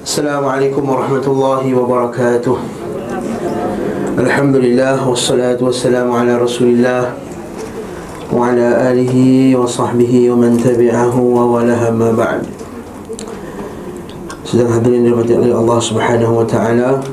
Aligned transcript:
السلام 0.00 0.44
عليكم 0.44 0.80
ورحمة 0.88 1.26
الله 1.28 1.74
وبركاته 1.76 2.56
الحمد 4.16 4.56
لله 4.56 4.96
والصلاة 5.08 5.60
والسلام 5.60 6.08
على 6.08 6.40
رسول 6.40 6.68
الله 6.68 7.02
وعلى 8.32 8.66
آله 8.92 9.14
وصحبه 9.60 10.12
ومن 10.32 10.56
تبعه 10.64 11.16
ووله 11.20 11.82
ما 11.92 12.16
بعد 12.16 12.48
Sedang 14.48 14.72
hadirin 14.72 15.04
dirahmati 15.04 15.36
oleh 15.36 15.52
Allah 15.52 15.78
Subhanahu 15.84 16.32
wa 16.42 16.46
taala. 16.48 17.04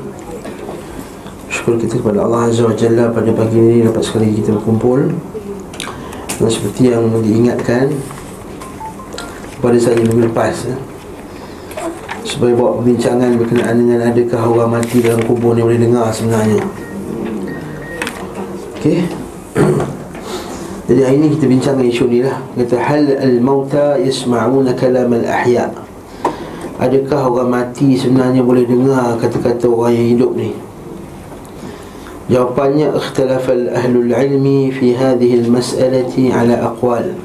Syukur 1.52 1.76
kita 1.76 2.00
kepada 2.00 2.24
Allah 2.24 2.48
Azza 2.48 2.64
wa 2.64 2.72
Jalla 2.72 3.12
pada 3.12 3.30
pagi 3.36 3.60
ini 3.60 3.84
dapat 3.84 4.00
sekali 4.00 4.32
kita 4.32 4.56
berkumpul. 4.56 5.12
Dan 6.40 6.48
seperti 6.48 6.88
yang 6.88 7.04
diingatkan 7.20 7.92
pada 9.60 9.76
saya 9.76 10.00
minggu 10.00 10.32
lepas 10.32 10.66
ya, 10.66 10.74
supaya 12.38 12.54
buat 12.54 12.78
perbincangan 12.78 13.34
berkenaan 13.34 13.76
dengan 13.82 14.00
adakah 14.14 14.42
orang 14.46 14.78
mati 14.78 15.02
dalam 15.02 15.18
kubur 15.26 15.58
ni 15.58 15.66
boleh 15.66 15.82
dengar 15.82 16.06
sebenarnya. 16.14 16.62
Okey. 18.78 19.02
Jadi 20.86 21.00
hari 21.02 21.16
ini 21.18 21.34
kita 21.34 21.44
bincang 21.50 21.76
isu 21.82 22.06
ni 22.06 22.22
lah 22.22 22.38
Kata 22.54 22.78
hal 22.78 23.10
al-mauta 23.18 23.98
yasma'una 23.98 24.72
kalam 24.78 25.10
al-ahya' 25.10 25.68
Adakah 26.78 27.26
orang 27.26 27.50
mati 27.50 27.98
sebenarnya 27.98 28.46
boleh 28.46 28.62
dengar 28.62 29.18
kata-kata 29.18 29.66
orang 29.66 29.98
yang 29.98 30.08
hidup 30.14 30.30
ni? 30.38 30.54
Jawapannya 32.30 32.94
ikhtilaf 32.94 33.50
al-ahlul 33.50 34.14
ilmi 34.14 34.70
fi 34.70 34.94
hadhihi 34.94 35.42
al-mas'alati 35.42 36.30
ala 36.30 36.70
aqwal. 36.70 37.18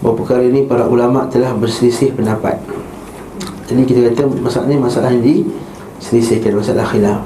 Bahawa 0.00 0.14
perkara 0.16 0.48
ini 0.48 0.64
para 0.64 0.88
ulama 0.88 1.28
telah 1.28 1.52
berselisih 1.52 2.16
pendapat. 2.16 2.75
Jadi 3.66 3.82
kita 3.82 4.00
kata 4.10 4.22
masalah 4.38 4.66
ni 4.70 4.76
masalah 4.78 5.10
yang 5.10 5.22
diselisihkan 5.26 6.54
masalah 6.54 6.86
khilaf. 6.86 7.20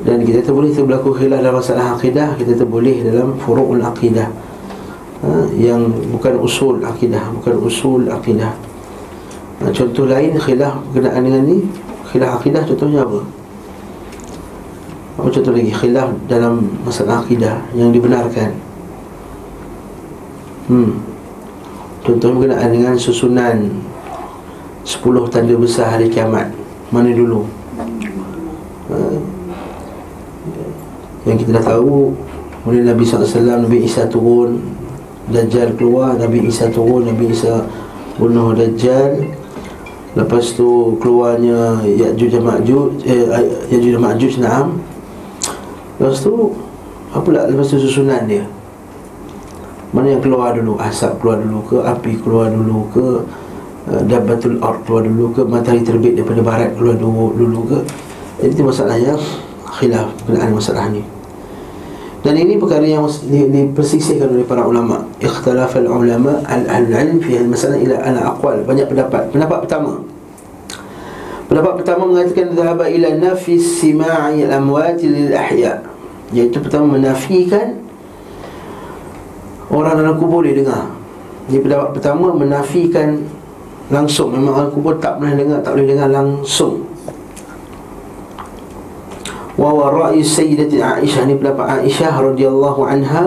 Dan 0.00 0.24
kita 0.24 0.42
kata 0.42 0.50
boleh 0.50 0.70
berlaku 0.74 1.10
khilaf 1.14 1.38
dalam 1.42 1.54
masalah 1.58 1.86
akidah, 1.94 2.34
kita 2.34 2.58
kata 2.58 2.66
boleh 2.66 2.96
dalam 3.06 3.38
furu'ul 3.38 3.82
akidah. 3.82 4.28
Ha, 5.20 5.28
yang 5.52 5.92
bukan 6.16 6.40
usul 6.40 6.80
akidah, 6.80 7.28
bukan 7.36 7.54
usul 7.60 8.08
akidah. 8.08 8.56
Nah, 9.60 9.70
contoh 9.76 10.08
lain 10.08 10.40
khilaf 10.40 10.80
berkenaan 10.88 11.20
dengan 11.20 11.44
ni 11.44 11.58
Khilaf 12.10 12.42
akidah 12.42 12.66
contohnya 12.66 13.06
apa? 13.06 13.22
Apa 15.20 15.28
contoh 15.30 15.52
lagi? 15.54 15.70
Khilaf 15.70 16.10
dalam 16.26 16.74
masalah 16.82 17.22
akidah 17.22 17.62
yang 17.78 17.94
dibenarkan 17.94 18.50
Hmm 20.66 20.98
Contoh 22.02 22.34
berkenaan 22.34 22.72
dengan 22.72 22.94
susunan 22.98 23.70
10 24.84 25.32
tanda 25.32 25.54
besar 25.56 25.96
hari 25.98 26.08
kiamat. 26.08 26.52
Mana 26.90 27.12
dulu? 27.14 27.46
Ha? 28.90 28.96
Yang 31.28 31.36
kita 31.46 31.50
dah 31.60 31.64
tahu 31.76 32.16
Kemudian 32.60 32.92
Nabi 32.92 33.02
SAW, 33.08 33.64
Nabi 33.64 33.88
Isa 33.88 34.04
turun 34.04 34.60
Dajjal 35.32 35.78
keluar, 35.80 36.18
Nabi 36.20 36.44
Isa 36.44 36.68
turun 36.68 37.08
Nabi 37.08 37.32
Isa 37.32 37.64
bunuh 38.20 38.52
Dajjal. 38.52 39.32
Lepas 40.12 40.58
tu 40.58 40.98
keluarnya 40.98 41.86
Ya'juj 41.86 42.34
dan 42.34 42.42
Ma'juj 42.42 43.06
eh, 43.06 43.22
Ya'juj 43.70 43.94
dan 43.96 44.02
Ma'juj 44.02 44.32
na'am. 44.42 44.68
Lepas 46.02 46.20
tu 46.20 46.34
Apa 47.14 47.26
lah 47.30 47.46
lepas 47.46 47.66
tu 47.70 47.78
susunan 47.78 48.26
dia? 48.26 48.44
Mana 49.94 50.14
yang 50.14 50.22
keluar 50.22 50.54
dulu? 50.54 50.78
Asap 50.78 51.18
keluar 51.22 51.42
dulu 51.42 51.58
ke? 51.66 51.76
Api 51.82 52.12
keluar 52.20 52.50
dulu 52.50 52.86
ke 52.92 53.06
uh, 53.90 54.02
Dabatul 54.06 54.62
Ar 54.62 54.78
keluar 54.86 55.02
dulu 55.04 55.34
ke 55.34 55.42
Matahari 55.42 55.82
terbit 55.82 56.14
daripada 56.14 56.40
barat 56.40 56.70
keluar 56.78 56.94
dulu, 56.94 57.34
dulu 57.34 57.60
ke. 57.66 57.78
Jadi 58.40 58.52
itu 58.56 58.62
masalahnya 58.64 59.14
Khilaf 59.70 60.08
berkenaan 60.24 60.54
masalah 60.54 60.86
ni. 60.90 61.02
Dan 62.20 62.36
ini 62.36 62.60
perkara 62.60 62.84
yang 62.84 63.08
dipersisihkan 63.30 64.28
oleh 64.28 64.44
para 64.44 64.68
ulama. 64.68 65.00
Ikhtilaf 65.24 65.72
al-ulama 65.72 66.44
al-ilm 66.44 67.16
fi 67.16 67.40
al-masalah 67.40 67.80
ila 67.80 67.96
ala 67.96 68.20
aqwal. 68.36 68.60
Banyak 68.68 68.92
pendapat. 68.92 69.32
Pendapat 69.32 69.58
pertama. 69.64 70.04
Pendapat 71.48 71.72
pertama 71.80 72.02
mengatakan 72.04 72.52
Zahaba 72.52 72.92
ila 72.92 73.08
nafis 73.16 73.80
sima'i 73.80 74.44
al-amwati 74.44 75.08
lil-ahya. 75.08 75.80
Iaitu 76.36 76.60
pertama 76.60 77.00
menafikan 77.00 77.80
Orang 79.70 80.02
dalam 80.02 80.18
kubur 80.18 80.42
dia 80.42 80.58
dengar. 80.58 80.90
Jadi 81.46 81.62
pendapat 81.62 81.88
pertama 81.94 82.34
menafikan 82.34 83.22
Langsung. 83.90 84.30
Memang 84.32 84.54
orang 84.54 84.70
kubur 84.70 84.94
tak 85.02 85.18
pernah 85.18 85.34
dengar 85.34 85.58
Tak 85.60 85.74
boleh 85.74 85.88
dengar 85.90 86.08
langsung. 86.10 86.86
Wa 89.58 89.70
wa 89.74 89.86
ra'i 89.90 90.22
sayyidati 90.22 90.80
Aisyah. 90.80 91.26
Ni 91.26 91.34
pendapat 91.36 91.84
Aisyah 91.84 92.14
radhiyallahu 92.32 92.80
anha. 92.86 93.24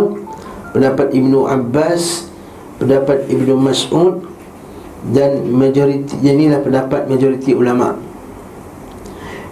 Pendapat 0.72 1.14
Ibnu 1.14 1.46
Abbas. 1.46 2.32
Pendapat 2.80 3.28
Ibnu 3.28 3.54
Mas'ud. 3.60 4.24
Dan 5.04 5.52
majoriti 5.52 6.16
inilah 6.24 6.64
pendapat 6.64 7.12
majoriti 7.12 7.52
ulama. 7.52 8.00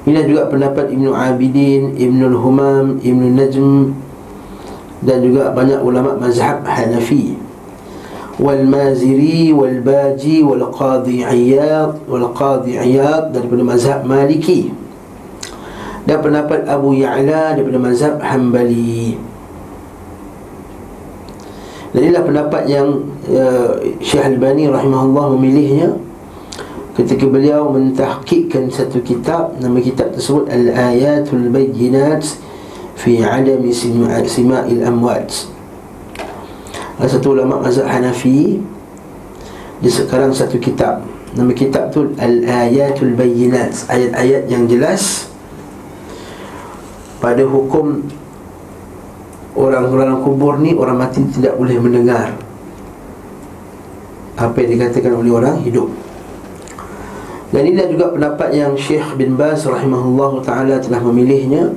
Inilah 0.08 0.26
juga 0.26 0.42
pendapat 0.48 0.90
Ibnu 0.96 1.12
Abidin, 1.12 1.94
Ibnu 1.94 2.34
Humam, 2.40 3.04
Ibnu 3.04 3.28
Najm 3.36 3.70
dan 5.02 5.18
juga 5.26 5.50
banyak 5.50 5.82
ulama 5.82 6.14
mazhab 6.14 6.62
Hanafi. 6.62 7.34
Wal 8.40 8.64
Maziri, 8.64 9.52
wal 9.52 9.84
Baji, 9.84 10.40
wal 10.46 10.72
Qadhi 10.72 11.25
Iyad, 11.25 12.08
wal 12.08 12.31
Qadhi 12.31 12.80
Iyad 12.80 13.36
daripada 13.36 13.64
mazhab 13.66 14.00
Maliki. 14.08 14.72
Dan 16.08 16.18
pendapat 16.24 16.66
Abu 16.66 16.97
Ya'la 16.97 17.53
daripada 17.53 17.78
mazhab 17.78 18.18
Hanbali. 18.24 19.14
Dan 21.91 22.00
inilah 22.08 22.24
pendapat 22.24 22.64
yang 22.72 22.88
uh, 23.28 23.75
Syekh 24.00 24.24
Al-Bani 24.24 24.72
rahimahullah 24.72 25.36
memilihnya 25.36 25.91
ketika 26.96 27.28
beliau 27.28 27.68
mentahkikkan 27.68 28.72
satu 28.72 29.03
kitab 29.03 29.59
nama 29.59 29.75
kitab 29.84 30.16
tersebut 30.16 30.47
Al-Ayatul 30.47 31.52
Bayyinat 31.52 32.24
fi 32.96 33.20
Adami 33.20 33.75
Sima'il 34.25 34.88
Amwat 34.88 35.52
ada 37.00 37.07
satu 37.07 37.38
ulama 37.38 37.62
mazhab 37.63 37.88
Hanafi 37.88 38.59
dia 39.81 39.90
sekarang 39.90 40.29
satu 40.29 40.62
kitab. 40.62 41.02
Nama 41.34 41.50
kitab 41.57 41.90
tu 41.90 42.13
Al-Ayatul 42.22 43.18
Bayyinat 43.18 43.90
ayat-ayat 43.90 44.46
yang 44.46 44.69
jelas 44.69 45.31
pada 47.18 47.41
hukum 47.41 48.06
orang 49.57 49.90
dalam 49.90 50.22
kubur 50.22 50.62
ni 50.62 50.78
orang 50.78 51.02
mati 51.02 51.25
tidak 51.34 51.57
boleh 51.57 51.81
mendengar. 51.81 52.38
Apa 54.38 54.53
yang 54.62 54.69
dikatakan 54.78 55.18
oleh 55.18 55.31
orang 55.34 55.58
hidup. 55.66 55.90
Dan 57.52 57.68
ini 57.68 57.84
juga 57.90 58.13
pendapat 58.16 58.56
yang 58.56 58.78
Syekh 58.78 59.18
bin 59.19 59.35
Baz 59.35 59.66
rahimahullah 59.68 60.40
ta'ala 60.46 60.79
telah 60.79 61.02
memilihnya 61.03 61.73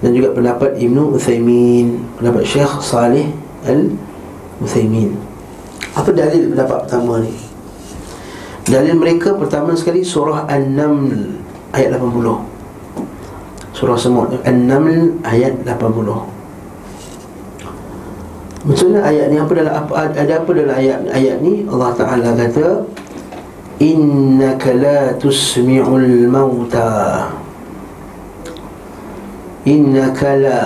dan 0.00 0.10
juga 0.16 0.32
pendapat 0.32 0.80
Ibnu 0.80 1.12
Uthaymin 1.16 2.00
pendapat 2.20 2.44
Syekh 2.46 2.72
Salih 2.80 3.28
Al-Uthaymin 3.66 4.13
apa 5.94 6.10
dalil 6.10 6.50
pendapat 6.50 6.78
pertama 6.86 7.22
ni? 7.22 7.32
Dalil 8.64 8.96
mereka 8.96 9.36
pertama 9.36 9.76
sekali 9.76 10.00
surah 10.00 10.48
An-Naml 10.48 11.36
ayat 11.76 12.00
80 12.00 13.76
Surah 13.76 13.98
Semut 13.98 14.32
An-Naml 14.42 15.20
ayat 15.20 15.60
80 15.68 15.84
Macam 18.64 18.86
mana 18.88 19.00
ayat 19.04 19.28
ni 19.28 19.36
apa 19.36 19.52
dalam 19.52 19.74
apa 19.76 19.92
ada 20.08 20.32
apa 20.40 20.50
dalam 20.56 20.72
ayat 20.72 21.04
ayat 21.12 21.36
ni? 21.44 21.68
Allah 21.68 21.90
Taala 21.92 22.32
kata 22.32 22.88
innaka 23.76 24.72
la 24.72 25.12
tusmi'ul 25.20 26.24
mauta. 26.32 27.28
Innaka 29.68 30.40
la. 30.40 30.60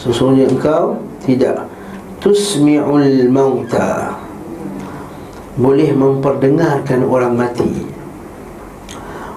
Sesungguhnya 0.00 0.48
engkau 0.48 0.96
tidak 1.20 1.69
tusmi'ul 2.20 3.26
mauta. 3.32 4.16
Boleh 5.56 5.90
memperdengarkan 5.92 7.04
orang 7.04 7.34
mati. 7.34 7.88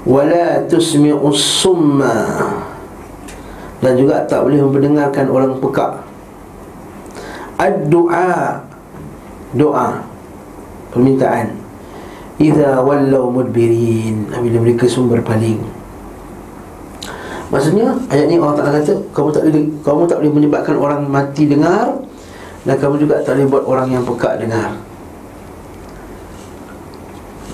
Wala 0.04 0.64
tusmi'us 0.68 1.64
summa. 1.64 2.44
Dan 3.84 4.00
juga 4.00 4.24
tak 4.24 4.48
boleh 4.48 4.64
mendengarkan 4.64 5.28
orang 5.28 5.60
pekak. 5.60 6.04
Ad-du'a. 7.60 8.64
Doa. 9.56 10.04
Permintaan. 10.92 11.56
Idza 12.40 12.80
wallau 12.84 13.32
mudbirin. 13.32 14.28
Bila 14.32 14.58
mereka 14.64 14.88
semua 14.88 15.20
berpaling 15.20 15.84
maksudnya 17.54 17.94
ayat 18.10 18.26
ni 18.26 18.42
Allah 18.42 18.58
Taala 18.58 18.82
kata 18.82 18.94
kamu 19.14 19.30
tak 19.30 19.42
boleh 19.46 19.64
kamu 19.86 20.02
tak 20.10 20.18
boleh 20.18 20.34
menyebabkan 20.34 20.76
orang 20.82 21.02
mati 21.06 21.46
dengar 21.46 22.02
dan 22.64 22.76
kamu 22.80 22.96
juga 23.04 23.20
tak 23.24 23.36
boleh 23.36 23.48
buat 23.52 23.64
orang 23.68 23.88
yang 23.92 24.04
pekak 24.08 24.40
dengar. 24.40 24.72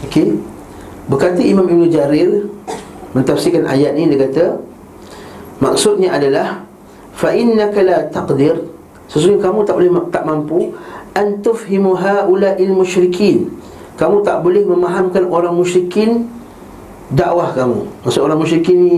Okey? 0.10 0.38
Berkata 1.10 1.42
Imam 1.42 1.66
Ibn 1.70 1.86
Jarir 1.90 2.50
Mentafsirkan 3.14 3.66
ayat 3.66 3.98
ni 3.98 4.10
Dia 4.10 4.26
kata 4.26 4.46
Maksudnya 5.62 6.14
adalah 6.18 6.66
Fa 7.14 7.36
innaka 7.36 7.84
la 7.84 8.08
taqdir. 8.08 8.58
Sesungguhnya 9.12 9.44
kamu 9.44 9.60
tak 9.68 9.76
boleh 9.76 9.92
tak 10.10 10.24
mampu 10.24 10.72
Antufhimu 11.18 11.98
ha'ula'il 11.98 12.72
musyrikin. 12.72 13.50
Kamu 13.98 14.24
tak 14.24 14.40
boleh 14.46 14.64
memahamkan 14.64 15.28
orang 15.28 15.54
musyrikin 15.58 16.30
Dakwah 17.14 17.52
kamu. 17.58 17.86
Maksud 18.06 18.22
orang 18.24 18.40
musyrikin 18.40 18.78
ni 18.82 18.96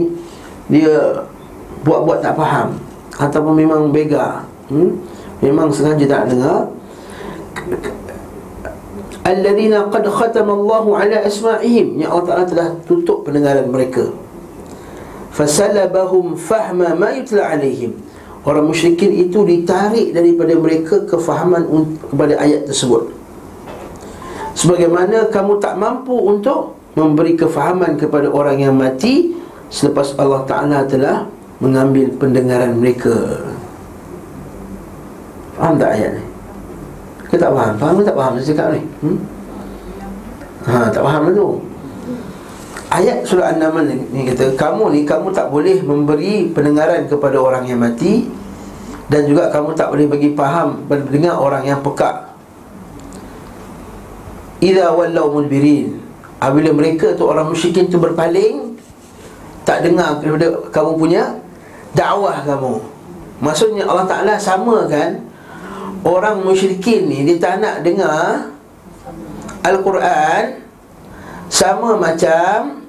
Dia 0.69 1.25
Buat-buat 1.81 2.21
tak 2.21 2.37
faham. 2.37 2.77
Ataupun 3.17 3.57
memang 3.57 3.89
bega. 3.89 4.45
Hmm? 4.69 4.95
Memang 5.41 5.73
sengaja 5.73 6.05
tak 6.05 6.23
dengar. 6.31 6.69
Alladzina 9.25 9.89
qad 9.89 10.05
khatamallahu 10.05 10.97
ala 10.97 11.17
asma'ihim. 11.25 12.01
Ya 12.01 12.13
Allah 12.13 12.25
Ta'ala 12.25 12.45
telah 12.45 12.67
tutup 12.85 13.25
pendengaran 13.25 13.69
mereka. 13.69 14.09
Fasalabahum 15.33 16.37
fahma 16.37 16.93
ma 16.93 17.09
yutla 17.13 17.57
alaihim. 17.57 17.97
Orang 18.41 18.73
musyrikin 18.73 19.13
itu 19.13 19.45
ditarik 19.45 20.13
daripada 20.17 20.57
mereka 20.57 21.05
kefahaman 21.05 21.69
kepada 22.09 22.41
ayat 22.41 22.65
tersebut. 22.65 23.13
Sebagaimana 24.57 25.29
kamu 25.29 25.61
tak 25.61 25.77
mampu 25.77 26.13
untuk 26.13 26.77
memberi 26.97 27.37
kefahaman 27.37 27.95
kepada 27.95 28.27
orang 28.33 28.59
yang 28.59 28.75
mati 28.75 29.41
Selepas 29.71 30.19
Allah 30.19 30.43
Ta'ala 30.43 30.83
telah 30.83 31.23
mengambil 31.63 32.11
pendengaran 32.19 32.75
mereka 32.75 33.39
Faham 35.61 35.77
tak 35.77 35.93
ayat 35.93 36.17
ni? 36.17 36.23
Kita 37.29 37.45
tak 37.45 37.51
faham? 37.53 37.73
Faham 37.77 37.93
ke 37.93 38.03
tak 38.09 38.17
faham 38.17 38.31
saya 38.33 38.47
cakap 38.49 38.67
ni? 38.73 38.81
Hmm? 39.05 39.17
Ha, 40.65 40.89
tak 40.89 41.01
faham 41.05 41.21
tu 41.37 41.47
Ayat 42.89 43.17
surah 43.29 43.53
An-Naml 43.53 43.85
ni, 44.09 44.25
kata 44.25 44.57
Kamu 44.57 44.89
ni, 44.89 45.05
kamu 45.05 45.29
tak 45.29 45.53
boleh 45.53 45.85
memberi 45.85 46.49
pendengaran 46.49 47.05
kepada 47.05 47.37
orang 47.37 47.69
yang 47.69 47.77
mati 47.77 48.25
Dan 49.05 49.29
juga 49.29 49.53
kamu 49.53 49.77
tak 49.77 49.93
boleh 49.93 50.09
bagi 50.09 50.33
faham 50.33 50.81
Mendengar 50.89 51.37
orang 51.37 51.61
yang 51.61 51.77
pekak 51.85 52.33
Ida 54.65 54.89
wallau 54.97 55.29
mulbirin 55.29 56.01
Apabila 56.41 56.73
mereka 56.73 57.13
tu 57.13 57.29
orang 57.29 57.53
musyrikin 57.53 57.85
tu 57.85 58.01
berpaling 58.01 58.81
Tak 59.61 59.85
dengar 59.85 60.17
daripada 60.25 60.57
kamu 60.73 60.91
punya 60.97 61.37
Dakwah 61.93 62.41
kamu 62.49 62.81
Maksudnya 63.45 63.85
Allah 63.85 64.09
Ta'ala 64.09 64.33
sama 64.41 64.89
kan 64.89 65.30
Orang 66.01 66.41
musyrikin 66.41 67.05
ni 67.05 67.27
Dia 67.27 67.37
tak 67.37 67.61
nak 67.61 67.85
dengar 67.85 68.49
Al-Quran 69.61 70.65
Sama 71.47 71.93
macam 71.97 72.81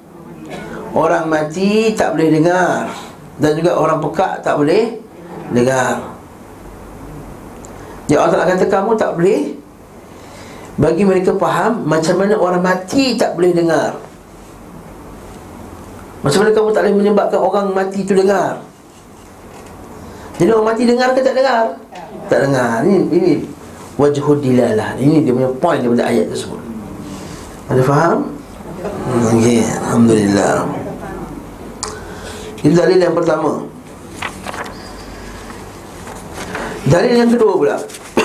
Orang 0.93 1.29
mati 1.29 1.93
tak 1.93 2.17
boleh 2.17 2.29
dengar 2.41 2.89
Dan 3.37 3.53
juga 3.57 3.77
orang 3.77 4.01
pekak 4.01 4.41
tak 4.41 4.57
boleh 4.57 4.97
Dengar. 5.53 6.01
Ya 8.09 8.25
Allah 8.25 8.41
Ta'ala 8.41 8.49
kata 8.57 8.65
kamu 8.69 8.97
tak 8.97 9.21
boleh 9.21 9.53
Bagi 10.81 11.05
mereka 11.05 11.37
faham 11.37 11.85
Macam 11.85 12.17
mana 12.17 12.35
orang 12.41 12.65
mati 12.65 13.21
tak 13.21 13.37
boleh 13.37 13.53
dengar. 13.53 14.01
Macam 16.23 16.47
mana 16.47 16.51
kamu 16.55 16.71
tak 16.71 16.83
boleh 16.87 16.97
menyebabkan 17.03 17.41
orang 17.43 17.67
mati 17.75 18.07
itu 18.07 18.15
dengar. 18.15 18.63
Jadi 20.39 20.49
orang 20.55 20.69
mati 20.71 20.83
dengar 20.87 21.09
ke 21.19 21.21
tak 21.21 21.35
dengar? 21.35 21.82
Tak 22.27 22.39
dengar. 22.49 22.83
Ini, 22.87 22.97
ini 23.11 23.33
wajhud 23.97 24.39
dilalah. 24.43 24.99
Ini 24.99 25.23
dia 25.23 25.33
punya 25.35 25.51
point 25.59 25.81
daripada 25.83 26.11
ayat 26.11 26.31
tersebut. 26.31 26.61
Ada 27.71 27.83
faham? 27.87 28.19
Okey, 29.33 29.63
Alhamdulillah. 29.63 30.67
Ini 32.63 32.73
dalil 32.75 32.99
yang 32.99 33.15
pertama. 33.15 33.67
Dalil 36.87 37.15
yang 37.15 37.31
kedua 37.31 37.53
pula. 37.59 37.77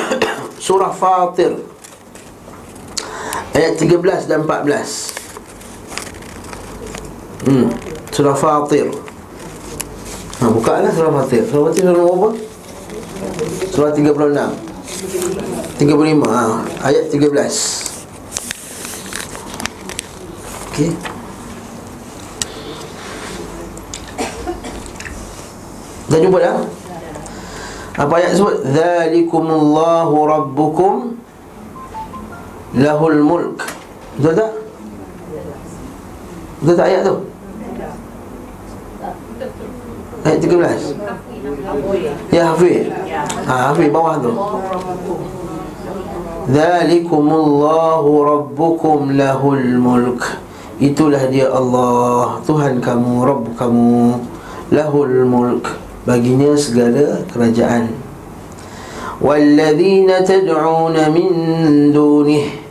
Surah 0.65 0.93
Fatir. 0.93 1.57
Ayat 3.57 3.73
13 3.81 4.29
dan 4.29 4.45
14 4.45 5.17
Hmm 7.49 7.73
Surah 8.13 8.37
Fatir. 8.37 8.93
Ha, 10.37 10.45
buka 10.53 10.85
lah 10.85 10.93
surah 10.93 11.13
Fatir. 11.21 11.49
Surah 11.49 11.73
Fatir 11.73 11.89
surah 11.89 12.05
apa? 12.05 12.29
Surah 13.73 13.93
36 13.93 14.13
35 15.77 16.21
ha, 16.29 16.61
Ayat 16.85 17.09
13 17.09 17.33
Okey 20.69 20.89
Dah 26.07 26.19
jumpa 26.23 26.37
dah? 26.39 26.57
Apa 27.97 28.13
ayat 28.21 28.37
sebut? 28.37 28.61
Zalikumullahu 28.69 30.17
rabbukum 30.29 31.17
Lahul 32.77 33.17
mulk 33.25 33.65
Betul 34.21 34.33
tak? 34.37 34.51
Betul 36.61 36.75
tak 36.77 36.85
ayat 36.89 37.01
tu? 37.05 37.15
Ayat 40.25 40.37
13 40.41 41.36
Ya 42.31 42.51
Hafiz 42.51 42.91
Ha 43.47 43.71
Hafiz 43.71 43.87
bawah 43.91 44.19
tu. 44.19 44.31
Zalikumullahu 46.47 48.11
rabbukum 48.23 49.19
lahul 49.19 49.79
mulk. 49.79 50.23
Itulah 50.79 51.27
dia 51.27 51.51
Allah 51.51 52.39
Tuhan 52.47 52.79
kamu, 52.79 53.13
Rabb 53.27 53.45
kamu. 53.59 54.15
Lahul 54.71 55.27
mulk. 55.27 55.75
Baginya 56.07 56.55
segala 56.55 57.19
kerajaan. 57.27 57.91
Walladzina 59.19 60.23
tad'una 60.23 61.11
min 61.11 61.31
dunih. 61.91 62.63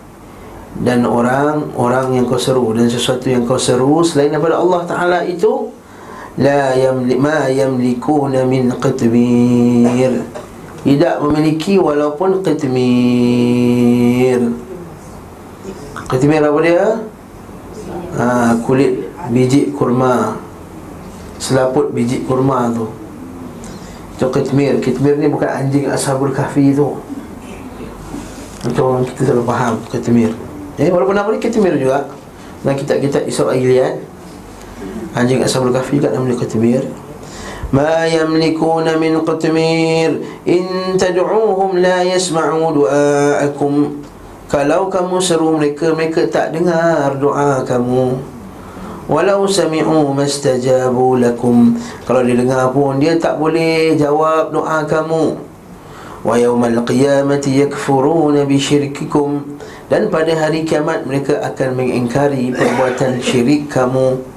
Dan 0.76 1.08
orang, 1.08 1.72
orang 1.72 2.12
yang 2.12 2.28
kau 2.28 2.36
seru 2.36 2.76
Dan 2.76 2.84
sesuatu 2.84 3.32
yang 3.32 3.48
kau 3.48 3.56
seru 3.56 4.04
Selain 4.04 4.28
daripada 4.28 4.60
Allah 4.60 4.84
Ta'ala 4.84 5.18
itu 5.24 5.72
la 6.36 6.76
yamli 6.76 7.16
ma 7.16 7.48
yamlikuna 7.48 8.44
min 8.44 8.68
qitmir. 8.76 10.20
Tidak 10.86 11.18
memiliki 11.18 11.80
walaupun 11.80 12.44
qitmir. 12.44 14.38
Qitmir 16.06 16.42
apa 16.44 16.58
dia? 16.62 16.86
Ha, 18.14 18.54
kulit 18.62 19.10
biji 19.34 19.74
kurma. 19.74 20.38
Selaput 21.42 21.90
biji 21.90 22.22
kurma 22.22 22.70
tu. 22.70 22.86
Itu 24.14 24.30
qitmir. 24.30 24.78
Qitmir 24.78 25.18
ni 25.18 25.26
bukan 25.26 25.50
anjing 25.50 25.90
ashabul 25.90 26.30
kahfi 26.30 26.70
tu. 26.70 26.94
Macam 28.62 29.02
kita 29.02 29.34
selalu 29.34 29.44
faham 29.48 29.74
qitmir. 29.90 30.30
Eh, 30.78 30.92
walaupun 30.92 31.18
nama 31.18 31.34
ni 31.34 31.42
qitmir 31.42 31.74
juga. 31.80 32.06
Dan 32.62 32.78
kitab-kitab 32.78 33.26
Israeliat 33.26 34.05
Anjing 35.16 35.40
Ashabul 35.40 35.72
Kahfi 35.72 35.96
nama 35.96 36.28
dia 36.28 36.36
Qatmir 36.36 36.84
Ma 37.72 38.04
yamlikuna 38.04 39.00
min 39.00 39.16
qatmir 39.24 40.20
In 40.44 40.92
tad'uuhum 41.00 41.80
la 41.80 42.04
yasma'u 42.04 42.76
du'aakum. 42.76 44.04
Kalau 44.44 44.92
kamu 44.92 45.16
seru 45.16 45.56
mereka 45.56 45.96
Mereka 45.96 46.28
tak 46.28 46.52
dengar 46.52 47.16
doa 47.16 47.64
kamu. 47.64 48.20
Walau 49.08 49.48
sami'u 49.48 50.12
mastajabu 50.12 51.16
lakum. 51.16 51.80
Kalau 52.04 52.20
dia 52.20 52.36
dengar 52.36 52.68
pun 52.76 53.00
Dia 53.00 53.16
tak 53.16 53.40
boleh 53.40 53.96
jawab 53.96 54.52
doa 54.52 54.84
kamu. 54.84 55.32
Wa 56.28 56.36
yawmal 56.36 56.84
qiyamati 56.84 57.64
yakfuruna 57.64 58.44
bisyirkikum 58.44 59.48
Dan 59.88 60.12
pada 60.12 60.36
hari 60.36 60.68
kiamat 60.68 61.08
Mereka 61.08 61.40
akan 61.40 61.72
mengingkari 61.72 62.52
perbuatan 62.52 63.16
syirik 63.24 63.72
kamu 63.72 64.35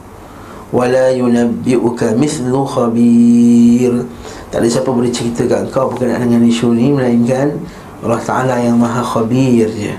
wala 0.69 1.09
yunabbi'uka 1.13 2.13
mithlu 2.17 2.65
khabir. 2.65 4.05
Tak 4.49 4.65
ada 4.65 4.67
siapa 4.69 4.89
boleh 4.89 5.13
cerita 5.13 5.45
kat 5.45 5.69
kau 5.69 5.93
berkenaan 5.93 6.25
dengan 6.25 6.45
isu 6.45 6.73
ni 6.73 6.89
melainkan 6.89 7.57
Allah 8.01 8.21
Ta'ala 8.21 8.55
yang 8.61 8.77
maha 8.77 9.01
khabir 9.05 9.69
je. 9.69 9.93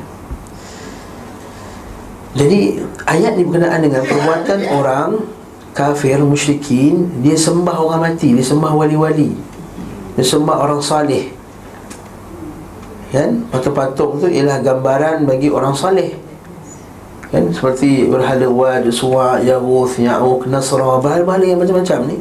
Jadi 2.34 2.78
ayat 3.10 3.34
ni 3.34 3.42
berkenaan 3.42 3.82
dengan 3.82 4.02
perbuatan 4.06 4.60
orang 4.70 5.10
kafir 5.74 6.18
musyrikin 6.22 7.10
dia 7.22 7.34
sembah 7.34 7.78
orang 7.78 8.10
mati 8.10 8.34
dia 8.34 8.42
sembah 8.42 8.74
wali-wali 8.74 9.34
dia 10.14 10.24
sembah 10.26 10.56
orang 10.62 10.82
salih. 10.82 11.30
Kan? 13.10 13.42
Patung-patung 13.50 14.22
tu 14.22 14.26
ialah 14.30 14.62
gambaran 14.62 15.26
bagi 15.26 15.50
orang 15.50 15.74
salih 15.74 16.29
kan? 17.30 17.44
Seperti 17.54 18.10
berhala 18.10 18.46
wad 18.50 18.84
suwa 18.90 19.38
yaghus 19.38 20.02
ya'uq 20.02 20.50
nasra 20.50 20.98
bahala-bahala 20.98 21.46
yang 21.46 21.62
macam-macam 21.62 21.98
ni. 22.10 22.18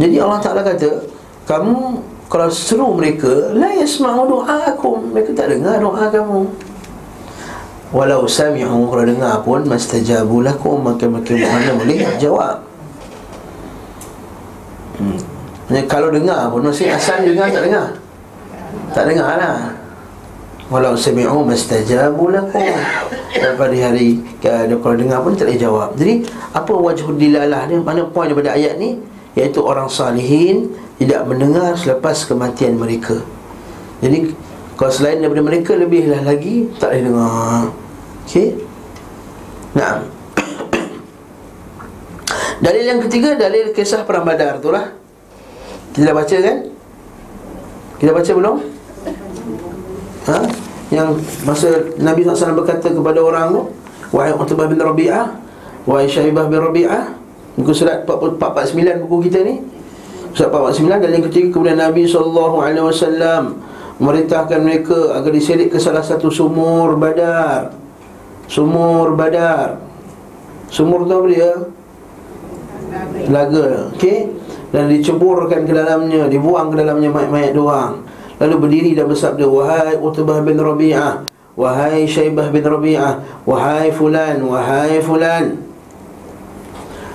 Jadi 0.00 0.16
Allah 0.16 0.40
Taala 0.40 0.64
kata 0.64 1.04
kamu 1.44 2.00
kalau 2.32 2.48
seru 2.48 2.88
mereka 2.96 3.52
la 3.52 3.68
yasma'u 3.76 4.24
du'aakum. 4.24 5.12
Mereka 5.12 5.36
tak 5.36 5.52
dengar 5.52 5.76
doa 5.82 6.08
kamu. 6.08 6.48
Walau 7.90 8.22
sami'u 8.22 8.86
Kalau 8.86 9.02
dengar 9.02 9.42
pun 9.42 9.66
Mastajabu 9.66 10.46
lakum. 10.46 10.78
Maka 10.78 11.10
mereka 11.10 11.34
mana 11.36 11.74
boleh 11.74 12.06
jawab. 12.22 12.62
Hmm. 14.96 15.18
Kalau 15.90 16.14
dengar 16.14 16.54
pun 16.54 16.62
Maksudnya 16.62 16.94
asal 16.96 17.26
dengar 17.26 17.50
tak 17.50 17.66
dengar? 17.66 17.86
Tak 18.94 19.04
dengar 19.10 19.34
lah 19.34 19.79
Walau 20.70 20.94
sami'u 20.94 21.42
mastajabu 21.42 22.30
lakum. 22.30 22.62
Pada 23.58 23.74
hari 23.74 24.22
Kalau 24.38 24.94
dengar 24.94 25.18
pun 25.26 25.34
tak 25.34 25.50
jawab. 25.58 25.98
Jadi 25.98 26.22
Apa 26.54 26.70
wajah 26.70 27.10
dilalah 27.10 27.66
ni 27.66 27.82
Mana 27.82 28.06
poin 28.06 28.30
daripada 28.30 28.54
ayat 28.54 28.78
ni? 28.78 29.02
Iaitu 29.34 29.66
orang 29.66 29.90
salihin 29.90 30.70
Tidak 31.02 31.26
mendengar 31.26 31.74
selepas 31.74 32.22
kematian 32.22 32.78
mereka. 32.78 33.18
Jadi 33.98 34.30
Kalau 34.78 34.94
selain 34.94 35.18
daripada 35.18 35.42
mereka 35.42 35.74
Lebihlah 35.74 36.22
lagi 36.22 36.70
Tak 36.78 36.94
boleh 36.94 37.02
dengar. 37.02 37.62
Okey? 38.30 38.48
Nah 39.74 40.06
Dalil 42.64 42.84
yang 42.86 43.02
ketiga 43.02 43.34
Dalil 43.34 43.74
kisah 43.74 44.06
perang 44.06 44.22
badar 44.22 44.62
tu 44.62 44.70
lah. 44.70 44.94
Kita 45.90 46.06
dah 46.06 46.14
baca 46.14 46.36
kan? 46.38 46.56
Kita 47.98 48.10
baca 48.14 48.32
belum? 48.38 48.69
Ha? 50.28 50.38
Yang 50.90 51.22
masa 51.46 51.68
Nabi 52.02 52.26
SAW 52.26 52.58
berkata 52.58 52.90
kepada 52.90 53.22
orang 53.22 53.54
tu 53.54 53.62
Wahai 54.10 54.34
Utbah 54.34 54.66
bin 54.66 54.82
Rabi'ah 54.82 55.38
Wahai 55.86 56.10
Syaibah 56.10 56.50
bin 56.50 56.58
Rabi'ah 56.58 57.14
Muka 57.54 57.72
surat 57.74 58.02
449 58.06 59.06
buku 59.06 59.30
kita 59.30 59.46
ni. 59.46 59.62
Surat 60.34 60.50
449 60.50 61.02
dan 61.02 61.10
yang 61.14 61.24
ketiga 61.30 61.48
Kemudian 61.54 61.78
Nabi 61.78 62.02
SAW 62.10 63.54
Merintahkan 64.00 64.60
mereka 64.64 65.14
agar 65.14 65.30
diselit 65.30 65.68
ke 65.68 65.76
salah 65.76 66.00
satu 66.00 66.32
sumur 66.32 66.96
badar. 66.96 67.68
Sumur 68.48 69.12
badar. 69.12 69.76
Sumur 70.72 71.04
tu 71.04 71.12
apa 71.20 71.28
dia? 71.28 71.52
Laga. 73.28 73.92
Okey? 73.92 74.32
Dan 74.72 74.88
diceburkan 74.88 75.68
ke 75.68 75.72
dalamnya 75.76 76.32
Dibuang 76.32 76.72
ke 76.72 76.80
dalamnya 76.80 77.12
mayat-mayat 77.12 77.52
doang 77.52 78.09
Lalu 78.40 78.54
berdiri 78.56 78.90
dan 78.96 79.06
bersabda 79.06 79.44
Wahai 79.44 80.00
Utbah 80.00 80.40
bin 80.40 80.56
Rabi'ah 80.56 81.28
Wahai 81.60 82.08
Syaibah 82.08 82.48
bin 82.48 82.64
Rabi'ah 82.64 83.44
Wahai 83.44 83.92
Fulan 83.92 84.40
Wahai 84.40 84.96
Fulan 85.04 85.60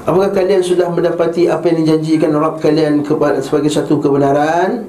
Apakah 0.05 0.29
kalian 0.37 0.61
sudah 0.61 0.85
mendapati 0.93 1.49
apa 1.49 1.65
yang 1.65 1.81
dijanjikan 1.81 2.29
Rabb 2.29 2.61
kalian 2.61 3.01
kepada 3.01 3.41
sebagai 3.41 3.73
satu 3.73 3.97
kebenaran? 3.97 4.85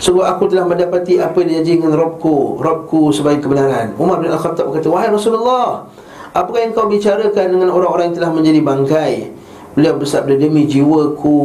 Sungguh 0.00 0.24
aku 0.24 0.48
telah 0.48 0.64
mendapati 0.64 1.20
apa 1.20 1.44
yang 1.44 1.60
dijanjikan 1.60 1.92
Rabbku 1.92 2.56
Rabbku 2.56 3.12
sebagai 3.12 3.44
kebenaran 3.44 3.92
Umar 4.00 4.24
bin 4.24 4.32
Al-Khattab 4.32 4.72
berkata 4.72 4.88
Wahai 4.88 5.12
Rasulullah 5.12 5.84
Apakah 6.32 6.62
yang 6.62 6.72
kau 6.72 6.88
bicarakan 6.88 7.46
dengan 7.52 7.68
orang-orang 7.74 8.14
yang 8.14 8.16
telah 8.22 8.32
menjadi 8.32 8.60
bangkai? 8.62 9.14
Beliau 9.74 9.98
bersabda 9.98 10.34
demi 10.38 10.66
jiwaku 10.66 11.38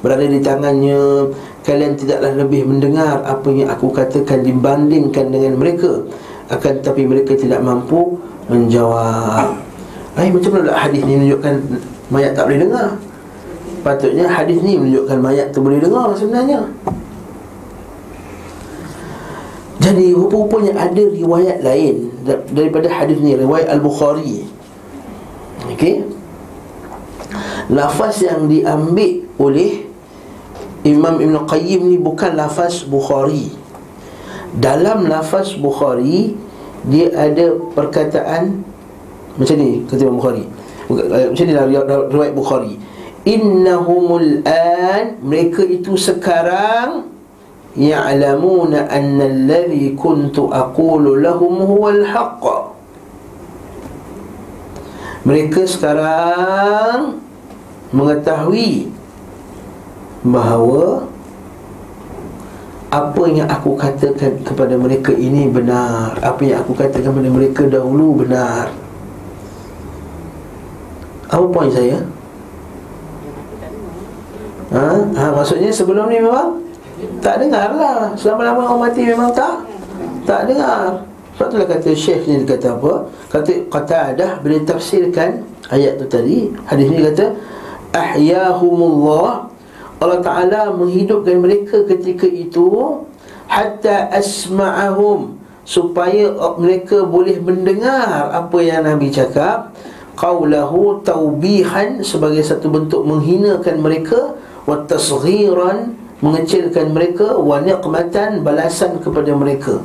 berada 0.00 0.24
di 0.24 0.40
tangannya 0.40 1.32
Kalian 1.68 2.00
tidaklah 2.00 2.32
lebih 2.32 2.64
mendengar 2.64 3.20
apa 3.28 3.44
yang 3.52 3.68
aku 3.68 3.92
katakan 3.92 4.40
dibandingkan 4.40 5.28
dengan 5.28 5.60
mereka. 5.60 6.00
Akan 6.48 6.80
tetapi 6.80 7.04
mereka 7.04 7.36
tidak 7.36 7.60
mampu 7.60 8.16
menjawab. 8.48 9.52
Ay, 10.16 10.32
Macam 10.32 10.56
mana 10.56 10.72
hadis 10.72 11.04
ni 11.04 11.20
menunjukkan 11.20 11.54
mayat 12.08 12.32
tak 12.32 12.48
boleh 12.48 12.64
dengar? 12.64 12.96
Patutnya 13.84 14.24
hadis 14.32 14.64
ni 14.64 14.80
menunjukkan 14.80 15.18
mayat 15.20 15.52
tu 15.52 15.60
boleh 15.60 15.76
dengar 15.76 16.08
sebenarnya. 16.16 16.64
Jadi 19.78 20.12
rupa-rupanya 20.12 20.74
ada 20.74 21.00
riwayat 21.00 21.64
lain 21.64 22.12
Daripada 22.52 22.92
hadis 22.92 23.24
ni 23.24 23.32
Riwayat 23.32 23.72
Al-Bukhari. 23.72 24.44
Okey? 25.72 26.04
Lafaz 27.72 28.20
yang 28.20 28.48
diambil 28.48 29.24
oleh 29.40 29.87
Imam 30.86 31.18
Ibn 31.18 31.34
Qayyim 31.46 31.90
ni 31.90 31.96
bukan 31.98 32.38
lafaz 32.38 32.86
Bukhari. 32.86 33.50
Dalam 34.54 35.04
lafaz 35.12 35.52
Bukhari 35.60 36.32
Dia 36.88 37.12
ada 37.12 37.52
perkataan 37.76 38.64
Macam 39.36 39.54
ni 39.60 39.84
kata 39.84 40.06
Imam 40.06 40.18
Bukhari. 40.22 40.44
Macam 40.88 41.44
ni 41.44 41.52
lah 41.52 41.66
riwayat 42.08 42.34
Bukhari. 42.34 42.78
Innahumul 43.26 44.46
an 44.46 45.18
Mereka 45.20 45.66
itu 45.66 45.98
sekarang 45.98 47.10
Ya'lamuna 47.78 48.90
anna 48.90 49.28
alladhi 49.28 49.94
kuntu 49.94 50.50
aqulu 50.50 51.20
lahum 51.20 51.62
huwal 51.62 52.02
haqqa 52.02 52.74
Mereka 55.28 55.62
sekarang 55.68 57.20
mengetahui 57.92 58.97
bahawa 60.32 61.08
apa 62.88 63.22
yang 63.28 63.44
aku 63.52 63.76
katakan 63.76 64.40
kepada 64.40 64.74
mereka 64.80 65.12
ini 65.12 65.44
benar. 65.52 66.16
Apa 66.24 66.40
yang 66.40 66.64
aku 66.64 66.72
katakan 66.72 67.12
kepada 67.12 67.28
mereka 67.28 67.62
dahulu 67.68 68.24
benar. 68.24 68.72
Apa 71.28 71.44
poin 71.52 71.68
saya? 71.68 72.00
Ha? 74.68 74.88
ha 75.16 75.24
maksudnya 75.32 75.72
sebelum 75.72 76.08
ni 76.08 76.20
memang 76.20 76.64
tak 77.20 77.44
dengar 77.44 77.76
lah. 77.76 78.16
Selama-lama 78.16 78.64
orang 78.64 78.80
mati 78.88 79.04
memang 79.04 79.36
tak 79.36 79.68
tak 80.24 80.48
dengar. 80.48 81.04
Sebab 81.36 81.54
itulah 81.54 81.68
kata 81.68 81.90
Syekh 81.92 82.24
ni 82.24 82.42
kata 82.48 82.74
apa? 82.74 83.04
Kata 83.68 83.96
ada 84.16 84.40
bila 84.40 84.58
tafsirkan 84.64 85.44
ayat 85.68 86.00
tu 86.00 86.08
tadi 86.08 86.50
hadis 86.64 86.88
ni 86.88 87.04
kata 87.04 87.36
ahyahumullah 87.92 89.57
Allah 89.98 90.22
Ta'ala 90.22 90.62
menghidupkan 90.78 91.42
mereka 91.42 91.82
ketika 91.90 92.26
itu 92.26 92.70
Hatta 93.50 94.14
asma'ahum 94.14 95.34
Supaya 95.66 96.32
mereka 96.56 97.04
boleh 97.04 97.36
mendengar 97.44 98.32
apa 98.32 98.56
yang 98.64 98.88
Nabi 98.88 99.12
cakap. 99.12 99.76
Qawlahu 100.16 101.04
taubihan 101.04 102.00
sebagai 102.00 102.40
satu 102.40 102.72
bentuk 102.72 103.04
menghinakan 103.04 103.82
mereka 103.82 104.38
Wa 104.64 104.86
tasghiran 104.86 105.98
mengecilkan 106.22 106.94
mereka 106.94 107.36
Wa 107.36 107.60
niqmatan 107.60 108.46
balasan 108.46 109.02
kepada 109.02 109.34
mereka. 109.34 109.82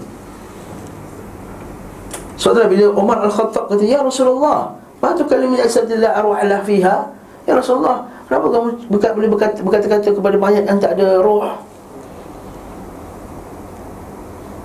Saudara 2.37 2.69
bila 2.69 2.93
Umar 2.93 3.25
Al-Khattab 3.25 3.71
kata 3.71 3.83
Ya 3.85 4.01
Rasulullah 4.05 4.77
Ma 5.01 5.11
tu 5.17 5.25
kalimah 5.27 5.67
asadillah 5.67 6.15
arwah 6.15 6.39
lah 6.47 6.63
fiha? 6.63 7.11
Ya 7.43 7.59
Rasulullah 7.59 8.12
Kenapa 8.27 8.47
kamu 8.49 8.67
berkata, 8.87 9.13
boleh 9.13 9.29
berkata, 9.29 9.59
berkata-kata 9.59 10.09
kepada 10.15 10.35
mayat 10.39 10.63
yang 10.63 10.79
tak 10.79 10.95
ada 10.95 11.19
roh? 11.19 11.59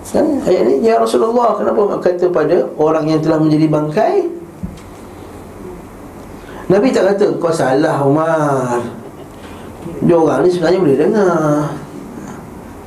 Kan 0.08 0.40
ayat 0.48 0.64
ni 0.64 0.88
Ya 0.88 0.96
Rasulullah 0.96 1.52
Kenapa 1.60 2.00
kata 2.00 2.32
pada 2.32 2.64
orang 2.80 3.04
yang 3.12 3.20
telah 3.20 3.36
menjadi 3.36 3.68
bangkai? 3.68 4.14
Nabi 6.72 6.88
tak 6.92 7.12
kata 7.12 7.36
Kau 7.36 7.52
salah 7.52 8.00
Umar. 8.04 8.80
Dia 10.04 10.16
orang 10.16 10.44
ni 10.44 10.48
sebenarnya 10.52 10.80
boleh 10.80 10.98
dengar. 11.00 11.72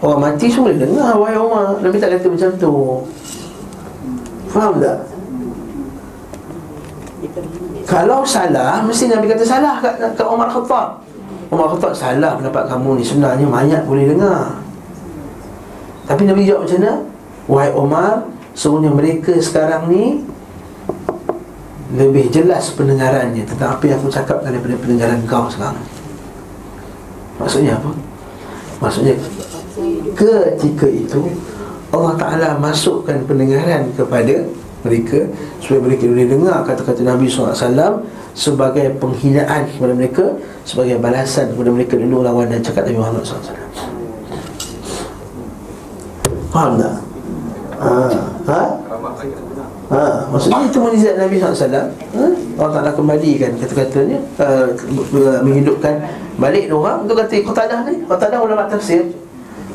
Orang 0.02 0.20
mati 0.22 0.50
semua 0.50 0.70
boleh 0.70 0.82
dengar 0.82 1.12
Wahai 1.18 1.38
Umar. 1.38 1.68
Nabi 1.82 1.98
tak 1.98 2.10
kata 2.18 2.26
macam 2.30 2.50
tu. 2.58 2.76
Faham 4.50 4.74
tak? 4.82 4.98
Kalau 7.88 8.22
salah 8.26 8.82
Mesti 8.86 9.10
Nabi 9.10 9.26
kata 9.30 9.44
salah 9.46 9.82
kat, 9.82 9.98
kat 9.98 10.28
Umar 10.28 10.50
Khattab. 10.50 11.02
Umar 11.52 11.68
Khattab 11.76 11.94
salah 11.96 12.38
pendapat 12.38 12.70
kamu 12.70 13.02
ni. 13.02 13.04
Sebenarnya 13.04 13.46
mayat 13.48 13.82
boleh 13.86 14.10
dengar. 14.10 14.62
Tapi 16.06 16.28
Nabi 16.28 16.44
jawab 16.44 16.68
macam 16.68 16.78
mana? 16.82 16.94
Wahai 17.48 17.72
Umar 17.74 18.14
Sebenarnya 18.52 18.92
mereka 18.92 19.34
sekarang 19.40 19.88
ni 19.88 20.28
Lebih 21.96 22.32
jelas 22.32 22.72
pendengarannya 22.76 23.48
Tentang 23.48 23.80
apa 23.80 23.84
yang 23.88 23.98
aku 24.04 24.12
cakap 24.12 24.44
Daripada 24.44 24.76
pendengaran 24.76 25.24
kau 25.24 25.48
sekarang. 25.48 25.84
Maksudnya 27.40 27.80
apa? 27.80 27.92
Maksudnya 28.84 29.16
Ketika 30.14 30.88
itu 30.92 31.32
Allah 31.92 32.16
Ta'ala 32.16 32.50
masukkan 32.56 33.20
pendengaran 33.28 33.92
kepada 34.00 34.48
mereka 34.82 35.20
supaya 35.62 35.80
mereka 35.82 36.04
boleh 36.10 36.28
dengar 36.28 36.58
kata-kata 36.66 37.02
Nabi 37.06 37.30
SAW 37.30 38.02
sebagai 38.34 38.96
penghinaan 38.98 39.68
kepada 39.70 39.94
mereka 39.94 40.26
sebagai 40.66 40.98
balasan 40.98 41.54
kepada 41.54 41.70
mereka 41.70 41.94
dulu 42.00 42.26
lawan 42.26 42.50
dan 42.50 42.64
cakap 42.64 42.88
Nabi 42.90 42.98
Muhammad 42.98 43.24
SAW 43.26 43.58
faham 46.52 46.72
tak? 46.80 46.96
Ha? 47.82 47.98
Ha? 48.46 48.62
Ha? 49.92 50.04
maksudnya 50.32 50.60
itu 50.70 50.80
mujizat 50.80 51.16
Nabi 51.20 51.36
SAW 51.38 51.68
ha? 51.68 52.26
Allah 52.62 52.72
Ta'ala 52.72 52.92
kembalikan 52.94 53.52
kata-katanya 53.60 54.20
uh, 54.40 54.68
menghidupkan 55.42 56.00
balik 56.40 56.72
orang 56.72 57.06
untuk 57.06 57.22
kata 57.22 57.42
Qatadah 57.42 57.80
ni 57.90 58.06
Qatadah 58.08 58.40
ulama 58.42 58.66
tafsir 58.66 59.21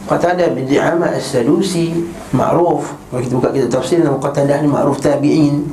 Qatadah 0.07 0.55
bin 0.55 0.71
Di'amah 0.71 1.19
As-Sadusi 1.19 1.91
Ma'ruf. 2.31 2.95
Kalau 3.11 3.21
kita 3.21 3.35
buka 3.35 3.51
kita 3.51 3.67
tafsir 3.67 3.99
Nama 3.99 4.19
Qatadah 4.23 4.63
ni 4.63 4.69
Ma'ruf 4.71 5.03
Tabi'in. 5.03 5.67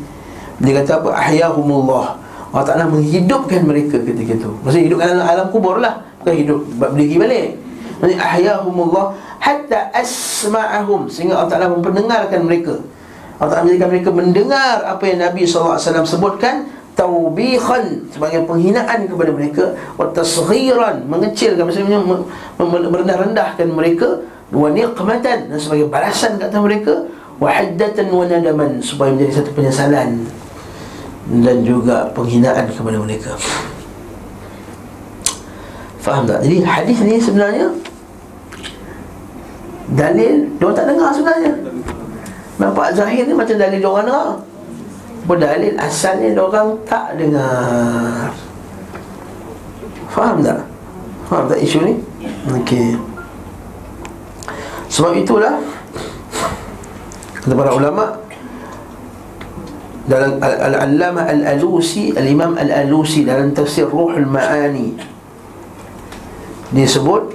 Dia 0.62 0.82
kata 0.82 1.02
apa? 1.06 1.10
Ahyahumullah. 1.14 2.06
Allah 2.54 2.66
Ta'ala 2.70 2.86
menghidupkan 2.86 3.66
mereka 3.66 3.98
ketika 3.98 4.38
itu. 4.38 4.50
Maksudnya 4.62 4.86
hidupkan 4.86 5.06
dalam 5.10 5.26
alam 5.26 5.48
kubur 5.50 5.82
lah. 5.82 6.06
Bukan 6.22 6.34
hidup 6.38 6.60
berdiri 6.78 7.16
balik. 7.18 7.50
Maksudnya 7.98 8.20
Ahyahumullah 8.22 9.06
Hatta 9.42 9.90
asma'ahum. 9.94 11.10
Sehingga 11.10 11.42
Allah 11.42 11.50
Ta'ala 11.50 11.68
memperdengarkan 11.74 12.42
mereka. 12.46 12.78
Allah 13.42 13.50
Ta'ala 13.58 13.66
menjadikan 13.66 13.90
mereka 13.90 14.10
mendengar 14.14 14.76
Apa 14.86 15.04
yang 15.10 15.20
Nabi 15.26 15.50
SAW 15.50 16.06
sebutkan 16.06 16.70
Taubihan 16.94 18.06
Sebagai 18.10 18.46
penghinaan 18.46 19.10
kepada 19.10 19.32
mereka 19.34 19.74
Wa 19.98 20.10
tasghiran 20.14 21.06
Mengecilkan 21.10 21.66
Maksudnya 21.66 22.00
merendah-rendahkan 22.62 23.68
mereka 23.70 24.22
Wa 24.54 24.70
niqmatan 24.70 25.50
Dan 25.50 25.58
sebagai 25.58 25.90
balasan 25.90 26.38
kata 26.38 26.58
mereka 26.62 26.94
Wa 27.42 27.50
haddatan 27.50 28.14
wa 28.14 28.24
nadaman 28.30 28.78
Supaya 28.80 29.14
menjadi 29.14 29.42
satu 29.42 29.52
penyesalan 29.58 30.24
dan 31.24 31.64
juga 31.64 32.12
penghinaan 32.12 32.68
kepada 32.68 33.00
mereka. 33.00 33.32
Faham 36.04 36.28
tak? 36.28 36.44
Jadi 36.44 36.60
hadis 36.68 37.00
ni 37.00 37.16
sebenarnya 37.16 37.72
Dalil 39.96 40.52
Dia 40.60 40.70
tak 40.76 40.86
dengar 40.92 41.16
sebenarnya. 41.16 41.52
Nampak 42.60 42.92
Zahir 42.92 43.24
ni 43.24 43.34
macam 43.34 43.56
dalil 43.56 43.80
dia 43.80 43.90
orang 43.90 44.06
dengar 44.08 44.28
Berdalil 45.24 45.80
asalnya 45.80 46.36
orang 46.36 46.76
tak 46.84 47.16
dengar 47.16 48.32
Faham 50.12 50.44
tak? 50.44 50.68
Faham 51.32 51.48
tak 51.48 51.60
isu 51.64 51.80
ni? 51.84 51.94
Okey 52.52 53.00
Sebab 54.92 55.16
itulah 55.16 55.64
Kata 57.40 57.54
para 57.56 57.72
ulama' 57.76 58.24
dalam 60.04 60.36
Al-Allama 60.44 61.24
Al-Alusi 61.24 62.12
Al-Imam 62.12 62.60
Al-Alusi 62.60 63.24
dalam 63.24 63.56
tafsir 63.56 63.88
Ruhul 63.88 64.28
Ma'ani 64.28 65.16
dia 66.74 66.90
sebut 66.90 67.30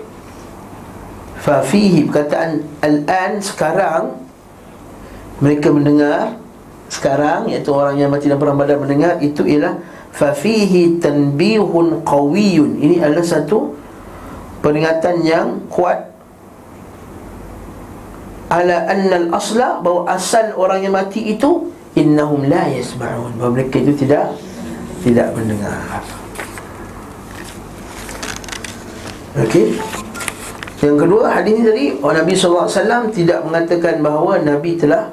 Fafihi 1.38 2.11
perkataan 2.11 2.59
Al-An 2.83 3.38
sekarang 3.38 4.18
Mereka 5.38 5.71
mendengar 5.71 6.35
Sekarang 6.88 7.52
iaitu 7.52 7.68
orang 7.71 8.00
yang 8.00 8.09
mati 8.09 8.33
dalam 8.33 8.40
perang 8.40 8.57
badar 8.57 8.80
mendengar 8.80 9.21
Itu 9.21 9.45
ialah 9.45 9.76
Fafihi 10.09 10.99
tanbihun 10.99 12.02
qawiyun. 12.02 12.80
Ini 12.80 13.04
adalah 13.04 13.25
satu 13.25 13.76
Peringatan 14.59 15.23
yang 15.23 15.68
kuat. 15.71 16.11
Ala 18.49 18.88
anna 18.88 19.28
al-asla 19.28 19.78
Bahawa 19.85 20.16
asal 20.16 20.57
orang 20.57 20.83
yang 20.83 20.97
mati 20.97 21.30
itu 21.30 21.71
innahum 21.95 22.49
la 22.49 22.66
yasma'un. 22.66 23.37
Bahawa 23.38 23.52
mereka 23.54 23.78
itu 23.78 23.92
tidak 23.95 24.35
tidak 25.04 25.30
mendengar. 25.37 26.02
Okey. 29.38 29.78
Yang 30.78 30.97
kedua 31.07 31.23
hadis 31.35 31.52
ini 31.59 31.62
tadi 31.66 31.85
oh, 31.99 32.12
Nabi 32.14 32.33
SAW 32.38 33.11
tidak 33.11 33.42
mengatakan 33.42 33.99
bahawa 33.99 34.38
Nabi 34.42 34.78
telah 34.78 35.11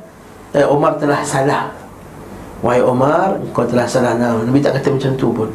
eh, 0.55 0.65
Omar 0.65 0.95
telah 0.95 1.21
salah 1.21 1.67
Wahai 2.63 2.79
Omar 2.79 3.35
kau 3.51 3.67
telah 3.67 3.83
salah 3.83 4.15
Nabi 4.15 4.63
tak 4.63 4.79
kata 4.79 4.95
macam 4.95 5.11
tu 5.19 5.27
pun 5.35 5.49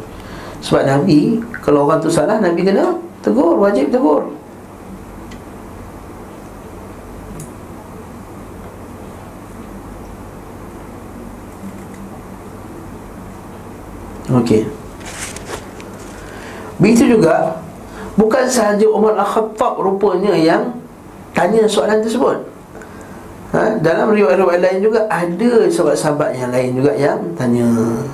Sebab 0.61 0.85
Nabi 0.85 1.41
Kalau 1.65 1.89
orang 1.89 1.99
tu 1.99 2.13
salah 2.13 2.37
Nabi 2.39 2.61
kena 2.61 2.93
tegur 3.25 3.57
Wajib 3.57 3.89
tegur 3.89 4.29
Okey. 14.31 14.63
Begitu 16.79 17.19
juga 17.19 17.59
bukan 18.15 18.47
sahaja 18.47 18.87
Umar 18.87 19.19
Al-Khattab 19.19 19.83
rupanya 19.83 20.33
yang 20.39 20.71
tanya 21.35 21.67
soalan 21.67 21.99
tersebut. 21.99 22.50
Ha? 23.51 23.83
dalam 23.83 24.15
riwayat-riwayat 24.15 24.63
lain 24.63 24.79
juga 24.79 25.11
ada 25.11 25.67
sahabat-sahabat 25.67 26.39
yang 26.39 26.55
lain 26.55 26.71
juga 26.79 26.93
yang 26.95 27.19
tanya 27.35 27.67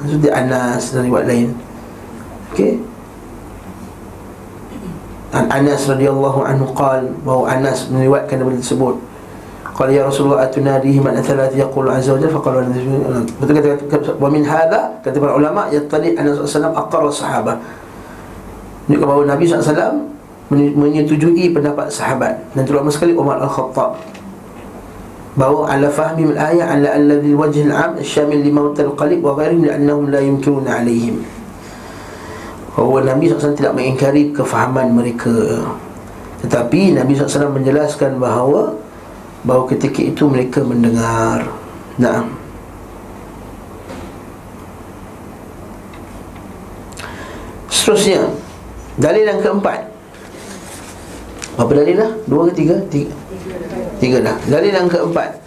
seperti 0.08 0.32
Anas 0.32 0.96
dan 0.96 1.02
riwayat 1.04 1.26
lain. 1.28 1.48
Okey. 2.56 2.80
Anas 5.36 5.84
radhiyallahu 5.84 6.40
anhu 6.40 6.72
qal 6.72 7.04
bahawa 7.20 7.60
Anas 7.60 7.92
meriwayatkan 7.92 8.40
benda 8.40 8.64
tersebut 8.64 8.96
Qala 9.76 9.92
ya 9.92 10.08
Rasulullah 10.08 10.48
atunadihi 10.48 10.96
man 11.04 11.20
athalat 11.20 11.52
yaqulu 11.52 11.92
azza 11.92 12.16
wa 12.16 12.18
jalla 12.24 12.32
faqala 12.32 12.64
betul 13.36 13.54
kata, 13.92 14.10
wa 14.16 14.28
min 14.32 14.40
hadha 14.40 14.88
kata 15.04 15.20
para 15.20 15.36
ulama 15.36 15.68
yattali 15.68 16.16
anna 16.16 16.32
sallallahu 16.32 16.80
aqarra 16.80 17.12
sahabah 17.12 17.56
ini 18.88 18.96
bahawa 18.96 19.28
Nabi 19.28 19.44
SAW 19.44 20.00
menyetujui 20.48 21.52
pendapat 21.52 21.92
sahabat 21.92 22.40
dan 22.56 22.64
terutama 22.64 22.88
sekali 22.88 23.12
Umar 23.12 23.36
Al-Khattab 23.36 24.00
bahawa 25.36 25.76
ala 25.76 25.88
fahmi 25.92 26.32
al-ayah 26.32 26.74
ala 26.74 26.88
alladhi 26.96 27.36
wajh 27.36 27.68
al-am 27.68 28.00
syamil 28.00 28.40
li 28.40 28.48
maut 28.48 28.74
al-qalib 28.80 29.20
wa 29.20 29.36
ghairihim 29.36 29.68
li'annahum 29.68 30.08
la 30.08 30.20
yumkinuna 30.24 30.80
alaihim 30.80 31.20
bahawa 32.76 33.08
Nabi 33.08 33.32
SAW 33.32 33.56
tidak 33.56 33.72
mengingkari 33.72 34.36
kefahaman 34.36 34.92
mereka. 34.92 35.64
Tetapi 36.44 36.92
Nabi 36.92 37.16
SAW 37.16 37.56
menjelaskan 37.56 38.20
bahawa 38.20 38.76
bahawa 39.48 39.64
ketika 39.72 40.04
itu 40.04 40.28
mereka 40.28 40.60
mendengar. 40.60 41.48
Naam. 41.96 42.36
Seterusnya 47.72 48.28
Dalil 48.96 49.28
yang 49.28 49.40
keempat. 49.44 49.92
Apa 51.60 51.72
dalil 51.72 51.96
lah? 52.00 52.10
Dua 52.24 52.48
ke 52.48 52.52
tiga? 52.56 52.76
Tiga, 52.88 53.12
tiga 53.98 54.20
dah 54.20 54.36
Dalil 54.48 54.72
yang 54.72 54.88
keempat. 54.88 55.40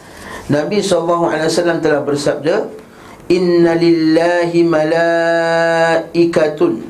Nabi 0.49 0.81
SAW 0.81 1.29
telah 1.79 2.01
bersabda 2.01 2.65
Inna 3.29 3.77
lillahi 3.77 4.65
malaikatun 4.65 6.81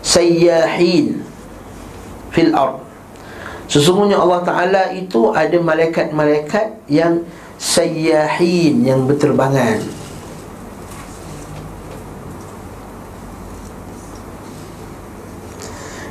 Sayyahin 0.00 1.20
Fil 2.32 2.56
ard. 2.56 2.80
Sesungguhnya 3.68 4.16
Allah 4.16 4.40
Ta'ala 4.40 4.96
itu 4.96 5.28
ada 5.28 5.60
malaikat-malaikat 5.60 6.88
yang 6.88 7.28
sayyahin, 7.60 8.80
yang 8.80 9.04
berterbangan. 9.04 9.84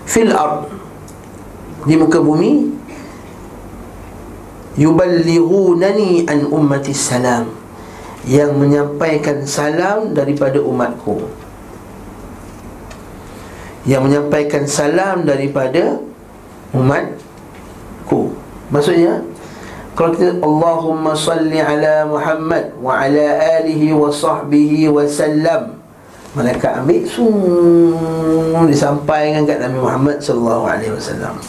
Fil 0.08 0.32
ard 0.34 0.66
Di 1.88 1.96
muka 1.98 2.20
bumi 2.22 2.78
Yuballighunani 4.78 6.30
an 6.30 6.48
ummati 6.54 6.94
salam. 6.94 7.50
Yang 8.24 8.52
menyampaikan 8.56 9.44
salam 9.44 10.14
daripada 10.14 10.62
umatku. 10.62 11.26
Yang 13.88 14.02
menyampaikan 14.04 14.64
salam 14.68 15.24
daripada 15.24 16.04
umat 16.76 17.08
ku 18.04 18.36
Maksudnya 18.68 19.24
Kalau 19.96 20.12
kita 20.12 20.44
Allahumma 20.44 21.16
salli 21.16 21.58
ala 21.58 22.04
Muhammad 22.04 22.76
Wa 22.84 23.08
ala 23.08 23.26
alihi 23.64 23.96
wa 23.96 24.12
sahbihi 24.12 24.92
wa 24.92 25.08
sallam. 25.08 25.80
Malaikat 26.36 26.84
ambil 26.84 27.02
Sung 27.08 28.68
Disampaikan 28.68 29.48
kat 29.48 29.64
Nabi 29.64 29.80
Muhammad 29.80 30.20
Sallallahu 30.20 30.68
alaihi 30.68 30.94
wasallam. 30.94 31.40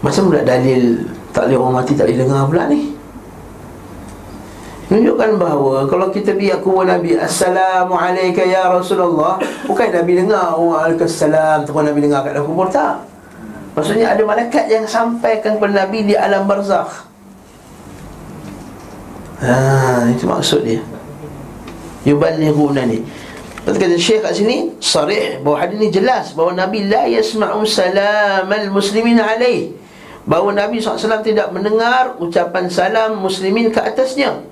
Macam 0.00 0.32
pula 0.32 0.42
dalil 0.42 1.04
Tak 1.38 1.46
boleh 1.46 1.58
orang 1.62 1.74
mati 1.78 1.94
tak 1.94 2.10
boleh 2.10 2.18
dengar 2.18 2.42
pula 2.50 2.66
ni 2.66 2.80
Menunjukkan 4.90 5.30
bahawa 5.38 5.86
Kalau 5.86 6.10
kita 6.10 6.34
biar 6.34 6.58
kuwa 6.58 6.82
Nabi 6.82 7.14
Assalamualaikum 7.14 8.42
ya 8.42 8.66
Rasulullah 8.66 9.38
Bukan 9.70 9.86
Nabi 9.94 10.18
dengar 10.18 10.58
Waalaikumsalam 10.58 11.62
Ataupun 11.62 11.86
Nabi 11.86 12.02
dengar 12.02 12.26
kat 12.26 12.34
dalam 12.34 12.50
kubur 12.50 12.66
Tak 12.66 13.06
Maksudnya 13.78 14.10
ada 14.10 14.26
malaikat 14.26 14.66
yang 14.66 14.82
sampaikan 14.90 15.54
kepada 15.54 15.86
Nabi 15.86 16.10
di 16.10 16.18
alam 16.18 16.50
barzakh. 16.50 17.06
Ha, 19.38 20.10
itu 20.10 20.26
maksud 20.26 20.66
dia. 20.66 20.82
Yuballighuna 22.02 22.90
ni. 22.90 23.06
Kata 23.62 23.78
kata 23.78 23.94
Syekh 23.94 24.26
kat 24.26 24.34
sini 24.34 24.74
sarih 24.82 25.38
bahawa 25.46 25.62
hadis 25.62 25.78
ni 25.78 25.94
jelas 25.94 26.34
bahawa 26.34 26.58
Nabi 26.58 26.90
la 26.90 27.06
yasma'u 27.06 27.62
salamal 27.62 28.66
muslimin 28.74 29.22
alaih. 29.22 29.70
Bahawa 30.28 30.52
Nabi 30.52 30.76
SAW 30.76 31.24
tidak 31.24 31.48
mendengar 31.56 32.20
ucapan 32.20 32.68
salam 32.68 33.24
muslimin 33.24 33.72
ke 33.72 33.80
atasnya. 33.80 34.44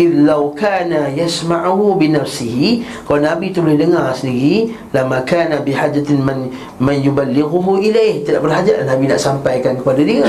illau 0.00 0.56
kana 0.56 1.12
yasma'uhu 1.12 2.00
bi 2.00 2.08
nafsihi. 2.12 2.82
Kalau 3.04 3.20
nabi 3.20 3.52
tu 3.52 3.60
boleh 3.60 3.76
dengar 3.76 4.10
sendiri 4.16 4.72
lama 4.90 5.20
kana 5.22 5.60
bihajatin 5.60 6.20
man 6.22 6.48
man 6.80 6.96
yuballighuhu 6.96 7.82
ilaih 7.82 8.24
tidak 8.24 8.40
berhajat 8.42 8.82
nabi 8.88 9.04
nak 9.10 9.20
sampaikan 9.20 9.76
kepada 9.76 10.00
dia. 10.00 10.24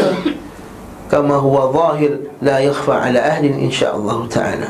Kama 1.08 1.38
huwa 1.38 1.70
zahir 1.70 2.12
la 2.42 2.58
yakhfa 2.58 3.08
ala 3.08 3.20
ahli 3.22 3.54
insyaallah 3.54 4.18
taala. 4.28 4.70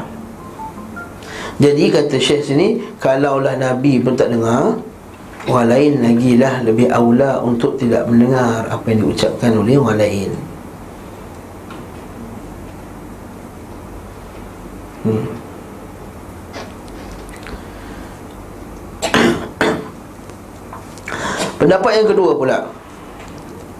Jadi 1.61 1.93
kata 1.93 2.17
Syekh 2.17 2.43
sini 2.43 2.81
kalaulah 2.97 3.55
nabi 3.55 4.01
pun 4.01 4.17
tak 4.17 4.33
dengar 4.33 4.75
orang 5.47 5.67
lain 5.67 5.99
lagi 5.99 6.39
lah 6.39 6.63
lebih 6.63 6.87
aula 6.87 7.43
untuk 7.43 7.75
tidak 7.75 8.07
mendengar 8.07 8.63
apa 8.71 8.87
yang 8.87 9.03
diucapkan 9.07 9.51
oleh 9.59 9.75
orang 9.75 9.99
lain. 9.99 10.31
Hmm. 15.03 15.27
Pendapat 21.59 21.91
yang 21.99 22.07
kedua 22.07 22.39
pula. 22.39 22.71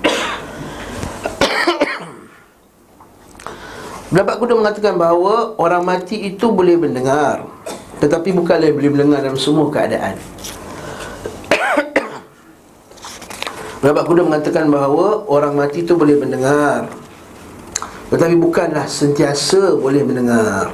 Pendapat 4.12 4.36
kedua 4.36 4.60
mengatakan 4.60 4.99
bahawa 4.99 5.56
Orang 5.56 5.88
mati 5.88 6.28
itu 6.28 6.52
boleh 6.52 6.76
mendengar 6.76 7.47
Tetapi 8.04 8.36
bukanlah 8.36 8.76
boleh 8.76 8.91
mendengar 8.91 9.23
dalam 9.23 9.39
semua 9.39 9.71
keadaan 9.71 10.19
Pendapat 13.84 14.08
kedua 14.08 14.24
mengatakan 14.32 14.72
bahawa 14.72 15.28
Orang 15.28 15.60
mati 15.60 15.84
itu 15.84 15.91
boleh 16.00 16.15
mendengar. 16.15 16.88
Tetapi 18.08 18.39
bukanlah 18.39 18.88
sentiasa 18.88 19.76
boleh 19.76 20.08
mendengar. 20.08 20.72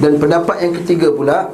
Dan 0.00 0.16
pendapat 0.16 0.64
yang 0.64 0.72
ketiga 0.80 1.12
pula 1.12 1.52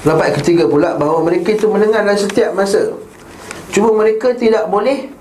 Pendapat 0.00 0.24
yang 0.24 0.36
ketiga 0.40 0.64
pula 0.72 0.96
bahawa 0.96 1.20
mereka 1.20 1.52
itu 1.52 1.68
mendengar 1.68 2.00
dalam 2.00 2.16
setiap 2.16 2.56
masa. 2.56 2.96
Cuma 3.76 3.92
mereka 3.92 4.32
tidak 4.32 4.72
boleh 4.72 5.12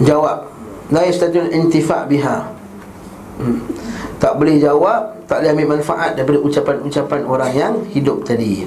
Jawab. 0.00 0.48
La 0.88 1.04
yastadun 1.04 1.52
intifa' 1.52 2.08
biha 2.08 2.57
hmm. 3.38 3.58
Tak 4.18 4.34
boleh 4.34 4.58
jawab 4.58 5.14
Tak 5.30 5.42
boleh 5.42 5.50
ambil 5.54 5.68
manfaat 5.78 6.18
daripada 6.18 6.38
ucapan-ucapan 6.42 7.20
orang 7.24 7.52
yang 7.54 7.74
hidup 7.92 8.26
tadi. 8.26 8.66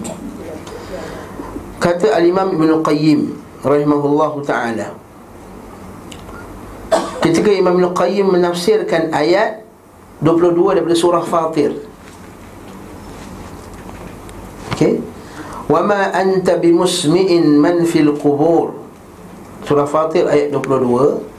Kata 1.82 2.14
Al-Imam 2.14 2.56
Ibn 2.56 2.86
Qayyim 2.86 3.20
rahimahullahu 3.62 4.42
taala 4.46 5.02
ketika 7.22 7.54
Imam 7.54 7.78
Ibn 7.78 7.94
Qayyim 7.94 8.28
menafsirkan 8.34 9.14
ayat 9.14 9.62
22 10.26 10.78
daripada 10.78 10.98
surah 10.98 11.26
Fatir. 11.26 11.74
Okey. 14.74 15.02
Wama 15.70 16.12
anta 16.14 16.58
bimusmi'in 16.58 17.58
man 17.58 17.86
fil 17.86 18.14
qubur. 18.18 18.78
Surah 19.66 19.86
Fatir 19.86 20.26
ayat 20.26 20.50
22 20.54 21.31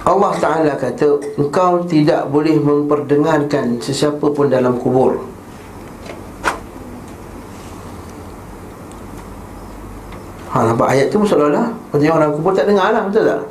Allah 0.00 0.32
Ta'ala 0.40 0.72
kata 0.80 1.20
Engkau 1.36 1.84
tidak 1.84 2.32
boleh 2.32 2.56
memperdengarkan 2.56 3.76
Sesiapa 3.80 4.32
pun 4.32 4.48
dalam 4.48 4.80
kubur 4.80 5.20
Ha, 10.50 10.66
nampak 10.66 10.90
ayat 10.90 11.14
tu 11.14 11.22
seolah-olah 11.22 11.70
Maksudnya 11.94 12.10
orang 12.10 12.30
kubur 12.34 12.50
tak 12.56 12.66
dengar 12.66 12.90
lah 12.90 13.06
Betul 13.06 13.22
tak? 13.28 13.42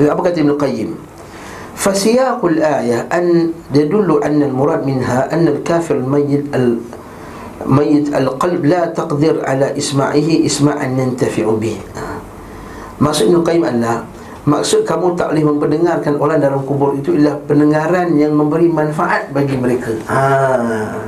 Jadi, 0.00 0.08
apa 0.08 0.20
kata 0.24 0.36
Ibn 0.40 0.52
Qayyim? 0.56 0.90
Fasiyaqul 1.76 2.62
ayah 2.62 3.10
an 3.10 3.50
yadullu 3.74 4.22
anna 4.22 4.46
al-murad 4.46 4.86
minha 4.86 5.26
anna 5.28 5.50
al-kafir 5.50 5.98
al-mayyit 5.98 6.46
al 6.54 6.78
mayyit 7.66 8.14
al-qalb 8.14 8.62
la 8.62 8.86
taqdir 8.94 9.42
ala 9.42 9.74
isma'ihi 9.74 10.46
isma'an 10.46 10.94
yantafi'u 10.94 11.58
bih. 11.58 11.74
Ha. 11.98 12.22
Maksud 13.02 13.34
Ibn 13.34 13.42
Qayyim 13.42 13.64
adalah 13.66 14.06
Maksud 14.42 14.82
kamu 14.82 15.14
tak 15.14 15.30
boleh 15.30 15.44
memperdengarkan 15.54 16.18
orang 16.18 16.42
dalam 16.42 16.66
kubur 16.66 16.98
itu 16.98 17.14
ialah 17.14 17.38
pendengaran 17.46 18.10
yang 18.18 18.34
memberi 18.34 18.66
manfaat 18.66 19.30
bagi 19.30 19.54
mereka. 19.54 19.94
Ha. 20.10 20.98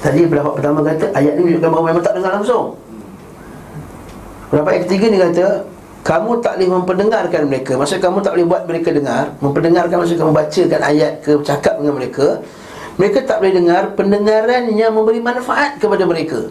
Tadi 0.00 0.24
pendapat 0.24 0.52
pertama 0.56 0.80
kata 0.80 1.12
ayat 1.12 1.36
ni 1.36 1.40
menunjukkan 1.44 1.68
bahawa 1.68 1.84
memang 1.92 2.04
tak 2.08 2.14
dengar 2.16 2.32
langsung. 2.40 2.72
Pendapat 4.50 4.70
yang 4.74 4.84
ketiga 4.90 5.04
ni 5.06 5.18
kata 5.22 5.46
Kamu 6.02 6.30
tak 6.42 6.58
boleh 6.58 6.70
memperdengarkan 6.74 7.42
mereka 7.46 7.72
Maksud 7.78 8.02
kamu 8.02 8.18
tak 8.18 8.34
boleh 8.34 8.46
buat 8.50 8.62
mereka 8.66 8.90
dengar 8.90 9.24
Memperdengarkan 9.38 9.96
maksud 10.02 10.18
kamu 10.18 10.32
bacakan 10.34 10.80
ayat 10.82 11.12
ke 11.22 11.38
Cakap 11.46 11.78
dengan 11.78 11.94
mereka 11.94 12.42
Mereka 12.98 13.30
tak 13.30 13.38
boleh 13.38 13.54
dengar 13.54 13.94
Pendengaran 13.94 14.74
yang 14.74 14.90
memberi 14.90 15.22
manfaat 15.22 15.78
kepada 15.78 16.02
mereka 16.02 16.50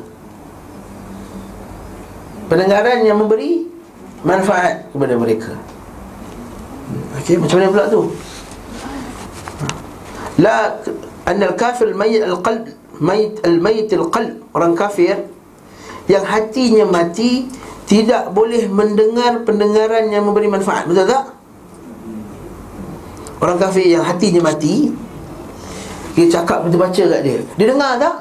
Pendengaran 2.47 3.03
yang 3.03 3.19
memberi 3.19 3.67
Manfaat 4.19 4.91
kepada 4.91 5.15
mereka. 5.15 5.53
Okey, 7.19 7.39
macam 7.39 7.55
mana 7.62 7.71
pula 7.71 7.86
tu? 7.88 8.01
La 10.39 10.75
anna 11.27 11.51
al-kafir 11.51 11.91
al-mayyit 11.91 12.23
al-qalb 12.23 12.71
mayit 12.99 13.39
al-mayyit 13.43 13.91
al-qalb 13.95 14.39
orang 14.55 14.75
kafir 14.75 15.27
yang 16.08 16.23
hatinya 16.23 16.88
mati 16.88 17.47
tidak 17.86 18.32
boleh 18.32 18.65
mendengar 18.71 19.43
pendengaran 19.47 20.12
yang 20.12 20.27
memberi 20.27 20.51
manfaat. 20.51 20.88
Betul 20.88 21.08
tak? 21.08 21.36
Orang 23.39 23.55
kafir 23.55 23.88
yang 23.88 24.03
hatinya 24.03 24.51
mati 24.51 24.91
dia 26.17 26.27
cakap 26.27 26.67
kita 26.67 26.75
baca 26.75 27.03
kat 27.15 27.21
dia. 27.23 27.39
Dia 27.55 27.65
dengar 27.71 27.95
tak? 27.95 28.15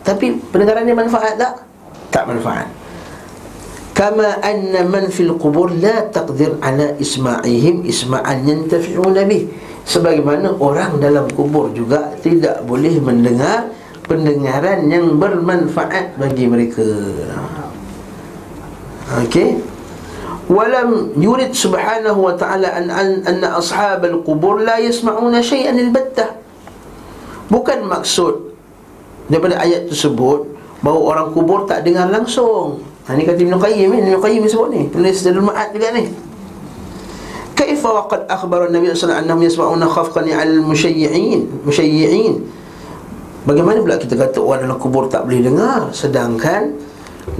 Tapi 0.00 0.26
pendengaran 0.48 0.88
dia 0.88 0.96
manfaat 0.96 1.34
tak? 1.36 1.52
Tak 2.08 2.24
manfaat 2.24 2.79
kama 4.00 4.40
anna 4.40 4.80
man 4.88 5.12
fil 5.12 5.36
qubur 5.36 5.68
la 5.76 6.08
taqdir 6.08 6.56
ala 6.64 6.96
isma'ihim 6.96 7.84
isma'an 7.84 8.48
yantafi'una 8.48 9.28
bih 9.28 9.52
sebagaimana 9.84 10.56
orang 10.56 10.96
dalam 11.04 11.28
kubur 11.36 11.68
juga 11.76 12.16
tidak 12.24 12.64
boleh 12.64 12.96
mendengar 12.96 13.68
pendengaran 14.08 14.88
yang 14.88 15.20
bermanfaat 15.20 16.16
bagi 16.16 16.48
mereka 16.48 16.88
Okey. 19.10 19.58
Wa 20.46 20.70
ta'ala 20.70 22.68
an, 22.78 22.86
an 22.94 23.08
anna 23.26 23.58
ashab 23.58 24.06
al-qubur 24.06 24.62
la 24.62 24.78
yasma'una 24.78 25.42
shay'an 25.42 25.74
al-battah. 25.76 26.38
Bukan 27.50 27.90
maksud 27.90 28.54
daripada 29.26 29.58
ayat 29.58 29.90
tersebut 29.90 30.46
bahawa 30.78 31.00
orang 31.10 31.28
kubur 31.34 31.66
tak 31.66 31.82
dengar 31.82 32.06
langsung. 32.06 32.89
Ha, 33.08 33.16
ini 33.16 33.24
kata 33.24 33.40
Ibn 33.40 33.54
Qayyim 33.56 33.88
Ibn 33.90 34.08
Qayyim 34.20 34.42
sebut 34.44 34.68
ni. 34.72 34.80
Tulis 34.92 35.16
Zadul 35.20 35.46
Ma'ad 35.46 35.72
juga 35.72 35.88
ni. 35.96 36.10
Kaifa 37.56 37.88
waqad 37.92 38.24
akhbar 38.24 38.72
Nabi 38.72 38.88
SAW 38.92 39.20
Annahum 39.20 39.44
yasma'una 39.44 39.84
khafqani 39.84 40.32
al-musyayyi'in 40.32 41.64
Musyayyi'in 41.68 42.34
Bagaimana 43.44 43.80
pula 43.80 43.96
kita 43.96 44.16
kata 44.20 44.36
orang 44.40 44.68
dalam 44.68 44.76
kubur 44.76 45.08
tak 45.08 45.24
boleh 45.24 45.40
dengar? 45.40 45.88
Sedangkan 45.96 46.76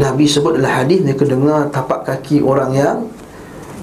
Nabi 0.00 0.24
sebut 0.24 0.56
dalam 0.56 0.72
hadis 0.72 1.04
mereka 1.04 1.28
dengar 1.28 1.68
tapak 1.68 2.08
kaki 2.08 2.40
orang 2.40 2.72
yang 2.72 2.96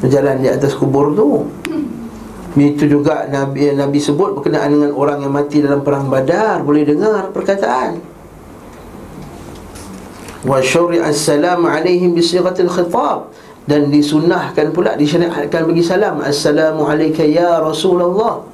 berjalan 0.01 0.41
di 0.41 0.49
atas 0.49 0.73
kubur 0.73 1.13
tu. 1.13 1.45
Itu 2.57 2.89
juga 2.89 3.29
Nabi 3.29 3.69
Nabi 3.77 4.01
sebut 4.01 4.33
berkenaan 4.33 4.73
dengan 4.73 4.91
orang 4.97 5.21
yang 5.21 5.29
mati 5.29 5.61
dalam 5.61 5.85
perang 5.85 6.09
Badar. 6.09 6.65
Boleh 6.65 6.89
dengar 6.89 7.29
perkataan. 7.29 8.01
Wa 10.47 10.63
syuri'a 10.63 11.11
salam 11.11 11.67
alaihim 11.67 12.15
bi 12.15 12.23
sighatil 12.23 12.71
khitab. 12.71 13.35
Dan 13.67 13.91
disunnahkan 13.91 14.71
pula 14.71 14.95
disyariatkan 14.95 15.67
bagi 15.67 15.83
salam. 15.83 16.23
Assalamu 16.23 16.87
alayka 16.87 17.27
ya 17.27 17.59
rasulullah. 17.59 18.47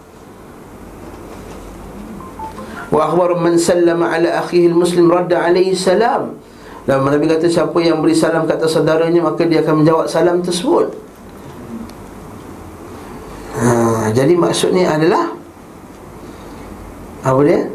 Wa 2.89 2.99
akhbar 3.13 3.37
man 3.37 3.61
sallama 3.61 4.09
ala 4.09 4.41
akhihi 4.41 4.73
almuslim 4.73 5.05
radda 5.05 5.45
alaihi 5.45 5.77
salam. 5.77 6.33
Dan 6.89 7.05
Nabi 7.05 7.29
kata 7.29 7.45
siapa 7.45 7.77
yang 7.79 8.03
beri 8.03 8.11
salam 8.11 8.43
kata 8.43 8.67
saudaranya 8.67 9.23
Maka 9.23 9.47
dia 9.47 9.63
akan 9.63 9.83
menjawab 9.83 10.05
salam 10.11 10.43
tersebut. 10.43 10.91
Ha, 13.55 14.11
Jadi 14.11 14.35
maksudnya 14.35 14.91
adalah 14.91 15.31
Apa 17.23 17.39
dia? 17.47 17.71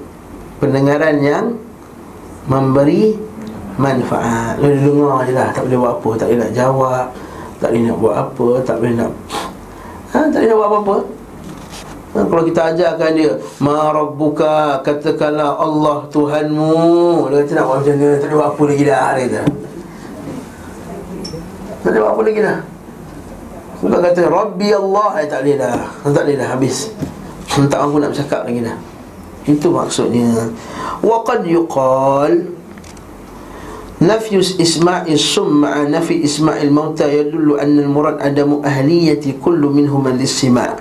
Pendengaran 0.61 1.17
yang 1.25 1.57
Memberi 2.53 3.28
manfaat. 3.79 4.59
Lalu 4.59 4.77
dengar 4.83 5.23
je 5.25 5.33
lah 5.33 5.49
Tak 5.55 5.63
boleh 5.71 5.79
buat 5.79 5.93
apa 5.97 6.11
Tak 6.19 6.27
boleh 6.29 6.39
nak 6.43 6.53
jawab 6.53 7.05
Tak 7.63 7.69
boleh 7.71 7.83
nak 7.87 7.97
buat 8.03 8.15
apa 8.19 8.49
Tak 8.67 8.77
boleh 8.83 8.95
nak 8.99 9.11
ha, 10.13 10.19
Tak 10.27 10.39
boleh 10.43 10.49
nak 10.51 10.59
buat 10.59 10.69
apa-apa. 10.69 10.97
Ha, 12.09 12.19
Kalau 12.27 12.43
kita 12.43 12.61
ajarkan 12.75 13.11
dia 13.15 13.33
Ma 13.63 13.79
Rabbuka 13.95 14.83
Katakanlah 14.83 15.51
Allah 15.63 15.97
Tuhanmu 16.11 16.77
Dia 17.31 17.37
kata 17.47 17.53
nak 17.55 17.65
buat 17.65 17.77
macam 17.81 17.95
mana? 17.95 18.11
Tak 18.19 18.27
ada 18.27 18.35
buat 18.35 18.49
apa 18.51 18.63
lagi 18.67 18.85
dah 18.85 19.09
Dia 19.15 19.25
kata. 19.25 19.43
Tak 21.79 21.91
ada 21.95 21.99
buat 22.03 22.13
apa 22.13 22.23
lagi 22.27 22.41
dah. 22.43 22.59
Bukan 23.79 24.01
kata 24.03 24.21
Rabbi 24.27 24.69
Allah 24.75 25.09
eh, 25.23 25.27
Tak 25.31 25.39
boleh 25.47 25.57
dah. 25.57 25.79
Tak 26.03 26.23
boleh 26.27 26.37
dah 26.37 26.49
habis. 26.51 26.77
Tak 27.49 27.79
mampu 27.79 27.97
nak 28.03 28.11
bercakap 28.11 28.43
lagi 28.43 28.61
dah. 28.67 28.77
Itu 29.47 29.73
maksudnya. 29.73 30.51
Waqad 31.01 31.47
yuqal 31.47 32.58
Nafyus 33.99 34.55
Ismail 34.63 35.19
sum 35.19 35.67
ma'a 35.67 35.83
nafi 35.91 36.23
Ismail 36.23 36.71
mauta 36.71 37.11
yadullu 37.11 37.59
anna 37.59 37.83
al-murad 37.83 38.23
adamu 38.23 38.63
ahliyati 38.63 39.43
kullu 39.43 39.75
minhum 39.75 40.07
al-istima' 40.07 40.79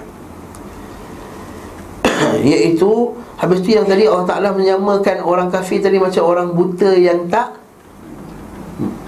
Iaitu 2.46 3.18
Habis 3.38 3.62
tu 3.66 3.70
yang 3.74 3.90
tadi 3.90 4.06
Allah 4.06 4.26
Ta'ala 4.26 4.50
menyamakan 4.54 5.26
orang 5.26 5.50
kafir 5.50 5.82
tadi 5.82 5.98
macam 5.98 6.26
orang 6.26 6.54
buta 6.54 6.94
yang 6.94 7.26
tak 7.26 7.58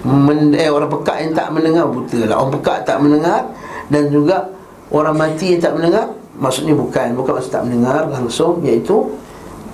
men, 0.02 0.58
Eh 0.58 0.66
orang 0.66 0.90
pekak 0.90 1.16
yang 1.22 1.32
tak 1.34 1.48
mendengar 1.54 1.86
buta 1.86 2.18
lah. 2.26 2.34
Orang 2.38 2.52
pekak 2.58 2.82
tak 2.82 2.98
mendengar 2.98 3.46
Dan 3.86 4.10
juga 4.10 4.50
orang 4.90 5.14
mati 5.14 5.54
yang 5.54 5.62
tak 5.62 5.78
mendengar 5.78 6.10
Maksudnya 6.34 6.74
bukan 6.74 7.14
Bukan 7.14 7.30
maksud 7.38 7.52
tak 7.54 7.62
mendengar 7.62 8.10
langsung 8.10 8.58
Iaitu 8.66 9.06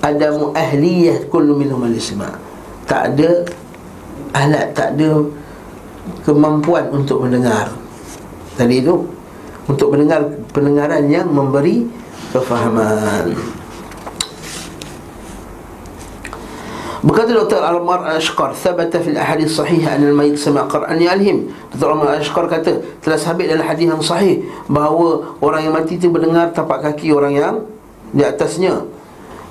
Adamu 0.05 0.53
ahliyah 0.53 1.25
kullu 1.33 1.57
minhum 1.57 1.81
al-isma' 1.85 2.37
Tak 2.85 3.17
ada 3.17 3.49
alat 4.35 4.73
tak 4.75 4.97
ada 4.99 5.23
kemampuan 6.23 6.87
untuk 6.91 7.27
mendengar 7.27 7.71
tadi 8.55 8.83
itu 8.83 9.07
untuk 9.67 9.95
mendengar 9.95 10.23
pendengaran 10.55 11.05
yang 11.11 11.27
memberi 11.27 11.87
kefahaman 12.31 13.35
Berkata 17.07 17.39
Dr. 17.39 17.63
Al-Mar 17.63 18.03
Al-Ashqar 18.03 18.51
Thabata 18.51 18.99
fil 18.99 19.15
ahadith 19.15 19.55
sahih 19.55 19.87
An 19.87 20.03
al-mayit 20.03 20.43
sama 20.43 20.67
Qur'an 20.67 20.99
alhim 20.99 21.55
Dr. 21.71 21.95
Al-Mar 21.95 22.19
Al-Ashqar 22.19 22.51
kata 22.51 22.83
Telah 22.99 23.15
sabit 23.15 23.47
dalam 23.47 23.63
hadis 23.63 23.87
yang 23.87 24.03
sahih 24.03 24.43
Bahawa 24.67 25.39
orang 25.39 25.71
yang 25.71 25.75
mati 25.79 26.03
itu 26.03 26.11
mendengar 26.11 26.51
tapak 26.51 26.83
kaki 26.83 27.15
orang 27.15 27.39
yang 27.39 27.55
Di 28.11 28.27
atasnya 28.27 28.83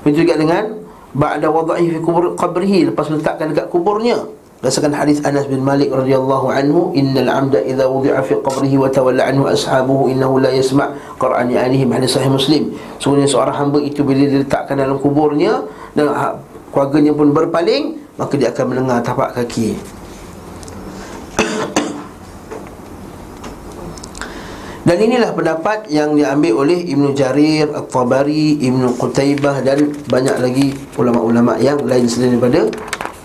Itu 0.04 0.28
juga 0.28 0.36
dengan 0.36 0.84
Ba'da 1.16 1.48
wada'i 1.48 1.96
fi 1.96 1.98
kubur 2.04 2.36
qabrihi 2.36 2.92
Lepas 2.92 3.08
letakkan 3.08 3.56
dekat 3.56 3.72
kuburnya 3.72 4.20
Berdasarkan 4.64 4.96
hadis 4.96 5.20
Anas 5.28 5.52
bin 5.52 5.60
Malik 5.60 5.92
radhiyallahu 5.92 6.48
anhu, 6.48 6.96
innal 6.96 7.28
amda 7.28 7.60
idza 7.60 7.92
wudi'a 7.92 8.24
fi 8.24 8.40
qabrihi 8.40 8.80
wa 8.80 8.88
tawalla 8.88 9.28
anhu 9.28 9.52
ashabuhu 9.52 10.08
innahu 10.08 10.40
la 10.40 10.48
yasma' 10.48 10.96
qur'an 11.20 11.52
alihim 11.52 11.92
hadis 11.92 12.16
sahih 12.16 12.32
Muslim. 12.32 12.72
Sungguhnya 13.04 13.28
seorang 13.28 13.52
hamba 13.52 13.84
itu 13.84 14.08
bila 14.08 14.24
diletakkan 14.24 14.80
dalam 14.80 14.96
kuburnya 15.04 15.60
dan 15.92 16.08
ha, 16.08 16.40
keluarganya 16.72 17.12
pun 17.12 17.36
berpaling, 17.36 18.00
maka 18.16 18.40
dia 18.40 18.56
akan 18.56 18.66
mendengar 18.72 19.04
tapak 19.04 19.36
kaki. 19.36 19.76
Dan 24.88 25.02
inilah 25.02 25.36
pendapat 25.36 25.92
yang 25.92 26.16
diambil 26.16 26.64
oleh 26.64 26.80
Ibnu 26.80 27.12
Jarir, 27.12 27.76
At-Tabari, 27.76 28.56
Ibnu 28.62 29.02
Qutaibah 29.02 29.66
dan 29.66 29.90
banyak 30.06 30.38
lagi 30.38 30.78
ulama-ulama 30.94 31.58
yang 31.58 31.82
lain 31.82 32.06
selain 32.06 32.38
daripada 32.38 32.70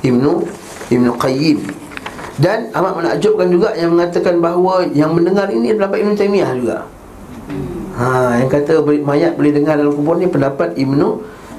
Ibnu 0.01 0.49
Ibn 0.91 1.07
Qayyim. 1.17 1.59
Dan 2.41 2.73
amat 2.73 2.93
menakjubkan 2.97 3.47
juga 3.53 3.77
yang 3.77 3.95
mengatakan 3.95 4.41
bahawa 4.41 4.89
yang 4.91 5.13
mendengar 5.13 5.47
ini 5.53 5.77
adalah 5.77 5.93
Ibn 5.93 6.13
Taymiyah 6.17 6.51
juga. 6.57 6.79
Ha, 8.01 8.41
yang 8.41 8.49
kata 8.49 8.81
mayat 8.81 9.37
boleh 9.37 9.53
dengar 9.53 9.77
dalam 9.77 9.93
kubur 9.93 10.17
ni 10.17 10.25
pendapat 10.25 10.73
Ibn 10.75 11.01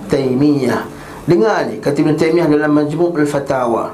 Taymiyah. 0.09 0.81
Dengar 1.29 1.69
ni 1.69 1.77
kata 1.77 1.97
Ibn 2.01 2.17
Taymiyah 2.17 2.47
dalam 2.49 2.71
Majmu' 2.73 3.13
Al-Fatawa. 3.13 3.93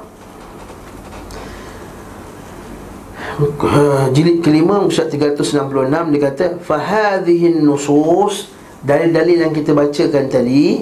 Jilid 4.18 4.42
kelima 4.42 4.82
Ustaz 4.82 5.14
366 5.14 5.70
dia 6.10 6.22
kata 6.26 6.46
fahadhihi 6.58 7.62
nusus 7.62 8.50
dalil-dalil 8.82 9.46
yang 9.46 9.54
kita 9.54 9.78
bacakan 9.78 10.26
tadi 10.26 10.82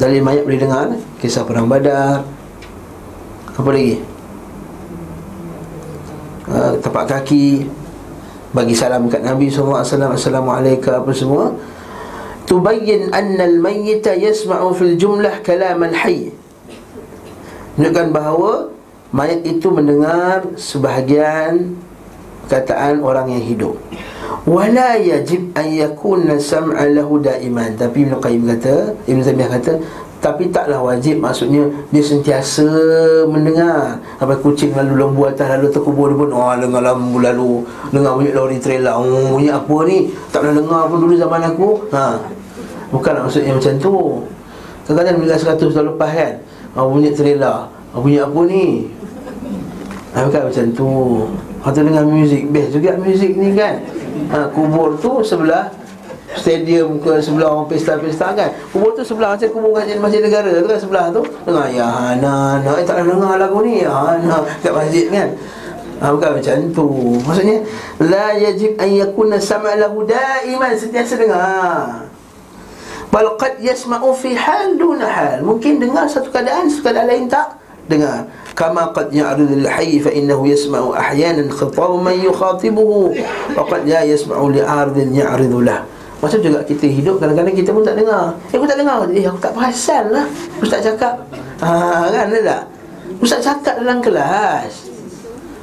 dalil 0.00 0.24
mayat 0.24 0.48
boleh 0.48 0.60
dengar 0.64 0.86
kisah 1.20 1.44
perang 1.44 1.68
badar 1.68 2.24
apa 3.56 3.68
lagi? 3.70 3.94
Uh, 6.50 6.74
tapak 6.82 7.04
kaki 7.06 7.66
bagi 8.50 8.74
salam 8.74 9.06
kat 9.06 9.22
Nabi 9.22 9.46
SAW 9.46 9.82
Assalamualaikum 9.82 10.90
apa 10.90 11.10
semua. 11.14 11.54
Tubayyin 12.50 13.14
anna 13.14 13.46
al-mayyita 13.46 14.18
yasma'u 14.18 14.74
fil 14.74 14.98
jumlah 14.98 15.38
kalam 15.46 15.86
al-hayy 15.86 16.34
Menunjukkan 17.78 18.08
bahawa 18.10 18.52
Mayat 19.10 19.42
itu 19.42 19.70
mendengar 19.70 20.46
sebahagian 20.54 21.78
Kataan 22.50 22.98
orang 23.06 23.30
yang 23.30 23.46
hidup. 23.46 23.78
Wala 24.42 24.98
yajib 24.98 25.54
an 25.54 25.70
yakuna 25.70 26.34
sam'a 26.34 26.82
lahu 26.90 27.22
da'iman. 27.22 27.78
Tapi 27.78 28.10
Ibn 28.10 28.18
Qayyim 28.18 28.42
kata 28.42 28.98
Ibn 29.06 29.20
Taymiyah 29.22 29.50
kata 29.54 29.72
tapi 30.20 30.52
taklah 30.52 30.84
wajib 30.84 31.16
maksudnya 31.16 31.64
dia 31.88 32.04
sentiasa 32.04 32.68
mendengar. 33.24 33.96
Apa 34.20 34.36
kucing 34.36 34.76
lalu 34.76 35.00
lembu 35.00 35.24
atas 35.24 35.48
lalu 35.48 35.72
terkubur 35.72 36.12
dia 36.12 36.20
pun 36.20 36.30
oh 36.36 36.52
dengar 36.60 36.84
lembu 36.84 37.18
lalu. 37.24 37.52
Dengar 37.88 38.20
bunyi 38.20 38.36
lori 38.36 38.60
trailer. 38.60 39.00
Oh 39.00 39.32
bunyi 39.32 39.48
apa 39.48 39.76
ni? 39.88 40.12
Tak 40.28 40.44
pernah 40.44 40.60
dengar 40.60 40.82
pun 40.92 40.98
dulu 41.00 41.14
zaman 41.16 41.40
aku. 41.48 41.68
Ha. 41.96 42.20
Bukan 42.92 43.12
maksudnya 43.24 43.56
macam 43.56 43.74
tu. 43.80 43.96
Kadang-kadang 44.84 45.22
bila 45.24 45.34
100 45.40 45.56
tahun 45.56 45.86
lepas 45.96 46.10
kan 46.12 46.32
oh, 46.76 46.86
bunyi 46.92 47.10
trailer. 47.16 47.72
Oh, 47.96 48.04
bunyi 48.04 48.20
apa 48.20 48.40
ni? 48.44 48.64
Ha, 50.12 50.26
bukan 50.28 50.42
macam 50.52 50.64
tu. 50.76 50.90
Atau 51.60 51.80
dengan 51.84 52.04
muzik 52.08 52.48
best 52.52 52.76
juga 52.76 52.92
muzik 53.00 53.32
ni 53.40 53.56
kan. 53.56 53.80
Ha, 54.36 54.52
kubur 54.52 55.00
tu 55.00 55.24
sebelah 55.24 55.72
stadium 56.38 57.02
ke 57.02 57.18
sebelah 57.18 57.50
orang 57.50 57.66
pesta-pesta 57.66 58.30
kan? 58.34 58.50
Kubur 58.70 58.94
tu 58.94 59.02
sebelah 59.02 59.34
macam 59.34 59.48
kubur 59.50 59.70
masjid, 59.74 59.98
masjid 59.98 60.20
negara 60.22 60.48
tu 60.50 60.68
kan 60.68 60.78
sebelah 60.78 61.04
tu. 61.10 61.22
Dengar 61.46 61.66
ya 61.74 61.86
hana 61.86 62.58
hana 62.58 62.70
eh 62.78 62.84
tak 62.86 63.02
ada 63.02 63.10
dengar 63.10 63.34
lagu 63.38 63.58
ni. 63.66 63.82
Ya 63.82 63.90
hana 63.90 64.46
kat 64.62 64.72
masjid 64.74 65.10
kan? 65.10 65.28
Ha, 66.00 66.16
bukan 66.16 66.30
macam 66.40 66.56
tu. 66.72 66.86
Maksudnya 67.28 67.56
la 68.00 68.32
yajib 68.32 68.78
an 68.80 68.88
yakuna 68.88 69.36
sama 69.36 69.74
lahu 69.76 70.06
daiman. 70.06 70.72
Sentiasa 70.72 71.18
dengar. 71.18 72.08
Bal 73.10 73.34
qad 73.36 73.58
yasma'u 73.58 74.14
fi 74.14 74.32
hal 74.32 74.78
duna 74.78 75.04
hal. 75.04 75.42
Mungkin 75.42 75.82
dengar 75.82 76.06
satu 76.06 76.30
keadaan 76.30 76.70
satu 76.70 76.88
keadaan 76.88 77.10
lain 77.10 77.26
tak? 77.26 77.58
Dengar. 77.90 78.22
Kama 78.54 78.94
qad 78.94 79.10
ya'ridu 79.10 79.66
al-hayy 79.66 79.98
fa 79.98 80.14
innahu 80.14 80.46
yasma'u 80.46 80.94
ahyanan 80.94 81.50
khitab 81.50 81.90
man 81.98 82.14
yukhatibuhu 82.16 83.10
wa 83.58 83.66
qad 83.66 83.82
la 83.82 84.06
yasma'u 84.06 84.54
li'aridin 84.54 85.10
ya'ridu 85.10 85.58
lahu 85.66 85.99
Macam 86.20 86.38
juga 86.44 86.60
kita 86.68 86.84
hidup 86.84 87.16
kadang-kadang 87.16 87.56
kita 87.56 87.72
pun 87.72 87.80
tak 87.80 87.96
dengar. 87.96 88.36
Eh 88.52 88.56
aku 88.60 88.68
tak 88.68 88.76
dengar. 88.76 89.08
Eh 89.08 89.24
aku 89.24 89.40
tak 89.40 89.52
perasan 89.56 90.04
lah. 90.12 90.26
Ustaz 90.60 90.84
cakap 90.84 91.16
ha, 91.64 92.04
Kan 92.12 92.28
ada 92.28 92.38
tak? 92.44 92.62
Ustaz 93.24 93.40
cakap 93.40 93.80
dalam 93.80 94.04
kelas. 94.04 94.92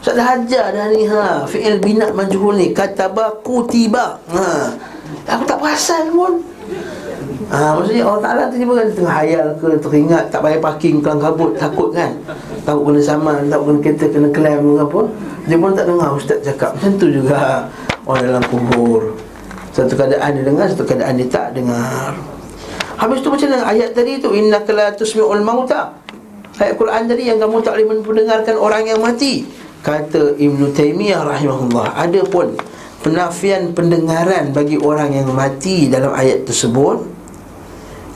Ustaz 0.02 0.18
dah 0.18 0.28
ajar 0.34 0.66
dah 0.74 0.86
ni 0.90 1.06
ha. 1.06 1.46
Fi'il 1.46 1.78
binat 1.78 2.18
majhul 2.18 2.58
ni 2.58 2.74
Kataba 2.74 3.38
kutiba 3.46 4.18
ha. 4.34 4.74
Aku 5.30 5.44
tak 5.46 5.62
perasan 5.62 6.10
pun. 6.10 6.42
Ha, 7.48 7.80
Maksudnya 7.80 8.04
Allah 8.04 8.22
Ta'ala 8.28 8.44
tiba-tiba 8.52 8.74
kan 8.76 8.88
Tengah 8.92 9.16
hayal 9.24 9.48
ke 9.56 9.68
Teringat 9.80 10.28
tak 10.36 10.44
payah 10.44 10.60
parking 10.60 11.00
Kelang 11.00 11.24
kabut 11.24 11.56
Takut 11.56 11.96
kan? 11.96 12.12
Takut 12.68 12.92
kena 12.92 13.00
saman 13.00 13.48
Takut 13.48 13.72
kena 13.72 13.80
kereta 13.88 14.06
Kena 14.12 14.30
klaim 14.36 14.76
ke 14.76 14.84
apa. 14.84 15.02
Dia 15.48 15.56
pun 15.56 15.72
tak 15.72 15.88
dengar 15.88 16.12
Ustaz 16.12 16.44
cakap. 16.44 16.76
Macam 16.76 16.92
tu 17.00 17.08
juga 17.08 17.72
Orang 18.04 18.24
dalam 18.28 18.44
kubur 18.52 19.16
satu 19.78 19.94
keadaan 19.94 20.34
dia 20.34 20.42
dengar, 20.42 20.66
satu 20.74 20.90
keadaan 20.90 21.22
dia 21.22 21.30
tak 21.30 21.54
dengar. 21.54 22.18
Habis 22.98 23.22
tu 23.22 23.30
macam 23.30 23.54
mana? 23.54 23.62
Ayat 23.70 23.94
tadi 23.94 24.18
tu 24.18 24.34
Innaka 24.34 24.74
la 24.74 24.90
tusmi'ul 24.90 25.46
mauta. 25.46 25.94
Ayat 26.58 26.82
Quran 26.82 27.06
tadi 27.06 27.30
yang 27.30 27.38
kamu 27.38 27.62
tak 27.62 27.78
boleh 27.78 28.02
mendengarkan 28.02 28.58
orang 28.58 28.90
yang 28.90 28.98
mati. 28.98 29.46
Kata 29.86 30.34
Ibn 30.34 30.74
Taymiyah 30.74 31.22
rahimahullah 31.22 31.94
Ada 31.94 32.26
pun 32.26 32.58
penafian 33.06 33.78
pendengaran 33.78 34.50
bagi 34.50 34.82
orang 34.82 35.14
yang 35.14 35.30
mati 35.32 35.86
dalam 35.86 36.12
ayat 36.18 36.50
tersebut 36.50 37.06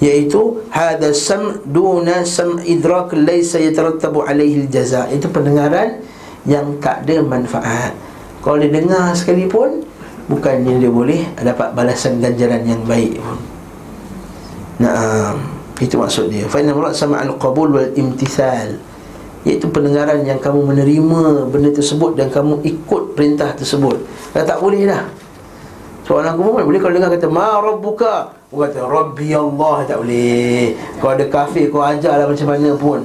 Iaitu 0.01 0.65
Hada 0.73 1.13
sam 1.13 1.61
duna 1.61 2.25
sam 2.25 2.57
idrak 2.65 3.13
laysa 3.13 3.61
yatarattabu 3.61 4.25
alaihi 4.25 4.65
jaza 4.65 5.05
Itu 5.13 5.29
pendengaran 5.29 6.01
yang 6.49 6.81
tak 6.81 7.05
ada 7.05 7.21
manfaat. 7.21 7.93
Kalau 8.41 8.57
dia 8.57 8.73
dengar 8.73 9.13
sekalipun 9.13 9.85
bukannya 10.31 10.79
dia 10.79 10.87
boleh 10.87 11.35
dapat 11.35 11.75
balasan 11.75 12.23
ganjaran 12.23 12.63
yang 12.63 12.79
baik 12.87 13.19
pun. 13.19 13.39
Nah, 14.79 15.35
itu 15.83 15.99
maksud 15.99 16.31
dia. 16.31 16.47
Fa 16.47 16.63
inna 16.63 16.71
murad 16.71 16.95
sama 16.95 17.19
al-qabul 17.19 17.75
wal 17.75 17.91
imtithal. 17.99 18.79
Iaitu 19.43 19.67
pendengaran 19.73 20.23
yang 20.23 20.39
kamu 20.39 20.63
menerima 20.71 21.51
benda 21.51 21.73
tersebut 21.73 22.15
dan 22.15 22.31
kamu 22.31 22.63
ikut 22.63 23.17
perintah 23.17 23.51
tersebut. 23.57 23.99
Dah 24.31 24.47
tak 24.47 24.61
boleh 24.63 24.87
dah. 24.87 25.05
So 26.05 26.17
orang 26.17 26.33
kubur 26.33 26.65
boleh 26.65 26.81
kalau 26.81 26.97
dengar 26.97 27.13
kata 27.13 27.29
Ma 27.29 27.61
Rabbuka 27.61 28.33
Orang 28.49 28.73
kata 28.73 28.83
Rabbi 28.83 29.31
Allah 29.37 29.75
tak 29.85 30.01
boleh 30.01 30.73
Kalau 30.97 31.13
ada 31.13 31.25
kafir 31.29 31.69
kau 31.69 31.79
ajarlah 31.85 32.25
macam 32.25 32.47
mana 32.49 32.69
pun 32.73 32.99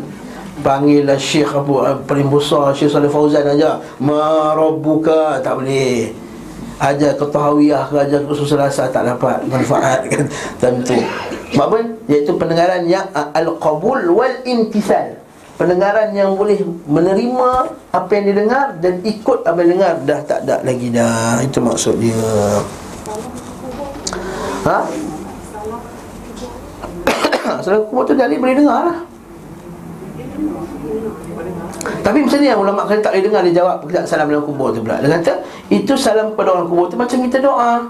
Panggillah 0.65 1.21
Syekh 1.21 1.53
apa 1.53 2.03
Paling 2.09 2.33
besar 2.33 2.73
Syekh 2.73 2.91
Salih 2.91 3.12
Fauzan 3.12 3.45
ajar 3.45 3.85
Ma 4.01 4.57
Rabbuka 4.57 5.45
Tak 5.45 5.61
boleh 5.61 6.26
Ajar 6.77 7.17
ketahawiyah 7.17 7.89
ke 7.89 7.97
ajar 8.05 8.21
rasa 8.29 8.93
Tak 8.93 9.03
dapat 9.05 9.41
manfaat 9.49 10.05
kan 10.12 10.25
Tentu 10.61 11.01
apa? 11.57 11.79
Iaitu 12.11 12.37
pendengaran 12.37 12.85
yang 12.85 13.07
Al-Qabul 13.15 14.12
wal-Intisal 14.12 15.25
pendengaran 15.57 16.12
yang 16.12 16.37
boleh 16.37 16.61
menerima 16.85 17.51
apa 17.89 18.11
yang 18.12 18.25
didengar 18.29 18.77
dan 18.77 19.01
ikut 19.01 19.41
apa 19.41 19.57
yang 19.65 19.71
dengar 19.81 19.93
dah 20.05 20.21
tak 20.29 20.45
ada 20.45 20.61
lagi 20.61 20.93
dah. 20.93 21.41
Itu 21.41 21.65
maksud 21.65 21.97
dia 21.97 22.21
ha? 24.69 24.79
Salah 27.65 27.81
kubur 27.89 28.05
tu 28.05 28.12
dalil 28.12 28.37
boleh 28.37 28.57
dengar 28.59 28.81
lah 28.93 28.99
tapi 32.07 32.23
macam 32.23 32.38
ni 32.38 32.47
yang 32.47 32.62
ulama 32.62 32.87
kata 32.87 33.03
tak 33.03 33.19
boleh 33.19 33.25
dengar 33.27 33.42
dia 33.42 33.55
jawab 33.59 33.83
salam 34.07 34.31
dalam 34.31 34.47
kubur 34.47 34.71
tu 34.71 34.79
pula. 34.79 35.03
Dia 35.03 35.19
kata 35.19 35.42
itu 35.75 35.99
salam 35.99 36.38
kepada 36.38 36.55
orang 36.55 36.71
kubur 36.71 36.87
tu 36.87 36.95
macam 36.95 37.19
kita 37.19 37.42
doa. 37.42 37.83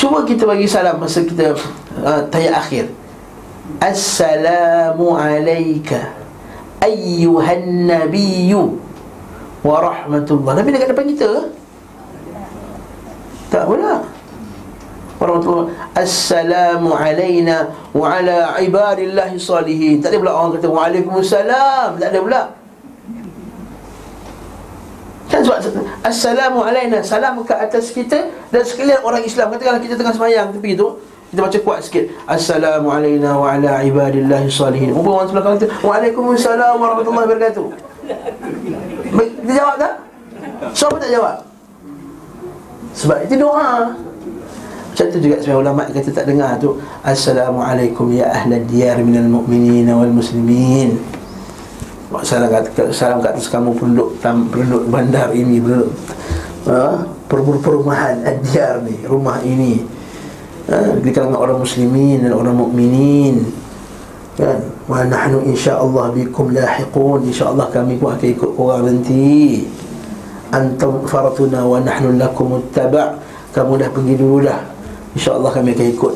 Cuba 0.00 0.24
kita 0.24 0.48
bagi 0.48 0.64
salam 0.64 0.96
masa 0.96 1.20
kita 1.20 1.52
uh, 2.00 2.24
tayat 2.32 2.56
akhir. 2.56 2.88
Assalamu 3.76 5.20
alayka 5.20 6.16
Ayyuhan 6.80 7.84
Nabiyu 7.84 8.80
Wa 9.60 9.84
rahmatullah. 9.84 10.64
Nabi 10.64 10.72
dekat 10.72 10.96
depan 10.96 11.12
kita. 11.12 11.52
Tak 13.52 13.68
pula 13.68 14.00
Warahmatullah 15.18 15.66
Assalamu 15.98 16.94
alayna 16.94 17.74
Wa 17.90 18.22
ala 18.22 18.54
ibadillahi 18.62 19.34
salihin. 19.34 19.98
Tak 19.98 20.14
ada 20.14 20.16
pula 20.22 20.32
orang 20.34 20.50
kata 20.58 20.68
Waalaikumsalam. 20.70 21.88
Tak 21.98 22.08
ada 22.14 22.18
pula. 22.22 22.42
Kan 25.28 25.40
sebab 25.42 25.58
Assalamu 26.06 26.62
alayna. 26.62 27.02
Salam 27.02 27.42
ke 27.42 27.54
atas 27.54 27.90
kita 27.90 28.30
Dan 28.54 28.62
sekalian 28.62 29.02
orang 29.02 29.26
Islam. 29.26 29.50
Katakanlah 29.50 29.82
kita 29.82 29.94
tengah 29.98 30.14
semayang 30.14 30.54
Tepi 30.54 30.78
tu 30.78 31.02
kita 31.28 31.44
baca 31.44 31.58
kuat 31.60 31.84
sikit. 31.84 32.08
Assalamualaikum 32.24 33.28
wa 33.28 33.52
ala 33.52 33.84
ibadillahi 33.84 34.48
salihin. 34.48 34.96
Umur 34.96 35.20
orang 35.20 35.28
sebelah 35.28 35.44
kata 35.44 35.66
Waalaikumsalam 35.84 36.74
warahmatullahi 36.80 37.26
wabarakatuh. 37.28 37.66
Dia 39.44 39.52
jawab 39.60 39.76
tak? 39.76 39.92
Siapa 40.72 40.96
tak 40.96 41.10
jawab? 41.12 41.36
Sebab 42.96 43.18
itu 43.28 43.34
doa 43.36 43.92
Macam 44.98 45.14
tu 45.14 45.30
juga 45.30 45.38
sebenarnya 45.38 45.62
ulama 45.62 45.86
kata 45.86 46.10
tak 46.10 46.26
dengar 46.26 46.58
tu 46.58 46.74
Assalamualaikum 47.06 48.10
ya 48.10 48.34
ahla 48.34 48.58
diyar 48.66 48.98
minal 48.98 49.30
mu'minin 49.30 49.86
wal 49.94 50.10
muslimin. 50.10 50.98
Salam 52.26 52.50
kat, 52.50 52.74
salam 52.90 53.22
kat 53.22 53.38
atas 53.38 53.46
kamu 53.46 53.78
penduduk, 53.78 54.18
penduduk 54.18 54.90
bandar 54.90 55.30
ini 55.30 55.62
Penduduk 55.62 55.94
uh, 56.66 57.06
perumahan 57.62 58.26
ad-diyar 58.26 58.82
ni 58.82 58.98
Rumah 59.06 59.38
ini. 59.46 59.86
Ha, 60.66 60.98
di 60.98 61.14
kalangan 61.14 61.46
orang 61.46 61.62
muslimin 61.62 62.26
dan 62.26 62.34
orang 62.34 62.58
mukminin 62.58 63.46
kan? 64.34 64.58
Wa 64.90 65.06
nahnu 65.06 65.46
insyaallah 65.46 66.10
bikum 66.10 66.50
lahiqun. 66.50 67.22
Insyaallah 67.22 67.70
kami 67.70 68.02
pun 68.02 68.18
akan 68.18 68.28
ikut 68.34 68.50
orang 68.58 68.82
nanti. 68.90 69.62
Antum 70.50 71.06
faratuna 71.06 71.62
wa 71.62 71.78
nahnu 71.78 72.18
lakum 72.18 72.58
muttaba' 72.58 73.14
kamu 73.54 73.78
dah 73.78 73.90
pergi 73.94 74.14
dulu 74.18 74.42
dah 74.42 74.77
insyaallah 75.14 75.52
kami 75.54 75.72
akan 75.76 75.88
ikut. 75.94 76.14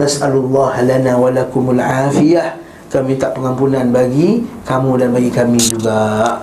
Nas'alullah 0.00 0.80
lana 0.82 1.12
wa 1.20 1.28
lakumul 1.28 1.78
afiyah. 1.78 2.58
Kami 2.92 3.16
tak 3.16 3.32
pengampunan 3.32 3.88
bagi 3.88 4.44
kamu 4.68 5.00
dan 5.00 5.08
bagi 5.16 5.32
kami 5.32 5.56
juga. 5.56 6.36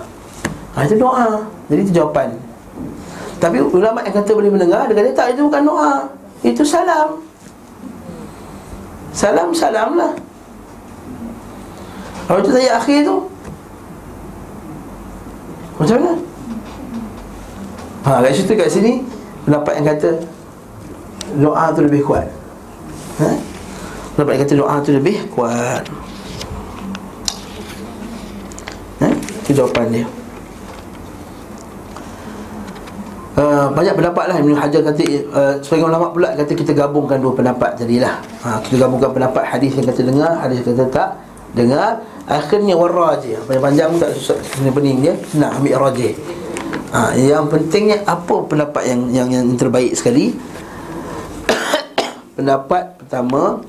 Ha, 0.74 0.86
itu 0.86 0.98
doa. 0.98 1.46
Jadi 1.70 1.80
itu 1.86 1.92
jawapan. 2.02 2.34
Tapi 3.38 3.62
ulama 3.62 4.02
yang 4.02 4.14
kata 4.18 4.30
boleh 4.34 4.50
mendengar 4.50 4.90
dia 4.90 4.94
kata 4.98 5.10
tak 5.14 5.26
itu 5.34 5.46
bukan 5.46 5.62
doa. 5.62 5.94
Itu 6.42 6.66
salam. 6.66 7.22
Salam, 9.14 9.54
salam 9.54 9.94
lah. 9.94 10.12
Kalau 12.26 12.38
itu 12.42 12.50
saya 12.54 12.78
akhir 12.78 12.98
tu. 13.06 13.16
Macam 15.78 15.96
mana? 15.96 16.12
Ha, 18.00 18.20
kat 18.24 18.32
situ 18.32 18.52
kat 18.56 18.68
sini 18.72 19.04
Pendapat 19.44 19.72
yang 19.80 19.86
kata 19.92 20.10
Doa 21.38 21.70
tu 21.70 21.80
lebih 21.86 22.02
kuat. 22.02 22.26
Ha? 23.22 23.30
Pendapat 24.16 24.32
yang 24.34 24.42
kata 24.42 24.54
doa 24.58 24.74
tu 24.82 24.90
lebih 24.90 25.16
kuat. 25.30 25.84
Ha? 29.04 29.08
Itu 29.46 29.50
jawapan 29.62 29.86
dia. 29.94 30.06
Uh, 33.40 33.72
banyak 33.72 33.94
pendapat 33.94 34.24
lah. 34.26 34.36
Ibn 34.42 34.52
Hajar 34.52 34.84
kata 34.84 35.00
uh, 35.32 35.54
Sebagai 35.64 35.88
ulama 35.88 36.12
pula 36.12 36.36
kata 36.36 36.52
kita 36.52 36.76
gabungkan 36.76 37.24
dua 37.24 37.32
pendapat 37.32 37.72
tadilah 37.72 38.20
uh, 38.44 38.60
Kita 38.60 38.84
gabungkan 38.84 39.16
pendapat 39.16 39.48
hadis 39.48 39.72
yang 39.80 39.86
kata 39.88 40.00
dengar 40.04 40.32
Hadis 40.44 40.60
yang 40.60 40.76
kata 40.76 40.84
tak 40.92 41.10
dengar. 41.56 42.04
Akhirnya 42.28 42.76
warrajih 42.76 43.40
Panjang-panjang 43.48 43.96
tak 43.96 44.12
susah 44.18 44.36
pening 44.76 44.98
dia? 45.00 45.14
Nak 45.40 45.56
ambil 45.56 45.88
rajih 45.88 46.12
uh, 46.92 47.16
Yang 47.16 47.44
pentingnya 47.48 47.96
apa 48.04 48.36
pendapat 48.44 48.82
yang 48.84 49.00
yang, 49.08 49.28
yang 49.32 49.46
terbaik 49.56 49.96
sekali 49.96 50.36
pendapat 52.34 52.98
pertama 53.00 53.62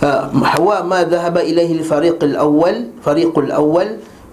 uh, 0.00 0.22
Hawa 0.32 0.84
ma 0.86 1.02
dhahaba 1.04 1.44
ilaihi 1.44 1.80
al-fariq 1.80 2.20
al-awwal 2.22 2.92
fariq 3.02 3.34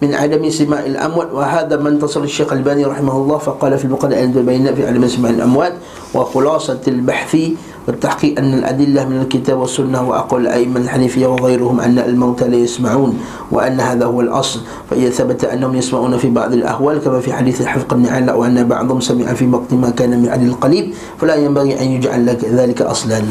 min 0.03 0.12
adami 0.12 0.51
sima' 0.51 0.83
al-amwat 0.83 1.31
wa 1.31 1.47
hadha 1.47 1.79
man 1.79 1.95
tasar 1.95 2.27
Syekh 2.27 2.51
al-bani 2.51 2.83
rahimahullah 2.83 3.39
faqala 3.39 3.79
fi 3.79 3.88
al-muqaddimah 3.88 4.36
al-bayna 4.36 4.75
fi 4.75 4.83
adami 4.83 5.07
sima' 5.07 5.31
amwat 5.39 5.79
wa 6.12 6.27
khulasat 6.27 6.83
bahthi 7.07 7.55
والتحقيق 7.88 8.38
أن 8.38 8.54
الأدلة 8.54 9.09
من 9.09 9.24
الكتاب 9.24 9.59
والسنة 9.59 10.09
وأقوال 10.09 10.42
الأئمة 10.46 10.81
الحنيفية 10.81 11.26
وغيرهم 11.26 11.81
أن 11.81 11.98
الموتى 11.98 12.44
لا 12.48 12.57
يسمعون 12.57 13.16
وأن 13.48 13.81
هذا 13.81 14.04
هو 14.04 14.20
الأصل 14.20 14.61
فإذا 14.90 15.11
ثبت 15.11 15.44
أنهم 15.44 15.74
يسمعون 15.74 16.12
في 16.20 16.28
بعض 16.28 16.52
الأهوال 16.52 17.00
كما 17.00 17.20
في 17.24 17.33
حديث 17.33 17.61
الحفق 17.61 17.94
بن 17.94 18.07
علاء 18.07 18.37
وأن 18.38 18.68
بعضهم 18.68 19.00
سمع 19.00 19.33
في 19.33 19.48
وقت 19.48 19.72
ما 19.72 19.90
كان 19.90 20.20
من 20.20 20.28
عدل 20.28 20.46
القليب 20.52 20.92
فلا 21.16 21.35
ينبغي 21.40 21.81
أن 21.81 21.87
يجعل 21.96 22.28
ذلك 22.44 22.83
أصلا 22.83 23.24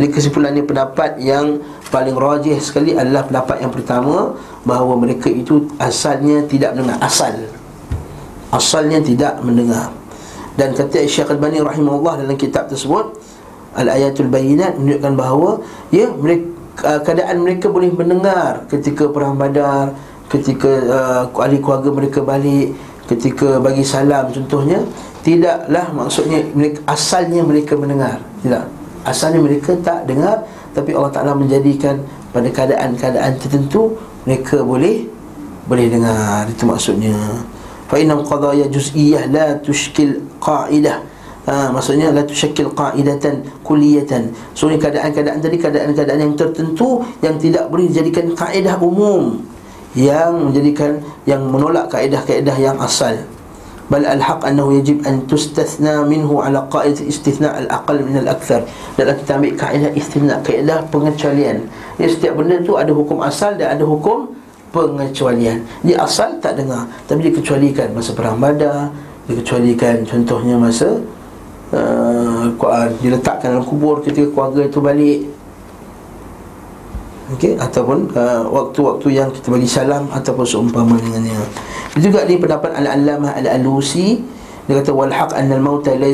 Jadi 0.00 0.08
kesimpulannya 0.08 0.64
pendapat 0.64 1.20
yang 1.20 1.60
paling 1.92 2.16
rajih 2.16 2.56
sekali 2.64 2.96
adalah 2.96 3.28
pendapat 3.28 3.60
yang 3.60 3.72
pertama 3.72 4.32
bahawa 4.64 4.96
mereka 4.96 5.28
itu 5.28 5.68
asalnya 5.76 6.48
tidak 6.48 6.76
mendengar 6.76 6.96
asal 7.04 7.34
asalnya 8.52 9.04
tidak 9.04 9.40
mendengar 9.44 9.92
dan 10.56 10.72
kata 10.74 11.04
Syekh 11.04 11.28
Al-Bani 11.28 11.60
rahimahullah 11.60 12.24
dalam 12.24 12.36
kitab 12.36 12.66
tersebut 12.68 13.14
Al-Ayatul 13.73 14.29
Bayinat 14.29 14.77
menunjukkan 14.77 15.13
bahawa 15.17 15.51
ya 15.89 16.09
mereka 16.13 16.45
uh, 16.85 16.99
keadaan 17.01 17.41
mereka 17.41 17.69
boleh 17.69 17.89
mendengar 17.93 18.65
ketika 18.69 19.09
perang 19.09 19.37
Badar, 19.37 19.93
ketika 20.29 20.71
uh, 20.89 21.41
ahli 21.41 21.61
keluarga 21.61 21.89
mereka 21.93 22.19
balik, 22.21 22.73
ketika 23.09 23.57
bagi 23.61 23.85
salam 23.85 24.29
contohnya, 24.29 24.81
tidaklah 25.21 25.85
maksudnya 25.93 26.45
mereka 26.53 26.79
asalnya 26.89 27.41
mereka 27.45 27.73
mendengar. 27.77 28.17
Tidak. 28.41 28.65
Asalnya 29.03 29.43
mereka 29.43 29.75
tak 29.83 30.07
dengar 30.07 30.47
tapi 30.71 30.95
Allah 30.95 31.11
Taala 31.11 31.33
menjadikan 31.35 32.01
pada 32.31 32.49
keadaan-keadaan 32.49 33.37
tertentu 33.37 33.99
mereka 34.25 34.63
boleh 34.63 35.05
boleh 35.67 35.85
dengar. 35.91 36.49
Itu 36.49 36.65
maksudnya. 36.65 37.13
Fa 37.87 37.99
inna 37.99 38.17
qadaya 38.17 38.65
juz'iyyah 38.71 39.29
la 39.29 39.59
tushkil 39.61 40.23
qa'idah 40.41 41.12
ha, 41.47 41.71
Maksudnya 41.71 42.11
La 42.11 42.23
tusyakil 42.23 42.71
qa'idatan 42.71 43.43
kuliyatan 43.63 44.31
So 44.55 44.71
ini 44.71 44.79
keadaan-keadaan 44.79 45.39
tadi 45.43 45.57
Keadaan-keadaan 45.59 46.19
yang 46.19 46.33
tertentu 46.35 47.03
Yang 47.19 47.49
tidak 47.49 47.69
boleh 47.71 47.87
dijadikan 47.91 48.31
kaedah 48.35 48.75
umum. 48.79 49.39
Yang 49.95 50.31
menjadikan 50.49 50.91
Yang 51.27 51.41
menolak 51.47 51.85
kaedah-kaedah 51.91 52.55
yang 52.59 52.77
asal. 52.79 53.15
Bal 53.91 54.07
al-haq 54.07 54.47
annahu 54.47 54.79
yajib 54.79 55.03
an 55.03 55.27
tustathna 55.27 56.07
minhu 56.07 56.39
ala 56.39 56.65
qa'id 56.71 57.03
istithna 57.03 57.51
al-aqal 57.51 57.99
min 57.99 58.15
al-akthar. 58.23 58.63
Dalam 58.95 59.19
kita 59.19 59.31
ambil 59.37 59.53
kaedah 59.59 59.91
istithna 59.93 60.39
Kaedah 60.39 60.87
pengecualian. 60.87 61.67
Jadi 61.99 62.09
setiap 62.09 62.39
benda 62.39 62.63
tu 62.63 62.79
ada 62.79 62.89
hukum 62.95 63.19
asal 63.21 63.59
dan 63.59 63.77
ada 63.77 63.83
hukum 63.83 64.31
pengecualian. 64.73 65.61
Dia 65.85 66.01
asal 66.01 66.41
tak 66.41 66.57
dengar 66.57 66.89
Tapi 67.05 67.29
dikecualikan 67.29 67.93
masa 67.93 68.17
perang 68.17 68.41
badar 68.41 68.89
Dikecualikan 69.29 70.03
contohnya 70.03 70.57
masa 70.57 70.97
uh, 71.73 72.87
diletakkan 73.01 73.57
dalam 73.57 73.65
kubur 73.65 73.99
ketika 74.05 74.29
keluarga 74.29 74.61
itu 74.63 74.79
balik. 74.79 75.19
Okey? 77.33 77.57
Ataupun 77.57 78.13
uh, 78.13 78.45
waktu-waktu 78.47 79.07
yang 79.09 79.29
kita 79.33 79.49
bagi 79.49 79.65
salam 79.65 80.05
ataupun 80.13 80.45
seumpama 80.45 80.95
dengannya. 81.01 81.33
Juga 81.97 82.25
di 82.29 82.37
pendapat 82.37 82.77
Al-Allamah 82.77 83.37
Al-Alusi. 83.41 84.21
Dia 84.63 84.79
kata 84.79 84.95
wal 84.95 85.11
haq 85.11 85.35
anna 85.35 85.59
al 85.59 85.63
mauta 85.63 85.91
la 85.91 86.07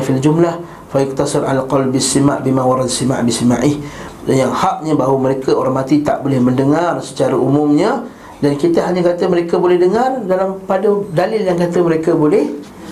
fil 0.00 0.20
jumlah 0.24 0.56
fa 0.88 1.04
yaktasir 1.04 1.44
al 1.44 1.68
qalbi 1.68 2.00
sima' 2.00 2.40
bima 2.40 2.64
warad 2.64 2.88
sima' 2.88 3.20
bi 3.20 3.28
sima'ih. 3.28 3.76
Dan 4.24 4.48
yang 4.48 4.52
haknya 4.56 4.96
bahawa 4.96 5.28
mereka 5.28 5.52
orang 5.52 5.76
mati 5.76 6.00
tak 6.00 6.24
boleh 6.24 6.40
mendengar 6.40 6.96
secara 7.04 7.36
umumnya. 7.36 8.00
Dan 8.40 8.56
kita 8.56 8.88
hanya 8.88 9.04
kata 9.04 9.28
mereka 9.28 9.60
boleh 9.60 9.76
dengar 9.76 10.16
dalam 10.24 10.56
pada 10.64 10.88
dalil 11.12 11.44
yang 11.44 11.60
kata 11.60 11.84
mereka 11.84 12.16
boleh 12.16 12.48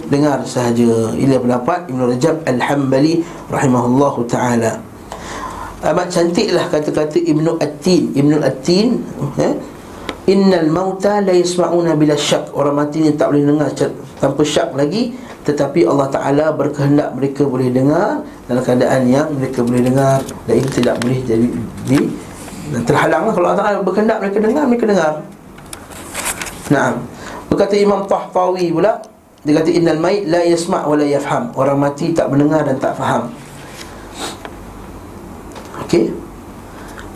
dengar 0.08 0.42
sahaja. 0.44 1.14
Ini 1.14 1.38
pendapat 1.38 1.88
Ibn 1.92 2.00
Rajab 2.08 2.36
Al-Hambali 2.48 3.22
rahimahullahu 3.52 4.24
taala. 4.28 4.80
Amat 5.78 6.10
cantiklah 6.10 6.66
kata-kata 6.66 7.22
Ibnu 7.22 7.62
At-Tin. 7.62 8.10
Ibnu 8.18 8.42
At-Tin 8.42 8.98
eh? 9.38 9.54
Innal 10.28 10.68
mauta 10.68 11.24
la 11.24 11.32
yasma'una 11.32 11.96
bila 11.96 12.12
syak 12.12 12.52
Orang 12.52 12.76
mati 12.76 13.00
ni 13.00 13.16
tak 13.16 13.32
boleh 13.32 13.48
dengar 13.48 13.72
tanpa 14.20 14.44
syak 14.44 14.76
lagi 14.76 15.16
Tetapi 15.48 15.88
Allah 15.88 16.12
Ta'ala 16.12 16.46
berkehendak 16.52 17.16
mereka 17.16 17.48
boleh 17.48 17.72
dengar 17.72 18.20
Dalam 18.44 18.60
keadaan 18.60 19.08
yang 19.08 19.32
mereka 19.32 19.64
boleh 19.64 19.88
dengar 19.88 20.20
Dan 20.44 20.54
ini 20.60 20.68
tidak 20.68 21.00
boleh 21.00 21.18
jadi 21.24 21.48
di, 21.88 21.98
dan 22.76 22.82
terhalang 22.84 23.32
Kalau 23.32 23.46
Allah 23.48 23.60
Ta'ala 23.64 23.76
berkehendak 23.80 24.18
mereka 24.20 24.38
dengar, 24.44 24.64
mereka 24.68 24.84
dengar 24.84 25.12
Nah, 26.68 26.88
Berkata 27.48 27.74
Imam 27.80 28.04
Tahtawi 28.04 28.68
pula 28.68 29.00
Dia 29.48 29.64
kata 29.64 29.72
innal 29.72 29.96
mayt 29.96 30.28
la 30.28 30.44
yasma' 30.44 30.84
wa 30.84 30.92
la 30.92 31.08
yafham. 31.08 31.48
Orang 31.56 31.80
mati 31.80 32.12
tak 32.12 32.28
mendengar 32.28 32.68
dan 32.68 32.76
tak 32.76 32.92
faham. 33.00 33.32
Okey? 35.88 36.12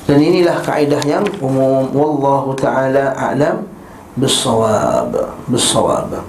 Dan 0.09 0.17
inilah 0.17 0.65
kaedah 0.65 1.05
yang 1.05 1.29
umum. 1.45 1.93
Wallahu 1.93 2.57
taala 2.57 3.13
a'lam 3.13 3.69
bissawab. 4.17 5.13
Bissawab. 5.53 6.25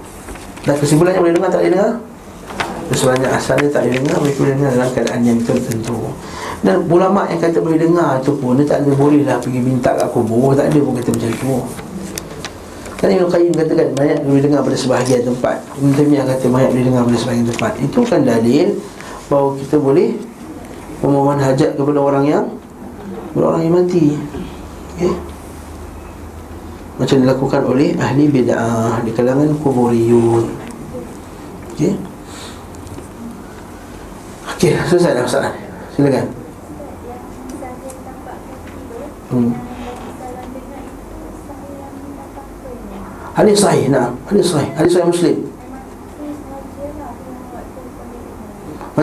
Dan 0.68 0.76
kesimpulannya 0.76 1.24
boleh 1.24 1.36
dengar 1.39 1.49
tak 1.56 1.64
boleh 1.64 1.72
dengar? 1.72 1.93
Kesimpulannya 2.91 3.30
asalnya 3.32 3.68
tak 3.72 3.88
boleh 3.88 3.95
dengar 4.04 4.18
boleh 4.20 4.36
dengar 4.60 4.72
dalam 4.76 4.89
keadaan 4.91 5.22
yang 5.24 5.39
tertentu. 5.39 6.12
Dan 6.64 6.84
ulama 6.88 7.28
yang 7.32 7.39
kata 7.39 7.60
boleh 7.60 7.76
dengar 7.76 8.24
tu 8.24 8.39
pun 8.39 8.56
Dia 8.56 8.64
tak 8.64 8.88
ada 8.88 8.91
boleh 8.95 9.28
lah 9.28 9.36
pergi 9.36 9.60
minta 9.60 9.91
kat 9.99 10.08
kubur 10.16 10.56
Tak 10.56 10.72
ada 10.72 10.80
pun 10.80 10.95
kata 10.95 11.12
macam 11.12 11.32
tu 11.36 11.56
Kan 13.04 13.12
Ibn 13.12 13.28
Qayyim 13.28 13.51
katakan 13.51 13.91
Mayat 13.99 14.24
boleh 14.24 14.39
dengar 14.39 14.64
pada 14.64 14.80
sebahagian 14.80 15.28
tempat. 15.28 15.60
Ibn 15.76 15.91
Taymiyah 15.91 16.24
kata 16.24 16.47
mayat 16.47 16.72
boleh 16.72 16.88
dengar 16.88 17.04
pada 17.04 17.20
sebahagian 17.20 17.47
tempat. 17.51 17.72
Itu 17.84 17.99
kan 18.08 18.24
dalil 18.24 18.80
Bahawa 19.28 19.60
kita 19.60 19.76
boleh 19.76 20.16
Memohon 21.04 21.36
hajat 21.43 21.76
kepada 21.76 21.99
orang 21.99 22.24
yang 22.24 22.45
orang 23.36 23.68
yang 23.68 23.76
mati. 23.76 24.16
Okay? 24.95 25.12
Macam 26.95 27.18
dilakukan 27.28 27.62
oleh 27.68 27.91
ahli 27.99 28.32
bid'ah 28.32 29.04
Di 29.04 29.12
kalangan 29.12 29.51
kuburiyun. 29.60 30.47
Okey. 31.76 31.91
Okey, 34.56 34.80
selesai 34.88 35.12
dah 35.20 35.24
masalah. 35.28 35.51
Silakan. 35.91 36.26
Hmm 39.28 39.72
Hadis 43.34 43.57
sahih, 43.65 43.89
nah. 43.89 44.13
Hadis 44.29 44.53
sahih, 44.53 44.69
hadis 44.77 44.91
sahih 44.93 45.09
Muslim. 45.09 45.38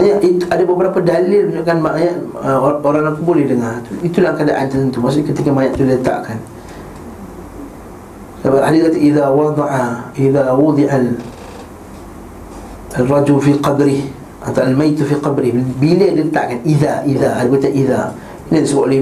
Itu 0.00 0.46
ada 0.46 0.62
beberapa 0.62 0.98
dalil 1.02 1.50
menunjukkan 1.50 1.78
mayat 1.82 2.16
uh, 2.38 2.78
orang 2.78 3.10
aku 3.10 3.26
boleh 3.26 3.44
dengar. 3.44 3.82
Itulah 4.06 4.38
keadaan 4.38 4.70
tertentu. 4.70 5.02
Maksudnya 5.02 5.34
ketika 5.34 5.50
mayat 5.50 5.74
itu 5.74 5.82
diletakkan. 5.82 6.38
Sebab 8.40 8.62
ahli 8.64 8.80
kata 8.86 8.96
idza 8.96 9.26
wada'a 9.28 9.84
idza 10.16 10.42
wudi'a 10.56 10.96
al-rajul 12.96 13.38
fi 13.42 13.52
qabri 13.60 14.08
atau 14.40 14.64
al-mayt 14.64 14.96
fi 14.96 15.14
qabri 15.20 15.52
bila 15.76 16.08
diletakkan 16.08 16.64
idza 16.64 17.04
idza 17.04 17.36
ada 17.36 17.48
kata 17.52 17.68
idza 17.68 18.00
ini 18.48 18.64
disebut 18.64 18.82
oleh 18.88 18.98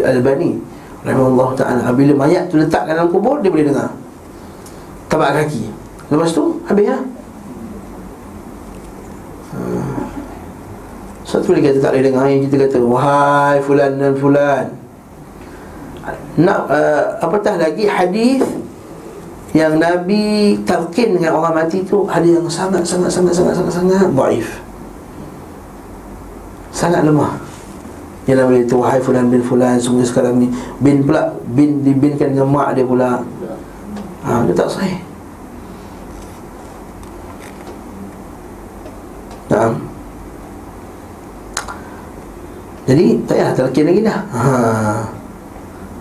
Al-Albani 0.00 0.56
rahimahullah 1.04 1.48
taala 1.52 1.92
bila 1.92 2.16
mayat 2.24 2.48
tu 2.48 2.56
letakkan 2.56 2.96
dalam 2.96 3.12
kubur 3.12 3.44
dia 3.44 3.52
boleh 3.52 3.68
dengar 3.68 3.92
tapak 5.10 5.42
kaki. 5.42 5.80
Lepas 6.10 6.30
tu 6.34 6.58
habis 6.66 6.90
ya 6.90 6.98
Satu 11.22 11.54
lagi 11.54 11.70
kata 11.70 11.78
tak 11.78 11.92
boleh 11.94 12.04
dengar? 12.10 12.26
Yang 12.26 12.42
kita 12.50 12.56
kata 12.66 12.78
Wahai 12.82 13.56
fulan 13.62 13.90
dan 14.02 14.18
fulan. 14.18 14.64
Nak 16.42 16.60
uh, 16.66 17.02
Apatah 17.22 17.54
lagi 17.54 17.86
hadis 17.86 18.42
Yang 19.54 19.78
Nabi 19.78 20.58
Talqin 20.66 21.14
dengan 21.14 21.38
orang 21.38 21.62
mati 21.62 21.86
tu 21.86 22.02
Hadis 22.10 22.34
yang 22.34 22.50
sangat 22.50 22.82
sangat 22.82 23.14
sangat 23.14 23.30
sangat 23.30 23.54
sangat 23.54 23.74
sangat 23.78 24.10
Baif 24.10 24.58
Sangat 26.74 27.06
lemah. 27.06 27.38
Yang 28.26 28.36
Nabi 28.42 28.54
itu 28.66 28.74
Wahai 28.74 28.98
fulan 28.98 29.30
bin 29.30 29.46
fulan 29.46 29.78
Sungguh 29.78 30.02
sekarang 30.02 30.42
ni. 30.42 30.50
Bin 30.82 31.06
pula 31.06 31.30
Bin 31.54 31.86
dibinkan 31.86 32.34
dengan 32.34 32.50
mak 32.50 32.74
dia 32.74 32.82
pula 32.82 33.22
ha, 34.24 34.44
Dia 34.44 34.54
tak 34.56 34.68
sahih. 34.68 34.98
Nah, 39.50 39.74
jadi 42.86 43.06
tak 43.26 43.36
payah 43.38 43.50
terkin 43.54 43.84
lagi 43.86 44.02
dah. 44.06 44.20
Ha. 44.30 44.44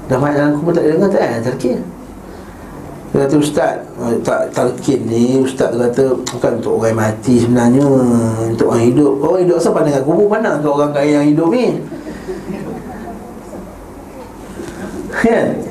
Dah 0.09 0.17
banyak 0.17 0.37
dalam 0.41 0.53
kubur 0.57 0.73
tak 0.73 0.89
dengar 0.89 1.09
tak 1.13 1.21
payah 1.21 1.41
terkin 1.45 1.79
Dia 3.13 3.29
kata 3.29 3.35
ustaz 3.37 3.77
oh, 4.01 4.09
Tak 4.25 4.49
terkin 4.57 5.05
ni 5.05 5.37
Ustaz 5.37 5.69
kata 5.69 6.17
Bukan 6.17 6.51
untuk 6.57 6.81
orang 6.81 6.97
mati 6.97 7.45
sebenarnya 7.45 7.85
Untuk 8.49 8.73
orang 8.73 8.89
hidup. 8.89 9.13
Orang 9.21 9.45
hidup 9.45 9.61
asal 9.61 9.69
pandang 9.77 10.01
kat 10.01 10.03
kubur 10.09 10.25
Pandang 10.25 10.57
kat 10.57 10.65
orang 10.65 10.91
kaya 10.97 11.21
yang 11.21 11.27
hidup 11.29 11.47
ni? 11.53 11.77
Kan 15.13 15.68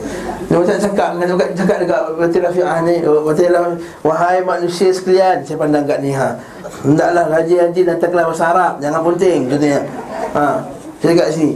dia 0.48 0.56
macam 0.56 0.80
cakap 0.80 1.08
dengan 1.12 1.28
cakap, 1.36 1.48
cakap 1.52 1.76
dekat 1.84 2.00
Batil 2.16 2.40
Rafi'ah 2.40 2.78
ni 2.80 2.96
Batil 3.04 3.52
Wahai 4.00 4.40
manusia 4.40 4.88
sekalian 4.88 5.44
Saya 5.44 5.60
pandang 5.60 5.84
kat 5.84 6.00
ni 6.00 6.16
ha. 6.16 6.40
Hendaklah 6.88 7.28
haji-haji 7.28 7.84
datang 7.84 8.08
ke 8.08 8.16
bahasa 8.16 8.44
Arab 8.56 8.72
Jangan 8.80 9.00
penting 9.12 9.44
Contohnya. 9.44 9.84
Ha. 10.32 10.64
Saya 11.04 11.12
kat 11.20 11.28
sini. 11.36 11.54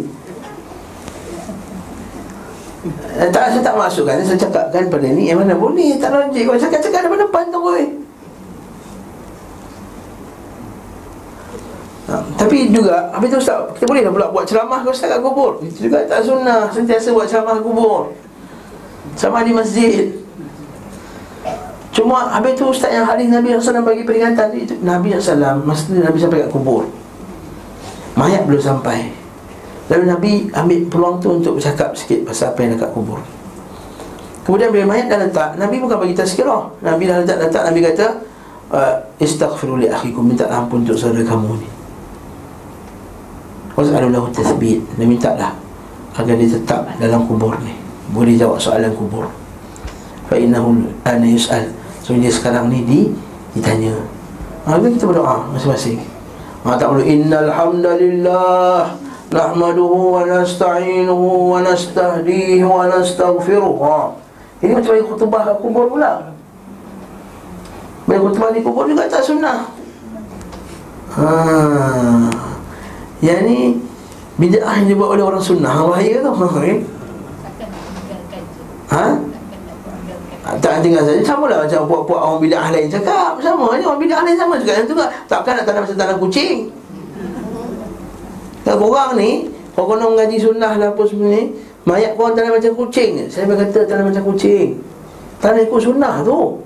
Eh, 3.16 3.28
tak, 3.32 3.56
Saya 3.56 3.62
tak 3.64 3.76
masukkan 3.80 4.20
Saya 4.28 4.36
cakapkan 4.36 4.84
pada 4.92 5.08
ni 5.08 5.32
Yang 5.32 5.38
mana 5.40 5.56
boleh 5.56 5.96
Tak 5.96 6.12
logik 6.12 6.44
Kalau 6.44 6.60
cakap-cakap 6.60 7.00
depan 7.08 7.20
depan 7.24 7.44
tu 7.48 7.60
boleh 7.64 7.88
Ha, 12.12 12.18
tapi 12.36 12.68
juga 12.68 13.08
Habis 13.14 13.30
tu 13.32 13.38
Ustaz 13.40 13.72
Kita 13.78 13.88
boleh 13.88 14.04
pula 14.10 14.28
buat 14.28 14.44
ceramah 14.44 14.84
ke 14.84 14.92
Ustaz 14.92 15.16
kat 15.16 15.22
kubur? 15.24 15.56
Itu 15.64 15.88
juga 15.88 16.04
tak 16.04 16.20
sunnah 16.26 16.68
Sentiasa 16.68 17.08
buat 17.08 17.24
ceramah 17.24 17.56
kubur 17.62 18.12
Sama 19.16 19.44
di 19.44 19.52
masjid. 19.52 20.12
Cuma 21.92 22.32
habis 22.32 22.56
tu 22.56 22.64
Ustaz 22.64 22.88
yang 22.88 23.04
hari 23.04 23.28
Nabi 23.28 23.52
SAW 23.52 23.84
bagi 23.84 24.08
peringatan 24.08 24.48
itu 24.56 24.80
Nabi 24.80 25.12
SAW 25.12 25.60
Masa 25.60 25.92
Nabi 25.92 26.16
sampai 26.16 26.48
kat 26.48 26.50
kubur. 26.50 26.88
Mayat 28.16 28.48
belum 28.48 28.60
sampai. 28.60 29.12
Lalu 29.92 30.04
Nabi 30.08 30.30
ambil 30.56 30.78
peluang 30.88 31.16
tu 31.20 31.28
untuk 31.36 31.60
bercakap 31.60 31.92
sikit 31.92 32.24
pasal 32.24 32.56
apa 32.56 32.58
yang 32.64 32.80
dekat 32.80 32.90
kubur. 32.96 33.20
Kemudian 34.48 34.72
bila 34.72 34.88
mayat 34.88 35.12
dah 35.12 35.20
letak 35.20 35.50
Nabi 35.60 35.76
bukan 35.84 36.00
bagi 36.00 36.16
tazkirah. 36.16 36.72
Nabi 36.80 37.12
dah 37.12 37.16
letak-letak 37.20 37.62
Nabi 37.68 37.80
kata 37.92 38.06
uh, 38.72 38.94
Istaghfiru 39.20 39.76
li 39.76 39.92
akhikum 39.92 40.32
Minta 40.32 40.48
ampun 40.48 40.82
untuk 40.82 40.96
saudara 40.96 41.28
kamu 41.28 41.60
ni. 41.60 41.68
Was'alulahu 43.72 44.28
tathbit 44.32 44.84
Nabi 45.00 45.16
minta 45.16 45.32
lah 45.32 45.52
Agar 46.12 46.36
dia 46.36 46.44
tetap 46.44 46.84
dalam 47.00 47.24
kubur 47.24 47.56
ni 47.64 47.81
Boleh 48.12 48.36
jawab 48.36 48.60
soalan 48.60 48.92
kubur 48.92 49.26
Fa'innahu 50.28 50.84
ana 51.08 51.26
yus'al 51.26 51.72
So 52.04 52.12
dia 52.14 52.28
sekarang 52.28 52.68
ni 52.68 52.84
di, 52.84 53.00
ditanya 53.56 53.96
Lalu 54.68 54.94
kita 54.94 55.08
berdoa 55.08 55.48
masing-masing 55.50 55.98
Maka 56.62 56.84
tak 56.84 56.88
perlu 56.92 57.04
Innal 57.08 57.50
hamdalillah 57.50 59.02
nahmaduhu 59.32 60.20
wa 60.20 60.22
nasta'inuhu 60.28 61.56
wa 61.56 61.64
nastahdihi 61.64 62.62
wa 62.62 62.84
nastaghfiruh. 62.86 63.76
Ha. 63.80 63.98
Ini 64.62 64.72
macam 64.78 64.92
bagi 64.94 65.04
khutbah 65.08 65.44
kubur 65.58 65.84
pula. 65.96 66.12
Bagi 68.06 68.20
khutbah 68.20 68.48
di 68.52 68.60
kubur 68.60 68.84
juga 68.86 69.08
tak 69.08 69.24
sunnah. 69.24 69.66
Ha. 71.16 71.26
Yang 73.24 73.40
ni 73.48 73.58
bid'ah 74.38 74.84
yang 74.84 74.88
dibuat 74.92 75.18
oleh 75.18 75.24
orang 75.24 75.42
sunnah. 75.42 75.72
Bahaya 75.82 76.20
tu. 76.20 76.30
Ha. 76.30 76.46
Okay. 76.46 76.72
Ha? 78.92 79.06
Tak 80.60 80.84
tinggal 80.84 81.00
saja. 81.06 81.22
Sama 81.24 81.48
lah 81.48 81.64
macam 81.64 81.88
puak-puak 81.88 82.20
orang 82.20 82.40
bid'ah 82.44 82.68
lain 82.74 82.90
cakap. 82.92 83.40
Sama 83.40 83.78
ni 83.78 83.86
orang 83.86 84.00
bid'ah 84.02 84.20
lain 84.26 84.36
sama 84.36 84.60
juga. 84.60 84.84
Tu 84.84 84.92
kan 84.92 85.08
Takkan 85.30 85.52
nak 85.56 85.64
tanam 85.64 85.84
tanam 85.88 86.16
kucing. 86.20 86.68
Tak 88.66 88.76
korang 88.76 89.16
ni. 89.16 89.48
Kau 89.72 89.88
kena 89.88 90.04
mengaji 90.04 90.36
sunnah 90.36 90.76
lah 90.76 90.92
apa 90.92 91.00
semua 91.08 91.32
ni 91.32 91.48
Mayat 91.88 92.12
korang 92.12 92.36
tanah 92.36 92.52
macam 92.52 92.72
kucing. 92.76 93.24
Saya 93.32 93.48
berkata 93.48 93.88
tanah 93.88 94.04
macam 94.04 94.22
kucing. 94.28 94.76
Tanah 95.40 95.62
ikut 95.64 95.80
sunnah 95.80 96.14
tu. 96.20 96.60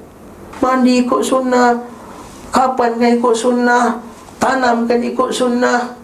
Mandi 0.59 1.07
ikut 1.07 1.23
sunnah. 1.23 1.79
Kapan 2.51 2.97
kan 2.99 3.11
ikut 3.21 3.35
sunnah? 3.37 4.01
Tanamkan 4.43 4.99
ikut 5.05 5.31
sunnah. 5.31 5.95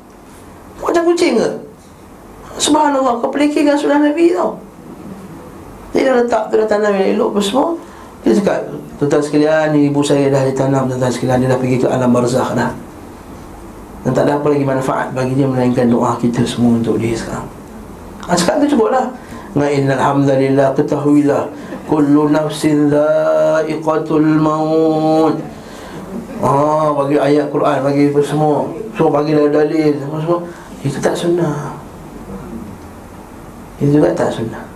Macam 0.79 1.03
kucing 1.09 1.41
ke? 1.41 1.51
Subhanallah 2.61 3.17
Kau 3.25 3.33
pelikirkan 3.33 3.81
sunnah 3.81 3.97
Nabi 3.97 4.37
tau 4.37 4.61
Dia 5.93 6.01
dah 6.09 6.15
letak 6.25 6.43
tu 6.49 6.55
dah 6.57 6.69
tanam 6.69 6.93
yang 6.97 7.09
elok 7.17 7.37
apa 7.37 7.41
semua 7.45 7.69
Dia 8.25 8.33
cakap 8.37 8.59
Tuan 8.97 9.23
sekalian 9.23 9.77
ibu 9.77 10.01
saya 10.01 10.33
dah 10.33 10.43
ditanam 10.45 10.89
Tuan 10.89 11.13
sekalian 11.13 11.45
dia 11.45 11.49
dah 11.53 11.61
pergi 11.61 11.77
ke 11.85 11.87
alam 11.89 12.11
barzakh 12.11 12.51
dah 12.57 12.71
Dan 14.03 14.11
tak 14.17 14.25
ada 14.29 14.41
apa 14.41 14.47
lagi 14.49 14.65
manfaat 14.65 15.09
bagi 15.13 15.37
dia 15.37 15.45
Melainkan 15.45 15.93
doa 15.93 16.17
kita 16.17 16.43
semua 16.49 16.81
untuk 16.81 16.97
dia 16.97 17.13
sekarang 17.13 17.47
ha, 18.25 18.33
Sekarang 18.33 18.65
tu 18.65 18.75
cuba 18.75 18.87
lah 18.89 19.07
Inna 19.69 20.01
alhamdulillah 20.01 20.73
ketahuilah 20.73 21.53
Kullu 21.85 22.33
nafsin 22.33 22.89
dha'iqatul 22.89 24.41
maut 24.41 25.37
Ah, 26.43 26.91
bagi 26.91 27.15
ayat 27.23 27.55
Quran, 27.55 27.87
bagi 27.87 28.11
apa 28.11 28.19
semua. 28.19 28.67
Semua 28.99 29.23
bagi 29.23 29.31
dalil, 29.31 29.95
semua 29.95 30.19
semua. 30.19 30.41
Itu 30.83 30.99
tak 30.99 31.15
sunnah. 31.15 31.79
Itu 33.79 34.03
juga 34.03 34.11
tak 34.11 34.35
sunnah. 34.35 34.72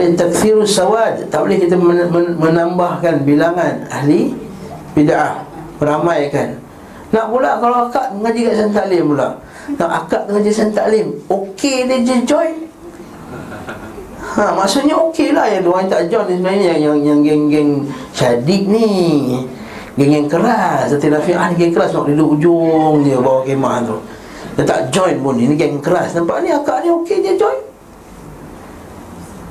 Boleh 0.00 0.16
takfirus 0.16 0.72
sawad 0.80 1.28
Tak 1.28 1.44
boleh 1.44 1.60
kita 1.60 1.76
menambahkan 2.40 3.20
bilangan 3.28 3.84
ahli 3.92 4.32
bid'ah 4.96 5.44
meramaikan 5.76 6.56
nak 7.10 7.26
pula 7.26 7.58
kalau 7.58 7.90
akak 7.90 8.14
mengaji 8.14 8.46
kat 8.46 8.54
Santak 8.54 8.86
Lim 8.86 9.12
pula 9.12 9.28
nak 9.76 9.90
akak 10.06 10.22
mengaji 10.30 10.50
Santak 10.54 10.86
Lim 10.94 11.10
okey 11.26 11.90
dia 11.90 11.98
je 12.06 12.16
join. 12.22 12.54
Ha, 14.30 14.54
maksudnya 14.54 14.94
okey 15.10 15.34
lah 15.34 15.50
yang 15.50 15.66
orang 15.66 15.90
tak 15.90 16.06
join 16.06 16.22
ni 16.30 16.38
sebenarnya 16.38 16.78
yang, 16.78 16.78
yang, 16.78 16.98
yang 17.02 17.20
geng-geng 17.26 17.70
syadik 18.14 18.62
ni. 18.70 18.88
Geng 19.98 20.12
yang 20.22 20.28
keras. 20.30 20.94
Zati 20.94 21.10
Nafi'ah 21.10 21.50
ni 21.50 21.54
geng 21.58 21.74
keras 21.74 21.90
nak 21.90 22.06
duduk 22.06 22.38
ujung 22.38 23.02
je 23.02 23.18
bawah 23.18 23.42
kemah 23.42 23.82
tu. 23.82 23.98
Dia 24.54 24.62
tak 24.62 24.80
join 24.94 25.18
pun 25.18 25.34
ni 25.34 25.50
geng 25.58 25.82
keras. 25.82 26.14
Nampak 26.14 26.46
ni 26.46 26.54
akak 26.54 26.86
ni 26.86 26.94
okey 26.94 27.26
dia 27.26 27.34
join 27.34 27.69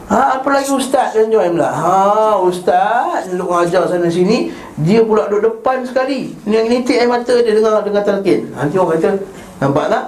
Ha, 0.10 0.42
apa 0.42 0.48
lagi 0.50 0.74
ustaz 0.74 1.14
yang 1.14 1.30
join 1.30 1.54
pula? 1.54 1.70
Ha, 1.70 2.34
ustaz 2.42 3.30
duduk 3.30 3.54
ajar 3.54 3.86
sana 3.86 4.10
sini, 4.10 4.50
dia 4.82 5.06
pula 5.06 5.30
duduk 5.30 5.62
depan 5.62 5.86
sekali. 5.86 6.34
Yang 6.50 6.66
nitik 6.66 6.98
air 6.98 7.06
mata 7.06 7.30
dia 7.30 7.54
dengar 7.54 7.86
dengar 7.86 8.02
talqin. 8.02 8.50
Nanti 8.50 8.74
orang 8.82 8.98
kata, 8.98 9.22
nampak 9.62 9.86
tak? 9.94 10.06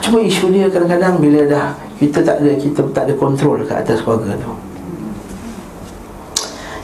Cuma 0.00 0.24
isu 0.24 0.48
dia 0.48 0.72
kadang-kadang 0.72 1.20
bila 1.20 1.44
dah 1.44 1.76
kita 2.00 2.24
tak 2.24 2.40
ada 2.40 2.56
kita 2.56 2.80
tak 2.96 3.04
ada 3.04 3.12
kontrol 3.12 3.60
ke 3.60 3.74
atas 3.76 4.00
keluarga 4.00 4.32
tu. 4.40 4.52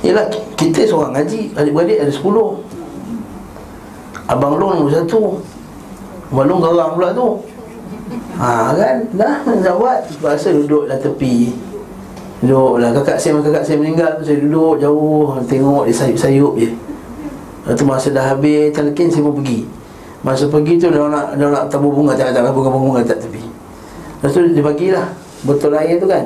Yalah 0.05 0.29
kita 0.61 0.85
seorang 0.85 1.16
ngaji, 1.16 1.57
adik-beradik 1.57 2.05
ada 2.05 2.12
10. 2.12 2.29
Abang 4.29 4.61
Long 4.61 4.85
nombor 4.85 4.93
1. 4.93 5.09
Abang 6.29 6.45
Long 6.45 6.61
garang 6.61 6.93
pula 6.93 7.09
tu. 7.16 7.54
Ha 8.35 8.74
kan? 8.74 8.97
Dah 9.14 9.47
Dah 9.47 9.74
buat? 9.78 10.11
Rasa 10.18 10.51
duduk 10.51 10.91
dah 10.91 10.99
tepi. 10.99 11.55
Duduk 12.43 12.82
lah. 12.82 12.91
Kakak 12.91 13.22
saya 13.22 13.39
kakak 13.39 13.62
saya 13.62 13.76
meninggal 13.78 14.18
Saya 14.26 14.43
duduk 14.43 14.82
jauh. 14.82 15.39
Tengok 15.47 15.87
dia 15.87 15.95
sayup-sayup 15.95 16.55
je. 16.59 16.70
Lepas 17.64 17.74
tu 17.80 17.85
masa 17.87 18.09
dah 18.11 18.24
habis 18.35 18.74
Talqin 18.74 19.09
saya 19.09 19.22
pun 19.22 19.39
pergi. 19.39 19.64
Masa 20.26 20.51
pergi 20.51 20.74
tu 20.82 20.91
Dia 20.91 21.07
nak 21.07 21.39
Dia 21.39 21.47
nak 21.47 21.70
tabur 21.70 21.95
bunga. 21.95 22.18
Tak 22.18 22.35
tak 22.35 22.51
bunga-bunga 22.51 23.07
tak 23.07 23.22
tepi. 23.22 23.43
Lepas 24.18 24.30
tu 24.35 24.41
dia 24.51 24.64
bagilah. 24.64 25.07
Botol 25.45 25.76
air 25.78 26.01
tu 26.01 26.09
kan? 26.09 26.24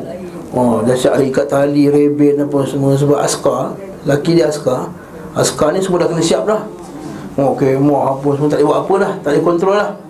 Oh, 0.48 0.80
dah 0.80 0.96
siap 0.96 1.20
ikat 1.20 1.44
tali, 1.50 1.92
rebin 1.92 2.40
apa 2.40 2.64
semua. 2.64 2.96
Sebab 2.96 3.20
askar 3.20 3.76
Laki 4.08 4.38
dia 4.38 4.48
askar. 4.48 4.88
Askar 5.36 5.76
ni 5.76 5.84
semua 5.84 6.00
dah 6.00 6.08
kena 6.08 6.24
siap 6.24 6.48
dah. 6.48 6.64
Oh, 7.36 7.52
mau 7.84 8.16
apa 8.16 8.28
semua. 8.32 8.48
Tak 8.48 8.58
boleh 8.64 8.66
buat 8.72 8.78
apa 8.80 8.94
dah 8.98 9.12
Tak 9.20 9.30
boleh 9.30 9.44
kontrol 9.44 9.76
lah 9.76 10.07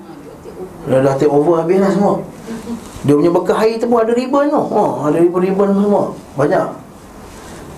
Dah, 0.88 0.98
dah 1.04 1.14
take 1.20 1.28
over 1.28 1.60
habis 1.60 1.78
lah 1.78 1.92
semua. 1.92 2.14
Dia 3.04 3.14
punya 3.14 3.30
bekah 3.30 3.58
air 3.62 3.76
tu 3.78 3.86
pun 3.86 4.00
ada 4.00 4.12
ribbon 4.16 4.48
tu. 4.48 4.58
Oh, 4.58 5.06
Ada 5.06 5.20
ribbon-ribbon 5.20 5.68
semua. 5.76 6.02
Banyak. 6.34 6.88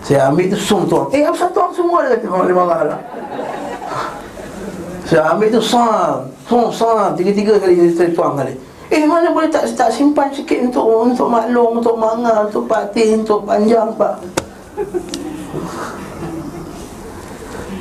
Saya 0.00 0.32
ambil 0.32 0.48
tu 0.48 0.56
sum 0.56 0.88
tuang 0.88 1.12
Eh 1.12 1.28
apa 1.28 1.44
tuang 1.52 1.72
semua 1.76 2.08
dia 2.08 2.16
kata 2.16 2.24
Dia 2.24 2.56
marah 2.56 2.80
lah 2.88 3.00
Saya 5.04 5.22
ambil 5.36 5.48
tu 5.52 5.61
sam 5.61 6.24
Sum 6.48 6.72
sam 6.72 7.12
Tiga-tiga 7.14 7.61
kali 7.61 7.92
saya 7.92 8.08
tuang 8.11 8.34
kali. 8.40 8.56
Eh 8.90 9.06
mana 9.06 9.30
boleh 9.30 9.46
tak 9.46 9.70
tak 9.78 9.94
simpan 9.94 10.34
sikit 10.34 10.66
untuk 10.66 10.82
untuk 11.06 11.30
maklum, 11.30 11.78
untuk 11.78 11.94
manga, 11.94 12.42
untuk 12.42 12.66
patih, 12.66 13.22
untuk 13.22 13.46
panjang 13.46 13.86
pak. 13.94 14.18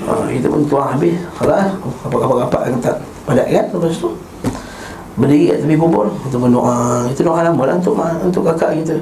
Ha, 0.05 0.30
itu 0.30 0.45
pun 0.45 0.61
tuang 0.69 0.93
habis. 0.93 1.17
Salah. 1.41 1.73
Apa-apa-apa 2.05 2.69
yang 2.69 2.77
tak 2.77 3.01
padat 3.25 3.47
kan 3.49 3.65
lepas 3.73 3.97
tu 3.97 4.13
berdiri 5.20 5.51
kat 5.51 5.57
tepi 5.67 5.76
kubur 5.76 6.07
untuk 6.07 6.39
berdoa 6.47 7.03
itu 7.11 7.22
doa 7.28 7.43
lama 7.43 7.63
lah 7.67 7.76
untuk 7.76 7.99
untuk 8.24 8.43
kakak 8.47 8.80
kita. 8.82 8.95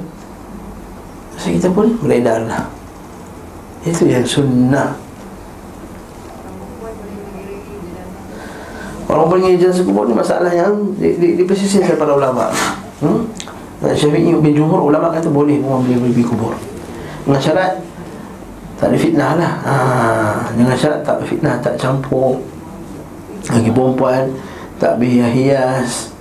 So 1.38 1.54
kita 1.54 1.70
pun 1.70 1.94
beredar 2.02 2.42
lah. 2.50 2.66
Itu 3.86 4.10
yang 4.10 4.26
sunnah. 4.26 4.98
Orang 9.08 9.30
pergi 9.32 9.56
jasa 9.56 9.80
kubur 9.86 10.04
ni 10.04 10.12
masalah 10.12 10.52
yang 10.52 10.92
di, 10.98 11.16
di, 11.16 11.28
di 11.40 11.42
pesisir 11.46 11.80
para 11.96 12.12
ulama. 12.12 12.52
Hmm? 13.00 13.24
Syafi'i 13.78 14.34
bin 14.34 14.52
Jumhur 14.52 14.90
ulama 14.90 15.14
kata 15.14 15.30
boleh 15.30 15.62
orang 15.62 15.86
boleh 15.86 16.10
pergi 16.10 16.24
kubur. 16.26 16.52
Dengan 17.24 17.40
syarat 17.40 17.72
tak 18.76 18.90
ada 18.90 18.98
fitnah 18.98 19.30
lah. 19.38 19.52
Ha, 19.62 19.74
dengan 20.58 20.74
syarat 20.74 21.06
tak 21.06 21.22
fitnah 21.24 21.56
tak 21.62 21.78
campur. 21.78 22.42
Lagi 23.48 23.70
perempuan 23.70 24.28
tak 24.78 25.02
hias 25.02 26.14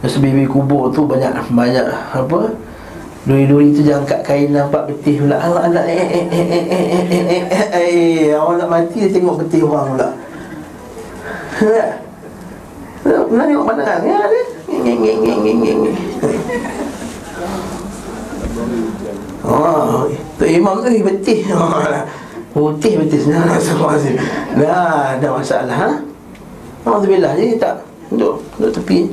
Masa 0.00 0.16
bibi 0.16 0.48
kubur 0.48 0.88
tu 0.88 1.04
banyak 1.04 1.28
banyak 1.52 1.84
apa? 2.16 2.56
Duri-duri 3.28 3.76
tu 3.76 3.84
jangan 3.84 4.08
kat 4.08 4.24
kain 4.24 4.48
nampak 4.48 4.88
betih 4.88 5.20
pula. 5.20 5.36
Allah 5.36 5.68
Allah 5.68 5.84
eh 5.84 6.00
eh 6.00 6.24
eh 6.24 6.24
eh 6.24 6.44
eh 6.48 6.64
eh 6.72 7.04
eh 7.04 7.24
eh 7.28 7.42
eh 7.52 7.66
eh 7.76 8.32
orang 8.32 8.64
nak 8.64 8.68
mati 8.72 9.04
dia 9.04 9.12
tengok 9.12 9.44
betih 9.44 9.68
orang 9.68 9.92
pula. 9.92 10.08
Ya. 11.60 11.86
Nak 13.04 13.44
tengok 13.44 13.66
mana 13.68 13.82
kan? 13.84 14.00
Ya 14.08 14.20
dia. 14.24 14.42
Ngeng 14.72 15.00
ngeng 15.04 15.20
ngeng 15.20 15.58
ngeng. 15.60 15.80
Oh, 19.44 20.08
tu 20.40 20.44
imam 20.48 20.80
tu 20.80 20.88
betih. 20.88 21.44
Putih 22.56 22.92
betih. 23.04 23.20
Dah, 24.56 25.20
ada 25.20 25.28
masalah 25.28 25.76
ha? 25.76 25.90
Alhamdulillah 26.84 27.32
Jadi 27.36 27.60
tak 27.60 27.84
Duduk 28.10 28.42
Duduk 28.58 28.72
tepi. 28.80 29.06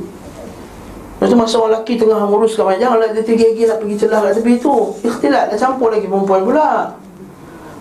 Lepas 1.18 1.34
tu 1.34 1.36
masa 1.38 1.54
orang 1.58 1.82
lelaki 1.82 1.98
tengah 1.98 2.18
menguruskan 2.30 2.62
banyak 2.62 2.80
Janganlah 2.86 3.08
dia 3.10 3.22
tinggi-tinggi 3.26 3.66
nak 3.66 3.78
pergi 3.82 3.96
celah 3.98 4.18
kat 4.22 4.32
tepi 4.38 4.52
tu. 4.62 4.74
Ikhtilat 5.02 5.50
dah 5.50 5.58
campur 5.58 5.90
lagi 5.90 6.06
perempuan 6.06 6.46
pula. 6.46 6.94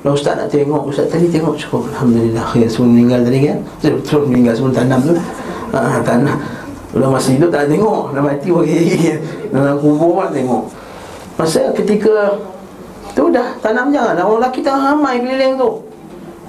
Kalau 0.02 0.14
ustaz 0.18 0.34
nak 0.42 0.50
tengok 0.50 0.90
Ustaz 0.90 1.06
tadi 1.06 1.30
tengok 1.30 1.54
cukup 1.54 1.86
Alhamdulillah. 1.94 2.48
Ya 2.58 2.66
semua 2.66 2.90
meninggal 2.98 3.22
tadi 3.22 3.40
kan? 3.46 3.58
Semua 3.82 4.26
meninggal 4.26 4.54
semua 4.58 4.72
tanam 4.74 5.00
tu. 5.06 5.14
Ha, 5.74 6.02
Tanah 6.02 6.36
Udah 6.98 7.10
masih 7.14 7.38
hidup 7.38 7.50
tak 7.54 7.70
tengok. 7.70 8.14
Dah 8.18 8.22
mati 8.26 8.50
bagi 8.50 8.78
Dalam 9.54 9.76
kubur 9.78 10.10
pun 10.18 10.30
tengok. 10.34 10.64
Masa 11.38 11.62
ketika 11.78 12.42
Tu 13.14 13.22
dah 13.30 13.54
tanam 13.62 13.94
jangan 13.94 14.18
Orang 14.18 14.42
lelaki 14.42 14.66
tengah 14.66 14.98
ramai 14.98 15.22
keliling 15.22 15.62
tu. 15.62 15.70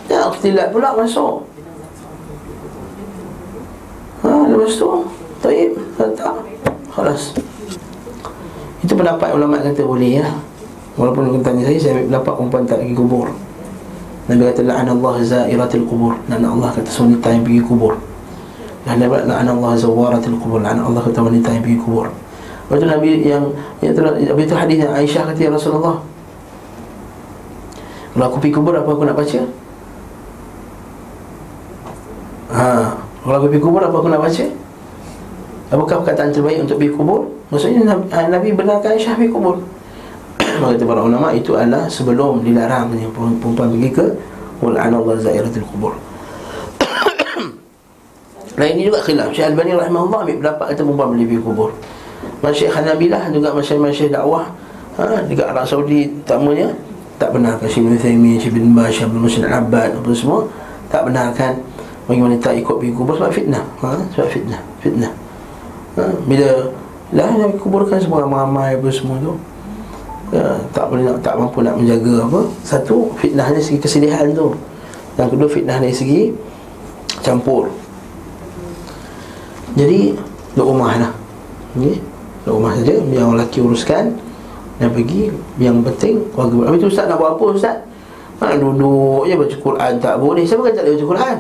Ya 0.08 0.24
ikhtilat 0.24 0.72
pula 0.72 0.96
masuk 0.96 1.47
Ha, 4.24 4.30
lepas 4.50 4.74
tu 4.74 4.88
Taib 5.38 5.78
Tak 5.94 6.34
Khalas. 6.90 7.36
Itu 8.82 8.92
pendapat 8.98 9.30
ulama 9.34 9.62
kata 9.62 9.86
boleh 9.86 10.18
ya. 10.18 10.26
Walaupun 10.98 11.30
dia 11.30 11.40
tanya 11.46 11.62
saya 11.62 11.78
Saya 11.78 11.94
dapat 12.10 12.32
perempuan 12.34 12.66
tak 12.66 12.82
pergi 12.82 12.94
kubur. 12.98 13.30
Nabi 14.26 14.42
kata 14.50 14.62
La'an 14.66 14.88
Allah 14.90 15.14
za'iratil 15.22 15.86
kubur. 15.86 16.18
La'an 16.26 16.42
Allah 16.42 16.74
kata 16.74 16.90
wanita 16.90 17.28
yang 17.30 17.42
pergi 17.46 17.62
kubur. 17.62 17.94
Dan 18.82 18.98
Nabi 18.98 19.14
La'an 19.30 19.46
Allah 19.46 19.72
zawaratil 19.78 20.36
kubur. 20.42 20.58
La'an 20.58 20.82
Allah 20.82 21.00
kata 21.00 21.22
wanita 21.22 21.48
yang 21.54 21.62
pergi 21.62 21.78
kubur. 21.78 22.10
Lepas 22.68 22.76
tu 22.82 22.86
Nabi 22.90 23.08
yang 23.24 23.44
telah, 23.80 24.12
Nabi 24.18 24.42
itu 24.42 24.54
hadis 24.58 24.78
Aisyah 24.82 25.22
kata 25.30 25.40
Ya 25.40 25.50
Rasulullah. 25.54 26.02
Kalau 28.18 28.24
aku 28.34 28.42
pergi 28.42 28.54
kubur 28.58 28.74
apa 28.74 28.90
aku 28.90 29.06
nak 29.06 29.14
baca 29.14 29.40
Haa 32.50 32.98
kalau 33.28 33.44
pergi 33.44 33.60
kubur 33.60 33.84
apa 33.84 33.92
aku 33.92 34.08
nak 34.08 34.24
baca? 34.24 34.44
Apakah 35.68 35.94
perkataan 36.00 36.32
terbaik 36.32 36.64
untuk 36.64 36.80
pergi 36.80 36.96
kubur? 36.96 37.28
Maksudnya 37.52 37.84
Nabi, 37.84 38.08
Nabi 38.08 38.48
benarkan 38.56 38.96
Aisyah 38.96 39.16
pergi 39.16 39.32
kubur 39.32 39.56
Maka 40.60 40.76
kata 40.76 40.84
para 40.84 41.00
ulama 41.04 41.32
itu 41.32 41.56
adalah 41.56 41.88
sebelum 41.88 42.44
dilarangnya 42.44 43.08
perempuan 43.12 43.72
pergi 43.72 43.90
ke 43.92 44.06
Wal'anallah 44.60 45.16
zairatul 45.20 45.64
kubur 45.68 45.92
Nah 48.60 48.66
ini 48.68 48.88
juga 48.88 49.00
khilaf 49.00 49.32
Syekh 49.32 49.52
Al-Bani 49.52 49.76
rahimahullah 49.76 50.20
ambil 50.28 50.36
pendapat 50.44 50.64
kata 50.72 50.80
perempuan 50.84 51.08
boleh 51.16 51.26
pergi 51.28 51.42
kubur 51.44 51.70
Masyik 52.44 52.68
Hanabilah 52.72 53.22
juga 53.32 53.48
masyik-masyik 53.56 54.08
dakwah 54.12 54.44
ha, 55.00 55.24
Dekat 55.24 55.46
Arab 55.48 55.64
Saudi 55.64 56.08
tamanya 56.28 56.68
Tak 57.16 57.32
benarkan 57.32 57.64
Syekh 57.64 57.88
Ibn 57.88 57.94
Thaymi, 57.96 58.32
Syekh 58.36 58.56
Ibn 58.56 58.76
Bas, 58.76 58.88
Syekh 58.92 59.08
Ibn 59.08 59.24
Al-Abad 59.24 59.90
Apa 60.00 60.10
semua 60.12 60.40
Tak 60.92 61.08
benarkan 61.08 61.52
Bagi 62.08 62.24
wanita 62.24 62.48
ikut 62.56 62.76
pergi 62.80 62.92
kubur 62.96 63.20
sebab 63.20 63.28
fitnah. 63.36 63.64
Ha, 63.84 64.00
Sebab 64.16 64.28
fitnah 64.32 64.60
Fitnah. 64.80 65.12
Ha, 66.00 66.08
Bila 66.24 66.48
lah 67.08 67.32
yang 67.36 67.56
kuburkan 67.56 68.00
semua 68.00 68.24
ramai-ramai 68.24 68.80
apa 68.80 68.88
semua 68.88 69.16
tu. 69.20 69.32
Ya, 70.28 70.60
tak 70.76 70.92
boleh 70.92 71.08
nak, 71.08 71.24
tak 71.24 71.40
mampu 71.40 71.60
nak 71.60 71.76
menjaga 71.76 72.24
apa. 72.24 72.40
Satu 72.64 73.12
fitnah 73.16 73.48
dari 73.48 73.64
segi 73.64 73.80
kesedihan 73.80 74.28
tu. 74.32 74.56
Yang 75.20 75.28
kedua 75.36 75.48
fitnah 75.48 75.76
dari 75.80 75.92
segi 75.92 76.32
campur. 77.24 77.68
Jadi 79.76 80.16
duduk 80.56 80.68
rumah 80.76 80.96
lah. 80.96 81.12
Okay? 81.76 81.96
duduk 82.44 82.54
rumah 82.60 82.72
saja 82.76 82.94
biar 83.04 83.20
orang 83.24 83.36
lelaki 83.40 83.58
uruskan. 83.60 84.04
Dan 84.80 84.88
pergi 84.94 85.32
yang 85.60 85.80
penting 85.84 86.24
keluarga 86.32 86.70
habis 86.70 86.80
tu 86.80 86.88
ustaz 86.88 87.04
nak 87.08 87.18
buat 87.20 87.36
apa 87.36 87.44
ustaz? 87.52 87.76
Nak 88.40 88.56
duduk 88.60 89.28
je 89.28 89.34
baca 89.36 89.56
Quran. 89.60 89.92
Tak 89.96 90.14
boleh. 90.20 90.44
Siapa 90.44 90.60
kata 90.64 90.76
tak 90.80 90.84
boleh 90.88 90.96
baca 90.96 91.08
Quran 91.08 91.36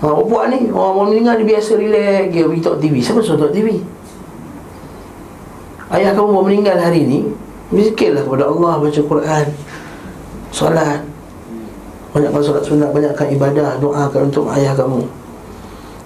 Ha, 0.00 0.06
apa 0.08 0.22
buat 0.24 0.48
ni? 0.48 0.72
Orang 0.72 0.94
mau 0.96 1.06
meninggal 1.12 1.40
dia 1.44 1.56
biasa 1.56 1.76
relax 1.76 2.32
dia 2.32 2.48
pergi 2.48 2.60
tengok 2.64 2.80
TV. 2.80 2.94
Siapa 3.04 3.20
suruh 3.20 3.36
tengok 3.36 3.52
TV? 3.52 3.68
Ayah 5.92 6.16
kamu 6.16 6.28
mau 6.32 6.44
meninggal 6.46 6.78
hari 6.80 7.04
ni, 7.04 7.28
Zikirlah 7.70 8.26
kepada 8.26 8.50
Allah 8.50 8.82
Baca 8.82 9.00
Quran 9.06 9.46
Salat 10.50 11.00
Banyakkan 12.10 12.42
salat 12.42 12.66
sunat 12.66 12.90
Banyakkan 12.90 13.30
ibadah 13.30 13.78
Doakan 13.78 14.26
untuk 14.26 14.50
ayah 14.50 14.74
kamu 14.74 15.06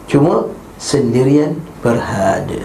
Cuma 0.05 0.45
Sendirian 0.76 1.57
Berhada 1.80 2.61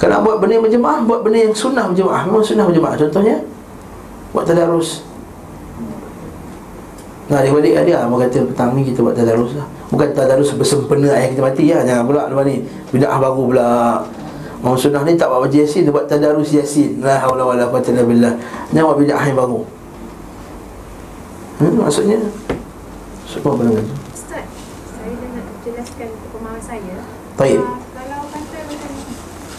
Kalau 0.00 0.24
buat 0.24 0.40
benda 0.40 0.64
berjemaah 0.64 1.04
Buat 1.04 1.20
benda 1.20 1.44
yang 1.44 1.52
sunnah 1.52 1.92
berjemaah 1.92 2.24
Memang 2.24 2.40
sunnah 2.40 2.64
berjemaah 2.64 2.96
Contohnya 2.96 3.44
Buat 4.32 4.48
tadarus 4.48 5.04
Nah, 7.26 7.42
dia 7.42 7.50
balik 7.50 7.74
dia 7.82 7.96
Abang 8.06 8.22
kata 8.22 8.38
petang 8.46 8.70
ni 8.78 8.86
kita 8.86 9.02
buat 9.02 9.18
tadarus 9.18 9.58
lah. 9.58 9.66
Bukan 9.90 10.08
tadarus 10.14 10.54
bersempena 10.54 11.10
ayah 11.10 11.28
kita 11.34 11.42
mati 11.42 11.74
lah 11.74 11.82
Jangan 11.82 12.04
pula 12.06 12.22
lepas 12.30 12.44
ni. 12.46 12.62
Bida'ah 12.94 13.18
baru 13.18 13.42
pula. 13.50 13.70
Orang 14.62 14.78
sunnah 14.78 15.02
ni 15.02 15.18
tak 15.18 15.26
buat 15.30 15.42
baca 15.42 15.56
yasin. 15.58 15.86
Dia 15.86 15.92
buat 15.94 16.06
tadarus 16.06 16.54
yasin. 16.54 17.02
La 17.02 17.18
hawla 17.22 17.42
wa 17.50 17.54
la 17.58 17.66
quwata 17.66 17.90
billah. 17.90 18.34
Ni 18.70 18.78
buat 18.78 18.98
bida'ah 18.98 19.26
yang 19.26 19.38
baru. 19.38 19.60
Hmm, 21.56 21.72
Maksudnya? 21.82 22.20
Semua 23.26 23.56
benda 23.58 23.80
tu? 23.80 23.94
Ustaz, 24.14 24.46
saya 24.92 25.12
dah 25.18 25.28
nak 25.34 25.46
jelaskan 25.64 26.08
pemahaman 26.30 26.62
saya. 26.62 26.96
Baik. 27.34 27.58
uh, 27.58 27.80
Kalau 27.90 28.20
kata 28.30 28.58
macam 28.70 28.92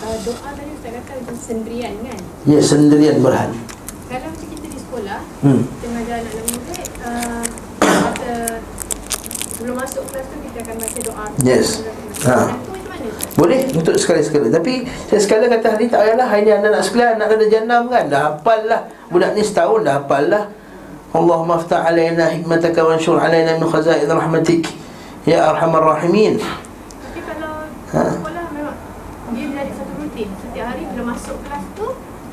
uh, 0.08 0.18
Doa 0.24 0.50
tadi 0.56 0.72
Ustaz 0.72 0.92
kata 1.04 1.12
macam 1.20 1.36
sendirian 1.36 1.94
kan? 2.00 2.20
Ya 2.48 2.60
sendirian 2.64 3.18
berhad. 3.20 3.52
Kalau 4.08 4.28
macam 4.32 4.48
kita 4.48 4.66
di 4.72 4.80
sekolah 4.80 5.20
hmm. 5.44 5.62
Kita 5.68 5.86
mengajar 5.92 6.16
anak-anak 6.24 6.48
murid 6.48 6.90
uh, 7.04 7.44
Kata 7.84 8.34
Sebelum 9.68 9.84
masuk 9.84 10.04
kelas 10.08 10.26
tu 10.32 10.38
kita 10.48 10.58
akan 10.64 10.76
baca 10.80 11.00
doa. 11.04 11.26
Yes. 11.44 11.84
Ha. 12.24 12.56
Boleh? 13.36 13.68
Untuk 13.76 14.00
sekali-sekala. 14.00 14.48
Tapi 14.48 14.88
saya 15.12 15.20
sekali 15.20 15.52
kata 15.52 15.76
hari 15.76 15.92
tak 15.92 16.08
payahlah. 16.08 16.24
Hari 16.24 16.42
ni 16.48 16.52
anak-anak 16.56 16.84
sekalian 16.88 17.20
Anak 17.20 17.36
ada 17.36 17.46
jannam 17.52 17.82
kan? 17.92 18.08
Dah 18.08 18.22
hafal 18.32 18.64
lah 18.64 18.88
Budak 19.12 19.36
ni 19.36 19.44
setahun 19.44 19.84
dah 19.84 20.00
hafal 20.00 20.32
lah 20.32 20.48
Allahumma 21.12 21.60
aftah 21.60 21.84
alaina 21.84 22.32
hikmataka 22.32 22.80
wa 22.80 22.96
anshur 22.96 23.20
alaina 23.20 23.60
min 23.60 23.68
khazain 23.68 24.08
rahmatik. 24.08 24.72
Ya 25.28 25.52
arhamar 25.52 25.84
rahimin. 25.84 26.40
Tapi 26.40 27.20
kalau 27.28 27.68
Ha. 27.92 28.08
sekolah 28.08 28.46
memang 28.56 28.78
Dia 29.36 29.46
jadi 29.52 29.72
satu 29.76 29.92
rutin. 30.00 30.28
Setiap 30.48 30.66
hari 30.72 30.88
bila 30.96 31.04
masuk 31.12 31.36
kelas 31.44 31.64
tu 31.76 31.88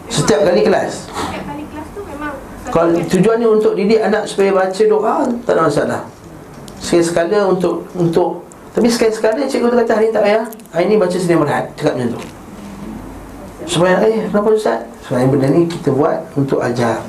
Setiap 0.07 0.41
kali 0.47 0.63
kelas? 0.63 1.11
Setiap 1.11 1.43
kali 1.51 1.67
kelas 1.67 1.89
tu 1.99 2.01
memang 2.07 2.39
Kalau 2.71 2.95
tujuan 2.95 3.37
ni 3.43 3.47
untuk 3.51 3.75
didik 3.75 3.99
anak 4.07 4.23
supaya 4.31 4.55
baca 4.55 4.83
doa 4.87 5.27
Tak 5.43 5.55
ada 5.59 5.63
masalah 5.67 6.14
Sekali-sekala 6.85 7.49
untuk 7.49 7.89
untuk 7.97 8.45
Tapi 8.77 8.91
sekali-sekala 8.93 9.49
cikgu 9.49 9.73
tu 9.73 9.77
kata 9.81 9.93
hari 9.97 10.11
ni 10.11 10.13
tak 10.13 10.23
payah. 10.29 10.45
Hari 10.77 10.85
ni 10.93 10.97
baca 11.01 11.17
sendiri 11.17 11.41
merhat 11.41 11.65
Cakap 11.81 11.97
macam 11.97 12.09
tu. 12.13 12.21
Supaya 13.65 13.97
eh 14.05 14.29
kenapa 14.29 14.49
Ustaz? 14.53 14.85
Sebab 15.09 15.33
benda 15.33 15.49
ni 15.49 15.65
kita 15.65 15.89
buat 15.89 16.21
untuk 16.37 16.61
ajar. 16.61 17.01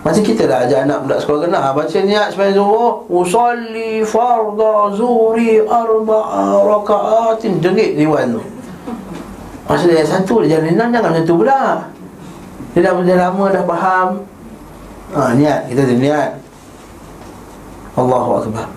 Macam 0.00 0.22
kita 0.24 0.48
dah 0.48 0.64
ajar 0.66 0.88
anak 0.88 1.04
budak 1.04 1.18
sekolah 1.22 1.40
kena 1.44 1.60
Baca 1.76 1.98
niat 2.02 2.32
sepanjang 2.32 2.56
zuhur 2.56 3.04
Usalli 3.06 4.00
farda 4.02 4.74
zuri 4.96 5.62
arba'a 5.62 6.56
raka'atin. 6.66 7.62
Jerit 7.62 7.94
diwan 7.94 8.34
tu. 8.34 8.42
Masa 9.70 9.86
dia 9.86 10.02
satu 10.02 10.42
dia 10.42 10.58
jalan 10.58 10.74
enam 10.74 10.88
Jangan 10.90 11.10
macam 11.14 11.24
tu 11.28 11.34
pula. 11.38 11.62
Dia 12.74 12.80
dah, 12.90 12.92
dah 12.98 13.18
lama 13.28 13.44
dah 13.54 13.64
faham. 13.66 14.08
Ha, 15.10 15.34
Niat 15.34 15.70
Kita 15.70 15.80
ada 15.86 15.94
niat 15.94 16.30
Allahu 17.98 18.30
Akbar. 18.44 18.68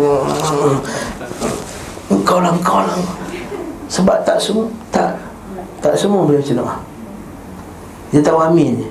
Engkau 2.06 2.38
lah 2.38 2.54
Engkau 2.54 2.78
lah. 2.86 2.94
Sebab 3.90 4.22
tak 4.22 4.38
semua 4.38 4.70
Tak 4.94 5.18
Tak 5.82 5.98
semua 5.98 6.22
boleh 6.22 6.38
baca 6.38 6.54
doa 6.54 6.74
Dia 8.14 8.22
tahu 8.22 8.38
amin 8.38 8.86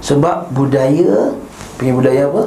Sebab 0.00 0.48
budaya 0.56 1.36
Punya 1.76 1.92
budaya 1.92 2.22
apa? 2.32 2.42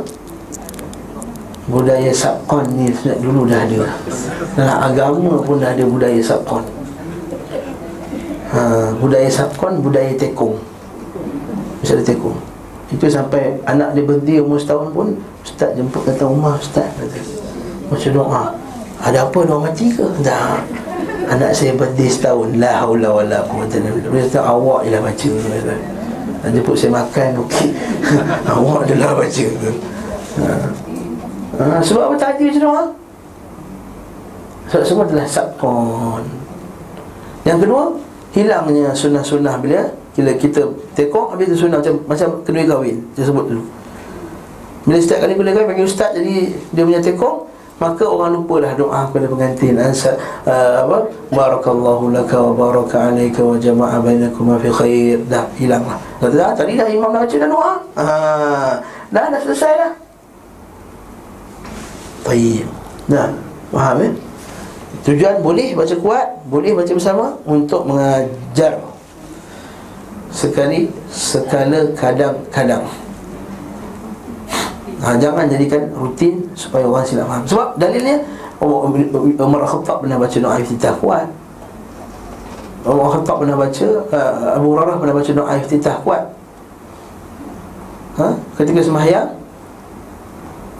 Budaya 1.67 2.15
sabkon 2.15 2.63
ni 2.79 2.87
dulu 3.19 3.43
dah 3.43 3.67
ada. 3.67 3.91
Dalam 4.55 4.77
agama 4.87 5.35
pun 5.43 5.59
dah 5.59 5.75
ada 5.75 5.83
budaya 5.83 6.15
sabkon 6.23 6.63
ha, 8.51 8.91
Budaya 8.97 9.29
sabkon, 9.31 9.79
budaya 9.81 10.13
tekong. 10.15 10.59
Mesti 11.81 11.93
ada 11.93 12.03
tekong. 12.03 12.37
Itu 12.87 13.05
sampai 13.11 13.59
anak 13.67 13.91
dia 13.99 14.03
berhenti 14.07 14.39
umur 14.39 14.55
setahun 14.55 14.95
pun 14.95 15.19
Ustaz 15.43 15.75
jemput 15.75 16.07
datang 16.07 16.31
rumah 16.31 16.55
Ustaz 16.55 16.87
kata 16.95 17.19
Macam 17.91 18.11
doa 18.15 18.43
Ada 19.03 19.27
apa 19.27 19.39
dia 19.43 19.57
mati 19.59 19.85
ke? 19.91 20.07
Tak. 20.23 20.63
Anak 21.27 21.51
saya 21.51 21.75
birthday 21.75 22.07
setahun 22.07 22.55
La 22.55 22.87
haula 22.87 23.11
wa 23.11 23.23
la 23.27 23.43
quwata 23.43 23.83
kata 23.83 24.39
awak 24.39 24.87
je 24.87 24.89
lah 24.95 25.01
baca. 25.03 25.31
Dan 26.39 26.49
jemput 26.55 26.75
saya 26.79 26.91
makan 26.95 27.29
Okey. 27.43 27.69
Awak 28.47 28.81
je 28.87 28.95
lah 28.95 29.11
baca. 29.11 29.45
Ha. 30.37 30.47
Ha, 31.57 31.81
Sebab 31.83 32.01
apa 32.07 32.15
tadi 32.15 32.43
macam 32.47 32.61
tu 32.63 32.69
ha? 32.71 32.83
Sebab 34.71 34.83
semua 34.85 35.03
adalah 35.09 35.25
sabkon 35.25 36.23
Yang 37.41 37.57
kedua 37.65 37.83
Hilangnya 38.37 38.93
sunnah-sunnah 38.93 39.57
bila 39.57 39.89
Bila 40.13 40.31
kita 40.37 40.61
tekok 40.93 41.33
Habis 41.33 41.57
sunnah 41.57 41.81
macam 41.81 41.97
Macam 42.05 42.29
kedua 42.45 42.63
kahwin 42.69 43.01
Saya 43.17 43.33
sebut 43.33 43.45
dulu. 43.49 43.63
Bila 44.85 44.97
setiap 45.01 45.25
kali 45.25 45.33
kedua 45.33 45.57
kahwin 45.57 45.67
Panggil 45.73 45.89
ustaz 45.89 46.13
Jadi 46.13 46.53
dia 46.53 46.83
punya 46.85 47.01
tekok 47.01 47.49
Maka 47.77 48.09
orang 48.09 48.41
lupalah 48.41 48.73
doa 48.73 49.05
kepada 49.05 49.29
pengantin. 49.29 49.77
Ansa, 49.77 50.17
uh, 50.49 50.81
apa? 50.81 51.13
Barakallahu 51.29 52.09
laka 52.09 52.41
wa 52.41 52.53
baraka 52.57 53.13
alaika 53.13 53.45
wa 53.45 53.53
jama'a 53.53 54.01
bainakuma 54.01 54.57
fi 54.57 54.73
khair. 54.73 55.21
Dah 55.29 55.45
hilang 55.61 55.85
Dah, 55.85 56.25
dah, 56.25 56.57
Tadi 56.57 56.73
dah 56.73 56.89
imam 56.89 57.13
dah 57.13 57.21
baca 57.21 57.35
dah 57.37 57.45
doa. 57.45 57.73
Ha, 58.01 58.05
Dah 59.13 59.29
dah 59.29 59.39
selesai 59.45 59.73
dah. 59.77 59.91
Baik 62.25 62.65
Dah 63.07 63.29
Faham 63.71 64.03
eh 64.03 64.11
Tujuan 65.05 65.39
boleh 65.45 65.77
baca 65.77 65.95
kuat 65.99 66.27
Boleh 66.49 66.73
baca 66.73 66.91
bersama 66.91 67.35
Untuk 67.45 67.85
mengajar. 67.85 68.79
Sekali 70.31 70.89
Sekala 71.09 71.91
kadang-kadang. 71.97 72.85
Ha, 75.01 75.13
Jangan 75.17 75.45
jadikan 75.49 75.89
rutin 75.93 76.45
Supaya 76.57 76.85
orang 76.85 77.05
silap 77.05 77.29
faham. 77.29 77.43
Sebab 77.45 77.67
dalilnya 77.77 78.17
Umar 79.37 79.61
Khattab 79.69 80.01
pernah 80.01 80.17
baca 80.17 80.33
doa 80.33 80.57
iftitah 80.57 80.97
kuat. 80.97 81.29
Umar 82.81 83.13
Khattab 83.13 83.45
pernah 83.45 83.53
baca 83.53 83.87
uh, 84.09 84.57
Abu 84.57 84.73
Hurairah 84.73 84.97
pernah 84.97 85.13
baca 85.13 85.31
doa 85.31 85.53
iftitah 85.61 86.01
kuat. 86.01 86.23
Ha? 88.17 88.33
Ketika 88.57 88.81
sembahyang 88.81 89.29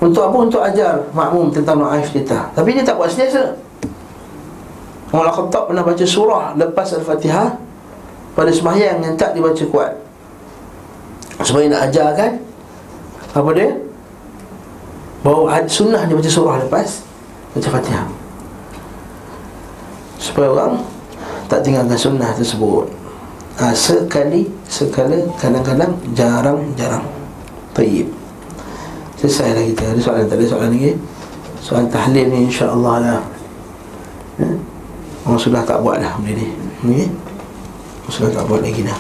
Untuk 0.02 0.26
apa? 0.26 0.38
Untuk 0.42 0.62
ajar 0.62 1.06
makmum 1.14 1.54
tentang 1.54 1.78
doa 1.78 1.94
iftitah 2.02 2.50
Tapi 2.58 2.74
dia 2.74 2.82
tak 2.82 2.98
buat 2.98 3.14
sentiasa 3.14 3.54
Umar 5.08 5.32
Khattab 5.32 5.72
pernah 5.72 5.84
baca 5.88 6.04
surah 6.04 6.52
Lepas 6.60 6.92
Al-Fatihah 7.00 7.56
Pada 8.36 8.52
sembahyang 8.52 9.02
yang 9.02 9.16
tak 9.16 9.34
dibaca 9.34 9.64
kuat. 9.72 9.92
Supaya 11.42 11.72
nak 11.72 11.88
ajarkan 11.88 12.32
Apa 13.32 13.50
dia? 13.56 13.70
Bahawa 15.24 15.64
sunnah 15.66 16.04
dia 16.06 16.16
baca 16.16 16.32
surah 16.32 16.56
lepas 16.62 16.90
Baca 17.56 17.70
fatihah. 17.72 18.08
Supaya 20.20 20.52
orang 20.52 20.84
Tak 21.48 21.64
tinggalkan 21.64 21.98
sunnah 21.98 22.32
tersebut. 22.36 22.92
Ha, 23.64 23.72
Sekali 23.72 24.46
Sekala 24.68 25.18
Kadang-kadang 25.40 25.96
Jarang-jarang. 26.12 27.06
Taib 27.72 28.12
Selesai 29.18 29.56
lah 29.56 29.64
kita 29.66 29.84
Ada 29.96 30.02
soalan 30.04 30.24
tak? 30.28 30.36
Ada 30.38 30.46
soalan 30.52 30.72
lagi? 30.76 30.94
Soalan 31.58 31.88
tahlil 31.90 32.26
ni 32.32 32.48
insyaAllah 32.48 32.96
lah. 33.02 33.20
Ya? 34.40 34.52
Orang 35.28 35.44
sudah 35.44 35.60
tak 35.68 35.84
buat 35.84 36.00
dah 36.00 36.16
benda 36.24 36.40
ni. 36.40 36.48
Okay? 36.88 37.12
Orang 38.08 38.14
sudah 38.16 38.32
tak 38.32 38.44
buat 38.48 38.64
lagi 38.64 38.80
dah. 38.88 38.96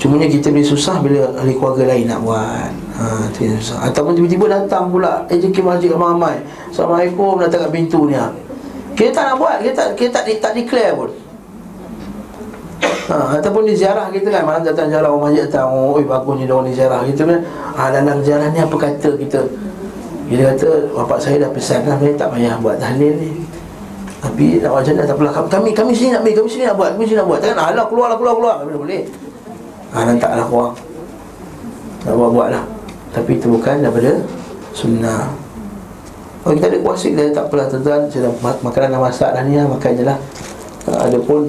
Cumanya 0.00 0.32
kita 0.32 0.48
boleh 0.48 0.64
susah 0.64 0.96
bila 1.04 1.20
ahli 1.36 1.52
keluarga 1.52 1.84
lain 1.84 2.08
nak 2.08 2.24
buat. 2.24 2.72
Ha, 2.96 3.28
tu 3.36 3.44
yang 3.44 3.60
susah. 3.60 3.92
Ataupun 3.92 4.16
tiba-tiba 4.16 4.48
datang 4.48 4.88
pula 4.88 5.28
AJK 5.28 5.60
Masjid 5.60 5.92
ramai-ramai. 5.92 6.40
Assalamualaikum 6.72 7.36
datang 7.36 7.68
kat 7.68 7.70
pintu 7.76 8.08
ni 8.08 8.16
ha. 8.16 8.32
Kita 8.96 9.12
tak 9.12 9.24
nak 9.28 9.36
buat, 9.36 9.56
kita 9.60 9.72
tak, 9.76 9.88
kita 10.00 10.32
tak, 10.40 10.52
declare 10.56 10.96
pun. 10.96 11.12
Ha, 13.12 13.36
Ataupun 13.36 13.68
di 13.68 13.74
ziarah 13.76 14.06
kita 14.08 14.30
kan 14.30 14.46
Malam 14.46 14.62
datang 14.62 14.86
ziarah 14.86 15.10
orang 15.10 15.28
masjid 15.28 15.42
datang 15.50 15.66
Oh 15.66 15.98
bagus 15.98 16.34
ni 16.38 16.46
orang 16.46 16.70
di 16.70 16.78
ziarah. 16.78 17.02
Kita 17.02 17.26
kan 17.26 17.42
ha, 17.74 17.90
Dalam 17.90 18.22
ziarah 18.22 18.48
ni 18.54 18.62
apa 18.62 18.76
kata 18.78 19.10
kita? 19.18 19.40
Dia 20.30 20.54
kata 20.54 20.94
bapak 20.94 21.18
saya 21.18 21.42
dah 21.42 21.50
pesan 21.50 21.90
lah 21.90 21.98
Tak 21.98 22.30
payah 22.30 22.54
buat 22.62 22.78
tahlil 22.78 23.18
ni 23.18 23.49
tapi 24.20 24.60
nak 24.60 24.76
macam 24.76 24.92
mana? 24.92 25.08
Tak 25.08 25.16
apalah 25.16 25.32
kami 25.48 25.70
kami 25.72 25.92
sini 25.96 26.12
nak 26.12 26.20
kami 26.28 26.48
sini 26.48 26.68
nak 26.68 26.76
buat 26.76 26.92
kami 26.92 27.04
sini 27.08 27.18
nak 27.24 27.26
buat. 27.26 27.40
Takkan 27.40 27.56
alah 27.56 27.86
keluar 27.88 28.12
keluar 28.20 28.34
keluar. 28.36 28.54
Boleh. 28.60 28.76
Boleh 28.76 29.02
ha, 29.96 30.04
Nantaklah 30.04 30.46
korang 30.46 30.74
Tak 32.04 32.12
buat-buat 32.14 32.48
lah. 32.52 32.64
Tapi 33.10 33.40
itu 33.40 33.46
bukan 33.48 33.80
daripada 33.80 34.12
Sunnah. 34.76 35.32
Kalau 36.44 36.54
kita 36.56 36.66
ada 36.70 36.78
kuasa 36.84 37.06
Kita 37.10 37.22
tak 37.32 37.44
apalah 37.48 37.66
tuan-tuan. 37.72 38.00
Makanan 38.60 38.88
dah 38.92 39.00
masak 39.00 39.30
dah 39.32 39.42
ni 39.44 39.56
lah 39.56 39.66
Makan 39.66 39.90
je 39.96 40.04
lah. 40.04 40.18
Ha, 40.88 41.08
Ada 41.08 41.18
pun 41.24 41.48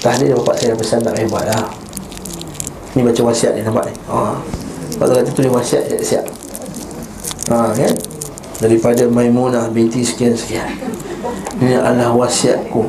Tahlil 0.00 0.32
bapak 0.40 0.56
saya 0.56 0.72
dah 0.72 0.78
pesan 0.80 0.98
Tak 1.04 1.12
payah 1.12 1.28
buat 1.28 1.44
lah. 1.52 1.64
Ni 2.96 3.00
baca 3.06 3.20
wasiat 3.28 3.52
ni 3.54 3.60
nampak 3.62 3.86
ni? 3.86 3.94
Ha. 4.08 4.34
Kalau 4.98 5.12
kata 5.14 5.30
tulis 5.30 5.52
wasiat 5.52 5.84
siap-siap 5.86 6.24
ha, 7.52 7.70
kan? 7.76 7.94
Daripada 8.60 9.06
Maimunah 9.08 9.68
binti 9.70 10.02
sekian-sekian 10.02 10.68
Ini 11.60 11.76
adalah 11.76 12.16
wasiatku. 12.16 12.88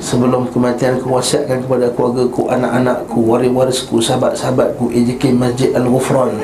Sebelum 0.00 0.50
kematian 0.50 0.98
ku 0.98 1.14
wasiatkan 1.14 1.62
kepada 1.62 1.92
keluarga 1.94 2.24
ku, 2.26 2.50
anak-anakku, 2.50 3.20
waris-warisku, 3.22 4.02
sahabat-sahabatku, 4.02 4.90
AJK 4.90 5.30
Masjid 5.36 5.70
Al-Ghufran. 5.76 6.34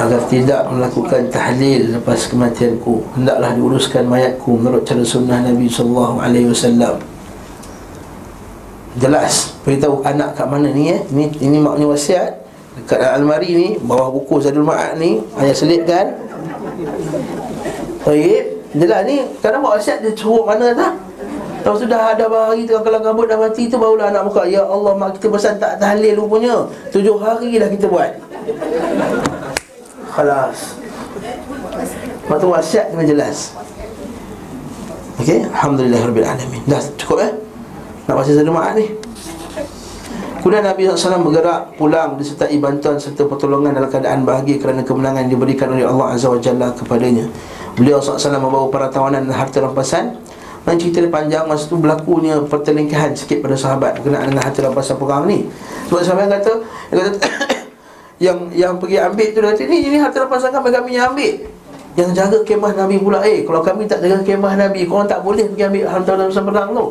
Agar 0.00 0.20
tidak 0.32 0.64
melakukan 0.72 1.28
tahlil 1.28 2.00
lepas 2.00 2.24
kematianku. 2.32 3.04
Hendaklah 3.20 3.52
diuruskan 3.52 4.08
mayatku 4.08 4.56
menurut 4.56 4.88
cara 4.88 5.04
sunnah 5.04 5.44
Nabi 5.44 5.68
wasallam. 5.68 6.96
Jelas 8.96 9.54
beritahu 9.62 10.00
anak 10.02 10.40
kat 10.40 10.48
mana 10.48 10.72
ni 10.72 10.90
eh? 10.90 11.04
Ini 11.12 11.36
ini 11.44 11.58
makna 11.60 11.84
wasiat. 11.84 12.42
Dekat 12.80 13.02
almari 13.02 13.50
ni 13.52 13.68
bawah 13.82 14.08
buku 14.14 14.40
Zadul 14.40 14.64
Ma'ad 14.64 14.96
ni 14.96 15.20
ayah 15.36 15.52
selitkan 15.52 16.06
Baik. 18.04 18.44
Jelas 18.70 19.02
ni 19.02 19.16
Kadang 19.42 19.66
buat 19.66 19.82
wasiat 19.82 19.98
dia 20.00 20.14
suruh 20.14 20.46
mana 20.46 20.70
tak 20.70 20.94
Lepas 21.60 21.76
tu 21.76 21.86
dah 21.90 22.16
ada 22.16 22.24
hari 22.30 22.64
tu 22.64 22.72
Kalau 22.78 22.98
rambut 23.02 23.26
dah 23.26 23.36
mati 23.36 23.66
tu 23.66 23.76
Barulah 23.76 24.14
nak 24.14 24.30
buka 24.30 24.46
Ya 24.46 24.62
Allah 24.62 24.94
mak 24.94 25.18
kita 25.18 25.26
pesan 25.28 25.58
tak 25.60 25.76
tahlil 25.82 26.16
rupanya. 26.16 26.64
Tujuh 26.94 27.20
hari 27.20 27.58
dah 27.60 27.68
kita 27.68 27.86
buat. 27.90 28.10
Khalas. 30.10 30.78
Lepas 32.24 32.38
tu 32.40 32.48
wasiat 32.48 32.86
kena 32.94 33.04
jelas. 33.04 33.36
Okey? 35.20 35.44
Alhamdulillah 35.52 36.00
Rabbil 36.00 36.24
Alamin. 36.24 36.62
Dah 36.64 36.80
cukup 36.96 37.28
eh? 37.28 37.32
Nak 38.08 38.14
baca 38.16 38.30
ma'at 38.50 38.72
ni 38.80 38.86
Kemudian 40.40 40.64
Nabi 40.64 40.88
SAW 40.88 41.20
bergerak 41.20 41.76
pulang 41.76 42.16
disertai 42.16 42.56
bantuan 42.56 42.96
serta 42.96 43.28
pertolongan 43.28 43.76
dalam 43.76 43.92
keadaan 43.92 44.24
bahagia 44.24 44.56
kerana 44.56 44.80
kemenangan 44.80 45.28
yang 45.28 45.36
diberikan 45.36 45.68
oleh 45.68 45.84
Allah 45.84 46.16
Azza 46.16 46.32
wa 46.32 46.40
Jalla 46.40 46.72
kepadanya. 46.72 47.28
Beliau 47.76 48.00
SAW 48.00 48.40
membawa 48.40 48.72
para 48.72 48.88
tawanan 48.88 49.28
dan 49.28 49.36
harta 49.36 49.60
rampasan. 49.60 50.16
Dan 50.60 50.76
cerita 50.76 51.00
panjang 51.08 51.48
Masa 51.48 51.72
tu 51.72 51.80
berlakunya 51.80 52.36
pertelingkahan 52.44 53.16
sikit 53.16 53.40
pada 53.40 53.56
sahabat 53.56 53.96
Berkenaan 53.96 54.28
dengan 54.28 54.44
harta 54.44 54.60
rampasan 54.60 55.00
perang 55.00 55.24
ni. 55.24 55.48
Sebab 55.88 56.04
sahabat 56.04 56.28
yang 56.28 56.32
kata 56.36 56.52
Yang 56.92 57.00
kata 57.00 57.18
yang 58.28 58.38
yang 58.52 58.72
pergi 58.76 58.96
ambil 59.00 59.28
tu 59.32 59.38
dia 59.40 59.48
kata 59.56 59.62
ni 59.64 59.78
ini 59.88 59.96
harta 59.96 60.24
rampasan 60.24 60.52
kami 60.52 60.68
kami 60.68 60.90
yang 60.96 61.16
ambil. 61.16 61.32
Yang 61.96 62.10
jaga 62.12 62.38
kemah 62.44 62.72
Nabi 62.76 62.96
pula 63.00 63.24
eh 63.24 63.44
kalau 63.48 63.64
kami 63.64 63.88
tak 63.88 64.04
jaga 64.04 64.20
kemah 64.20 64.56
Nabi 64.56 64.84
korang 64.84 65.08
tak 65.08 65.24
boleh 65.24 65.48
pergi 65.48 65.64
ambil 65.68 65.84
harta 65.88 66.10
rampasan 66.16 66.44
perang 66.44 66.68
tu 66.76 66.86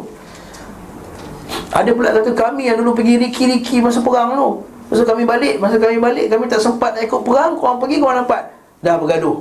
ada 1.70 1.90
pula 1.94 2.10
kata 2.10 2.34
kami 2.34 2.66
yang 2.66 2.82
dulu 2.82 2.98
pergi 2.98 3.22
riki-riki 3.22 3.78
masa 3.78 4.02
perang 4.02 4.34
tu. 4.34 4.50
Masa 4.90 5.06
kami 5.06 5.22
balik 5.22 5.62
masa 5.62 5.78
kami 5.78 6.02
balik 6.02 6.34
kami 6.34 6.50
tak 6.50 6.66
sempat 6.66 6.98
nak 6.98 7.06
ikut 7.06 7.22
perang 7.22 7.54
korang 7.54 7.78
pergi 7.78 8.02
korang 8.02 8.26
dapat. 8.26 8.50
Dah 8.82 8.98
bergaduh. 8.98 9.38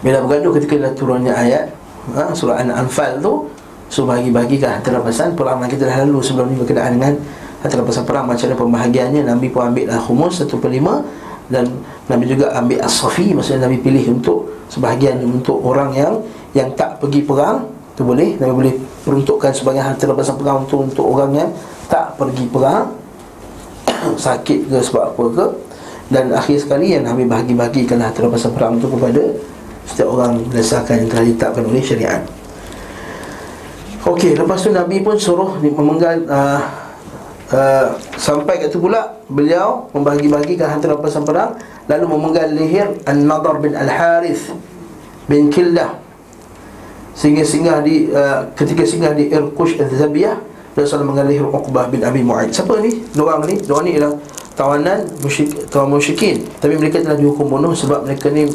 Bila 0.00 0.24
bergaduh 0.24 0.56
ketika 0.56 0.74
dah 0.78 0.92
turunnya 0.94 1.34
ayat 1.34 1.74
ha, 2.14 2.30
Surah 2.30 2.62
An-Anfal 2.62 3.18
tu 3.18 3.50
So 3.90 4.06
bagi-bagikan 4.06 4.78
harta 4.78 4.94
rampasan 4.94 5.34
Perang 5.34 5.64
kita 5.66 5.90
dah 5.90 6.06
lalu 6.06 6.22
sebelum 6.22 6.54
ni 6.54 6.56
berkenaan 6.60 6.94
dengan 6.94 7.18
Harta 7.58 7.82
rampasan 7.82 8.06
perang 8.06 8.30
macam 8.30 8.46
mana 8.46 8.54
pembahagiannya. 8.54 9.26
Nabi 9.26 9.50
pun 9.50 9.74
ambil 9.74 9.90
lah 9.90 9.98
humus 10.06 10.38
satu 10.38 10.62
per 10.62 10.70
lima. 10.70 11.02
Dan 11.50 11.82
Nabi 12.06 12.30
juga 12.30 12.54
ambil 12.54 12.78
as-safi 12.86 13.34
Maksudnya 13.34 13.66
Nabi 13.66 13.82
pilih 13.82 14.04
untuk 14.14 14.46
Sebahagian 14.70 15.18
untuk 15.24 15.58
orang 15.64 15.90
yang 15.96 16.14
Yang 16.54 16.68
tak 16.78 17.02
pergi 17.02 17.26
perang 17.26 17.66
tu 17.98 18.06
boleh. 18.06 18.38
Nabi 18.38 18.52
boleh 18.54 18.74
peruntukkan 19.02 19.50
sebagai 19.50 19.82
harta 19.82 20.06
rampasan 20.06 20.38
perang 20.38 20.62
Untuk, 20.62 20.86
untuk 20.86 21.06
orang 21.10 21.34
yang 21.34 21.50
tak 21.90 22.14
pergi 22.14 22.46
perang 22.46 22.94
Sakit 24.24 24.70
ke 24.70 24.78
sebab 24.78 25.10
apa 25.10 25.24
ke. 25.34 25.46
Dan 26.08 26.30
akhir 26.30 26.62
sekali 26.62 26.94
yang 26.94 27.02
Nabi 27.02 27.26
bahagi-bagikan 27.26 27.98
harta 27.98 28.22
rampasan 28.22 28.54
perang 28.54 28.78
itu 28.78 28.86
kepada 28.86 29.22
Setiap 29.90 30.08
orang 30.14 30.46
berdasarkan 30.46 30.94
yang 31.02 31.08
telah 31.10 31.24
ditetapkan 31.26 31.64
oleh 31.66 31.82
syariat. 31.82 32.22
Okey, 34.06 34.38
lepas 34.38 34.62
tu 34.62 34.70
Nabi 34.70 35.02
pun 35.02 35.18
suruh 35.18 35.58
memenggal 35.58 36.22
uh, 36.30 36.62
uh, 37.50 37.86
Sampai 38.14 38.62
kat 38.62 38.70
tu 38.70 38.78
pula 38.78 39.18
Beliau 39.26 39.90
membahagi-bahagikan 39.90 40.70
harta 40.70 40.86
rampasan 40.94 41.26
perang 41.26 41.58
Lalu 41.90 42.06
memenggal 42.06 42.46
leher 42.54 42.88
An-Nadar 43.04 43.58
bin 43.58 43.74
Al-Harith 43.74 44.54
Bin 45.28 45.50
Kildah 45.52 46.07
Sehingga 47.18 47.42
singgah 47.42 47.82
di 47.82 48.06
uh, 48.14 48.46
Ketika 48.54 48.86
singgah 48.86 49.10
di 49.10 49.26
Irkush 49.34 49.82
Al-Zabiyah 49.82 50.38
Rasulullah 50.78 51.10
menggal 51.10 51.26
leher 51.26 51.42
Uqbah 51.42 51.90
bin 51.90 52.06
Abi 52.06 52.22
Mu'aid. 52.22 52.54
Siapa 52.54 52.78
ni? 52.78 53.02
Dua 53.10 53.34
orang 53.34 53.50
ni? 53.50 53.58
Dua 53.58 53.82
ni 53.82 53.98
ialah 53.98 54.14
tawanan 54.54 55.10
musyrik, 55.18 55.66
tawanan 55.66 55.98
musyrikin. 55.98 56.46
Tapi 56.62 56.78
mereka 56.78 57.02
telah 57.02 57.18
dihukum 57.18 57.50
bunuh 57.50 57.74
Sebab 57.74 58.06
mereka 58.06 58.30
ni 58.30 58.46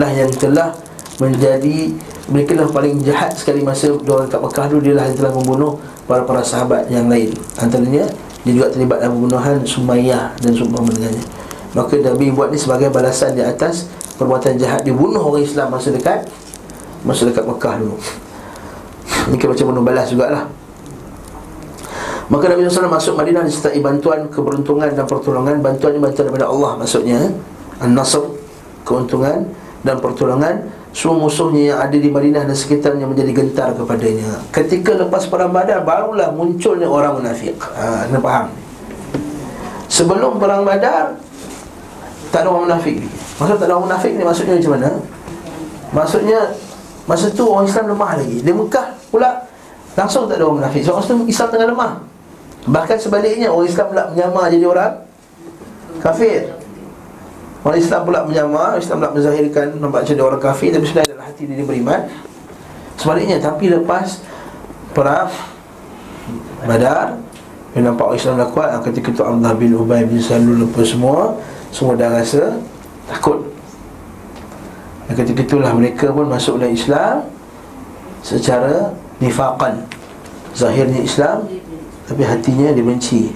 lah 0.00 0.08
yang 0.08 0.32
telah 0.32 0.72
menjadi 1.20 1.92
mereka 2.32 2.56
lah 2.56 2.72
paling 2.72 3.04
jahat 3.04 3.36
sekali 3.36 3.60
masa 3.60 3.92
dua 3.92 4.24
orang 4.24 4.30
kat 4.32 4.40
Mekah 4.40 4.66
dulu 4.72 4.80
dia 4.80 4.94
lah 4.96 5.04
yang 5.12 5.16
telah 5.20 5.32
membunuh 5.36 5.76
para-para 6.08 6.40
sahabat 6.40 6.88
yang 6.88 7.04
lain. 7.04 7.36
Antaranya 7.60 8.08
dia 8.46 8.52
juga 8.56 8.72
terlibat 8.72 9.04
dalam 9.04 9.20
pembunuhan 9.20 9.60
Sumayyah 9.60 10.40
dan 10.40 10.56
sumpah 10.56 10.80
dengannya 10.88 11.38
maka 11.76 12.00
Nabi 12.00 12.32
buat 12.32 12.48
ni 12.48 12.58
sebagai 12.58 12.88
balasan 12.88 13.36
di 13.36 13.44
atas 13.44 13.90
perbuatan 14.16 14.56
jahat. 14.56 14.82
Dibunuh 14.82 15.20
orang 15.20 15.44
Islam 15.44 15.68
masa 15.74 15.92
dekat 15.92 16.24
masa 17.02 17.28
dekat 17.28 17.44
Mekah 17.46 17.74
dulu. 17.78 17.96
Ini 19.28 19.36
macam 19.36 19.64
bunuh 19.74 19.84
balas 19.84 20.08
jugalah. 20.08 20.44
Maka 22.28 22.44
Nabi 22.52 22.68
SAW 22.68 22.92
masuk 22.92 23.16
Madinah 23.16 23.44
disertai 23.44 23.80
bantuan, 23.80 24.28
keberuntungan 24.28 24.92
dan 24.92 25.08
pertolongan. 25.08 25.64
Bantuan 25.64 25.96
ini 25.96 26.00
bantuan 26.00 26.28
daripada 26.28 26.52
Allah 26.52 26.76
maksudnya. 26.76 27.32
An-Nasr, 27.80 28.24
keuntungan 28.84 29.48
dan 29.80 29.96
pertolongan. 30.00 30.68
Semua 30.92 31.28
musuhnya 31.28 31.62
yang 31.72 31.78
ada 31.84 31.96
di 31.96 32.08
Madinah 32.08 32.48
dan 32.48 32.56
sekitarnya 32.56 33.04
menjadi 33.04 33.32
gentar 33.32 33.76
kepadanya. 33.76 34.40
Ketika 34.50 34.96
lepas 34.96 35.28
perang 35.28 35.52
badar 35.52 35.84
Barulah 35.84 36.32
munculnya 36.32 36.88
orang 36.88 37.20
munafik 37.20 37.60
ha, 37.76 38.08
Anda 38.08 38.18
faham. 38.18 38.48
Sebelum 39.88 40.36
perang 40.36 40.68
badar 40.68 41.16
Tak 42.28 42.44
ada 42.44 42.48
orang 42.52 42.68
munafik 42.68 43.00
ni 43.00 43.08
Maksud 43.40 43.56
tak 43.56 43.66
ada 43.66 43.72
orang 43.72 43.86
munafik 43.88 44.12
ni 44.12 44.22
maksudnya 44.22 44.54
macam 44.60 44.72
mana? 44.76 44.90
Maksudnya 45.96 46.40
Masa 47.08 47.32
tu 47.32 47.48
orang 47.48 47.64
Islam 47.64 47.96
lemah 47.96 48.20
lagi. 48.20 48.44
Di 48.44 48.52
Mekah 48.52 48.92
pula 49.08 49.48
Langsung 49.98 50.30
tak 50.30 50.38
ada 50.38 50.46
orang 50.46 50.62
munafik. 50.62 50.86
Sebab 50.86 51.02
so, 51.02 51.26
Islam 51.26 51.48
tengah 51.50 51.68
lemah. 51.74 51.92
Bahkan 52.70 52.96
sebaliknya 53.02 53.48
Orang 53.50 53.66
Islam 53.66 53.86
pula 53.90 54.04
menyamar 54.12 54.46
jadi 54.52 54.66
orang 54.68 54.94
Kafir. 55.98 56.54
Orang 57.66 57.78
Islam 57.80 58.00
pula 58.06 58.22
menyamar 58.22 58.78
Islam 58.78 59.02
pula 59.02 59.10
menzahirkan 59.10 59.66
Nampak 59.82 60.06
dia 60.06 60.22
orang 60.22 60.38
kafir 60.38 60.70
Tapi 60.70 60.86
sebenarnya 60.86 61.10
dalam 61.18 61.26
hati 61.26 61.42
dia, 61.42 61.66
beriman. 61.66 62.00
Sebaliknya 62.94 63.42
Tapi 63.42 63.66
lepas 63.66 64.22
Perang 64.94 65.26
Badar 66.62 67.18
Dia 67.74 67.80
nampak 67.82 68.14
orang 68.14 68.18
Islam 68.22 68.34
dah 68.38 68.50
kuat 68.54 68.70
Ketika 68.86 69.10
itu 69.10 69.22
Allah 69.26 69.52
bin 69.58 69.74
Ubay 69.74 70.06
bin 70.06 70.22
Salul 70.22 70.62
Lepas 70.62 70.94
semua 70.94 71.34
Semua 71.74 71.98
dah 71.98 72.14
rasa 72.14 72.62
Takut 73.10 73.57
Dan 75.08 75.14
ketika 75.24 75.40
itulah 75.44 75.72
mereka 75.72 76.12
pun 76.12 76.28
masuk 76.28 76.60
dalam 76.60 76.76
Islam 76.76 77.24
Secara 78.20 78.92
Nifaqan. 79.18 79.88
Zahirnya 80.52 81.00
Islam 81.00 81.48
Tapi 82.08 82.22
hatinya 82.24 82.72
dibenci. 82.72 83.32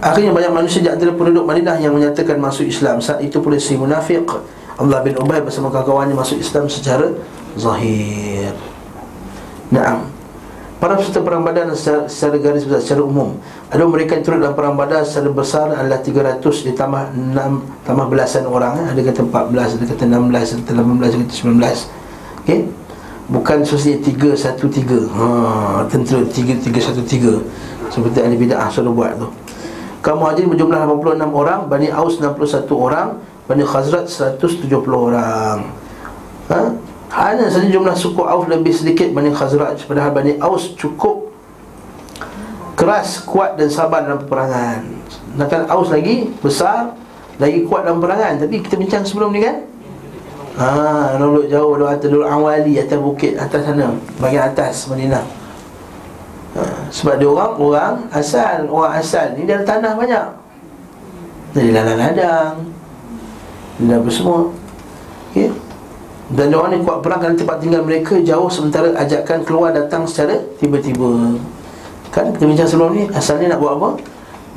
Akhirnya 0.00 0.30
banyak 0.30 0.52
manusia 0.52 0.84
di 0.84 0.90
antara 0.92 1.10
penduduk 1.16 1.48
Madinah 1.48 1.80
yang 1.80 1.96
menyatakan 1.96 2.36
masuk 2.36 2.68
Islam. 2.68 3.00
Saat 3.00 3.24
itu 3.24 3.40
pula 3.40 3.56
si 3.56 3.74
munafik 3.74 4.28
Allah 4.76 5.00
bin 5.00 5.16
Ubay 5.16 5.40
bersama 5.40 5.72
kawan-kawannya 5.72 6.12
masuk 6.12 6.36
Islam 6.36 6.68
secara 6.68 7.10
zahir. 7.56 8.52
Naam 9.72 10.15
Para 10.86 11.02
peserta 11.02 11.18
perang 11.18 11.42
badan 11.42 11.74
secara, 11.74 12.06
secara 12.06 12.38
garis 12.38 12.62
besar, 12.62 12.78
secara 12.78 13.02
umum. 13.02 13.34
Ada 13.74 13.90
mereka 13.90 14.14
yang 14.14 14.22
turut 14.22 14.38
dalam 14.38 14.54
perang 14.54 14.78
badan 14.78 15.02
secara 15.02 15.34
besar 15.34 15.66
adalah 15.74 15.98
300 15.98 16.38
ditambah 16.38 17.02
6, 17.34 17.82
tambah 17.82 18.06
belasan 18.06 18.46
orang 18.46 18.78
eh. 18.86 18.94
Ada 18.94 19.02
kata 19.10 19.26
14, 19.26 19.82
ada 19.82 19.82
kata 19.82 20.04
16, 20.06 20.30
ada 20.30 20.62
kata 20.62 20.72
18, 20.78 21.10
ada 21.10 21.24
kata 21.26 21.34
19 21.42 22.38
Okey? 22.46 22.60
Bukan 23.34 23.58
sesuai 23.66 23.98
3, 23.98 24.38
1, 24.38 24.62
3 24.62 25.10
ha, 25.10 25.26
Tentera 25.90 26.22
3, 26.22 26.54
3, 26.54 26.78
1, 26.78 27.02
3 27.02 27.90
Seperti 27.90 28.18
ahli 28.22 28.36
bid'ah 28.38 28.70
selalu 28.70 28.90
buat 28.94 29.12
tu. 29.18 29.26
Kaum 30.06 30.22
Muhajirin 30.22 30.54
berjumlah 30.54 30.86
86 30.86 31.34
orang 31.34 31.60
Bani 31.66 31.90
Aus 31.90 32.22
61 32.22 32.62
orang 32.70 33.18
Bani 33.50 33.66
Khazrat 33.66 34.06
170 34.06 34.70
orang. 34.94 35.66
Ha? 36.46 36.60
Hanya 37.10 37.46
saja 37.46 37.70
jumlah 37.70 37.94
suku 37.94 38.22
Aus 38.22 38.50
lebih 38.50 38.74
sedikit 38.74 39.14
Bani 39.14 39.30
Khazrat 39.30 39.78
Padahal 39.86 40.10
Bani 40.10 40.38
Aus 40.42 40.74
cukup 40.74 41.30
Keras, 42.76 43.24
kuat 43.24 43.56
dan 43.56 43.72
sabar 43.72 44.04
dalam 44.04 44.20
peperangan. 44.28 44.84
Sedangkan 45.08 45.64
Aus 45.72 45.88
lagi 45.88 46.28
besar 46.44 46.92
Lagi 47.40 47.64
kuat 47.64 47.88
dalam 47.88 48.04
peperangan. 48.04 48.42
Tapi 48.42 48.60
kita 48.60 48.76
bincang 48.76 49.04
sebelum 49.06 49.32
ni 49.32 49.40
kan? 49.40 49.64
Haa, 50.56 51.20
duduk 51.20 51.52
jauh, 51.52 51.76
duduk 51.76 51.88
atas, 51.88 52.08
duduk 52.08 52.28
awali 52.28 52.80
Atas 52.80 52.96
bukit, 52.96 53.36
atas 53.36 53.60
sana. 53.64 53.92
Bagian 54.20 54.52
atas, 54.52 54.88
Madinah. 54.88 55.24
Ha, 56.56 56.88
Sebab 56.88 57.20
dia 57.20 57.28
orang 57.28 57.52
Orang 57.60 57.94
asal 58.12 58.64
Orang 58.68 58.92
asal. 58.96 59.36
Ni 59.36 59.44
ada 59.44 59.64
tanah 59.64 59.92
banyak. 59.96 60.26
Jadi 61.56 61.68
ladang-ladang 61.72 62.54
Dia 63.84 63.94
apa 64.00 64.10
semua. 64.12 64.48
Okay? 65.32 65.52
Dan 66.32 66.50
orang 66.50 66.74
ni 66.74 66.78
kuat 66.82 67.06
perang 67.06 67.22
Kerana 67.22 67.38
tempat 67.38 67.62
tinggal 67.62 67.86
mereka 67.86 68.18
jauh 68.18 68.50
Sementara 68.50 68.90
ajakan 68.98 69.46
keluar 69.46 69.70
datang 69.70 70.02
secara 70.10 70.42
Tiba-tiba 70.58 71.38
Kan 72.10 72.34
kita 72.34 72.44
bincang 72.48 72.66
sebelum 72.66 72.90
ni 72.98 73.04
Asalnya 73.14 73.54
nak 73.54 73.62
buat 73.62 73.78
apa 73.78 73.90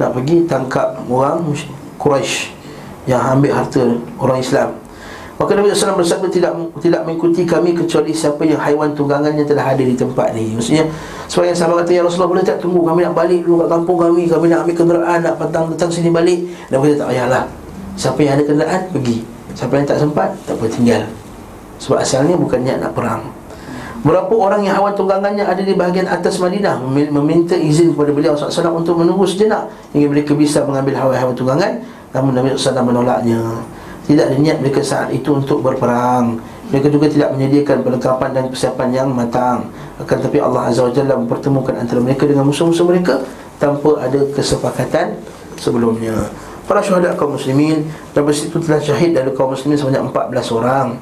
Nak 0.02 0.10
pergi 0.18 0.50
tangkap 0.50 0.98
orang 1.06 1.46
Quraisy 2.02 2.50
Yang 3.06 3.22
ambil 3.22 3.52
harta 3.54 3.84
orang 4.18 4.40
Islam 4.42 4.70
Maka 5.40 5.56
Nabi 5.56 5.72
SAW 5.72 5.96
bersabda 5.96 6.28
tidak 6.28 6.52
tidak 6.84 7.08
mengikuti 7.08 7.48
kami 7.48 7.72
kecuali 7.72 8.12
siapa 8.12 8.44
yang 8.44 8.60
haiwan 8.60 8.92
tunggangannya 8.92 9.48
telah 9.48 9.72
ada 9.72 9.80
di 9.80 9.96
tempat 9.96 10.36
ni. 10.36 10.52
Maksudnya 10.52 10.84
sebagian 11.32 11.56
sahabat 11.56 11.88
kata 11.88 11.92
ya 11.96 12.02
Rasulullah 12.04 12.28
boleh 12.36 12.44
tak 12.44 12.60
tunggu 12.60 12.84
kami 12.84 13.08
nak 13.08 13.16
balik 13.16 13.48
dulu 13.48 13.64
kat 13.64 13.70
kampung 13.72 13.98
kami, 14.04 14.28
kami 14.28 14.52
nak 14.52 14.68
ambil 14.68 14.76
kenderaan 14.76 15.20
nak 15.24 15.40
patang 15.40 15.72
datang 15.72 15.88
sini 15.96 16.12
balik. 16.12 16.44
Dan 16.68 16.84
kata 16.84 16.96
tak 17.00 17.08
payahlah. 17.16 17.44
Siapa 17.96 18.20
yang 18.20 18.34
ada 18.36 18.44
kenderaan 18.44 18.82
pergi. 18.92 19.18
Siapa 19.56 19.74
yang 19.80 19.88
tak 19.88 20.00
sempat 20.04 20.30
tak 20.44 20.54
boleh 20.60 20.72
tinggal. 20.76 21.02
Sebab 21.80 22.04
asalnya 22.04 22.36
bukan 22.36 22.60
niat 22.62 22.84
nak 22.84 22.94
perang. 22.94 23.24
Berapa 24.00 24.32
orang 24.32 24.64
yang 24.64 24.80
haiwan 24.80 24.96
tunggangannya 24.96 25.44
ada 25.44 25.60
di 25.60 25.76
bahagian 25.76 26.08
atas 26.08 26.40
Madinah 26.40 26.80
meminta 26.88 27.60
izin 27.60 27.92
kepada 27.92 28.16
beliau 28.16 28.32
SAW 28.32 28.80
untuk 28.80 28.96
menunggu 28.96 29.28
sejenak 29.28 29.68
hingga 29.92 30.08
mereka 30.08 30.32
bisa 30.32 30.64
mengambil 30.64 30.96
haiwan-haiwan 30.96 31.36
tunggangan 31.36 31.84
namun 32.16 32.32
Nabi 32.32 32.56
SAW 32.56 32.80
menolaknya. 32.80 33.44
Tidak 34.10 34.26
ada 34.26 34.38
niat 34.42 34.58
mereka 34.58 34.82
saat 34.82 35.14
itu 35.14 35.30
untuk 35.38 35.62
berperang 35.62 36.42
Mereka 36.74 36.90
juga 36.90 37.06
tidak 37.14 37.30
menyediakan 37.38 37.86
perlengkapan 37.86 38.30
dan 38.34 38.50
persiapan 38.50 38.90
yang 38.90 39.14
matang 39.14 39.70
Akan 40.02 40.18
tetapi 40.18 40.42
Allah 40.42 40.66
Azza 40.66 40.82
wa 40.82 40.90
Jalla 40.90 41.14
mempertemukan 41.14 41.78
antara 41.78 42.02
mereka 42.02 42.26
dengan 42.26 42.50
musuh-musuh 42.50 42.90
mereka 42.90 43.22
Tanpa 43.62 44.02
ada 44.02 44.18
kesepakatan 44.34 45.14
sebelumnya 45.62 46.26
Para 46.66 46.82
syuhada 46.82 47.14
kaum 47.14 47.38
muslimin 47.38 47.86
Dan 48.18 48.26
situ 48.34 48.58
telah 48.58 48.82
syahid 48.82 49.14
dari 49.14 49.30
kaum 49.38 49.54
muslimin 49.54 49.78
sebanyak 49.78 50.10
14 50.10 50.58
orang 50.58 50.98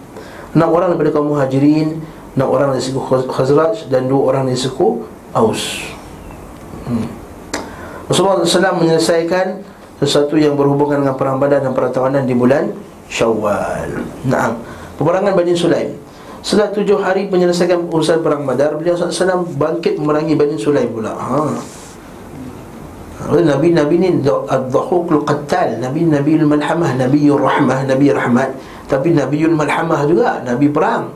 6 0.53 0.61
orang 0.61 0.93
daripada 0.93 1.11
kaum 1.15 1.33
muhajirin 1.33 1.99
6 2.37 2.43
orang 2.43 2.75
dari 2.75 2.83
suku 2.83 2.99
Khazraj 3.27 3.89
Dan 3.89 4.05
2 4.07 4.13
orang 4.13 4.45
dari 4.47 4.59
suku 4.59 5.03
Aus. 5.35 5.83
Hmm. 6.87 7.07
Rasulullah 8.07 8.47
SAW 8.47 8.79
menyelesaikan 8.79 9.59
sesuatu 9.99 10.39
yang 10.39 10.55
berhubungan 10.55 11.03
dengan 11.03 11.19
perang 11.19 11.37
badan 11.41 11.67
dan 11.67 11.71
perang 11.75 11.91
tawanan 11.91 12.23
di 12.23 12.31
bulan 12.31 12.71
Syawal. 13.11 14.03
Naam. 14.23 14.59
Peperangan 14.95 15.35
Bani 15.35 15.53
Sulaim. 15.55 15.95
Setelah 16.43 16.71
tujuh 16.71 16.97
hari 17.03 17.27
penyelesaian 17.27 17.91
urusan 17.91 18.23
perang 18.23 18.47
Badar 18.47 18.77
Beliau 18.79 18.95
SAW 18.95 19.43
bangkit 19.57 19.99
memerangi 19.99 20.37
Bani 20.39 20.55
Sulaim 20.55 20.91
pula. 20.95 21.11
Ha. 21.11 21.43
Nabi-Nabi 23.27 23.95
ni 23.99 24.09
Ad-Dhahukul 24.23 25.27
Qattal 25.27 25.83
Nabi-Nabi 25.83 26.39
Malhamah 26.47 26.95
Nabiul 26.95 27.41
Rahmah 27.41 27.83
Nabi 27.83 28.13
Rahmat 28.13 28.55
Tapi 28.87 29.11
Nabiul 29.11 29.51
Malhamah 29.51 30.07
juga 30.07 30.39
Nabi 30.47 30.71
Perang. 30.71 31.11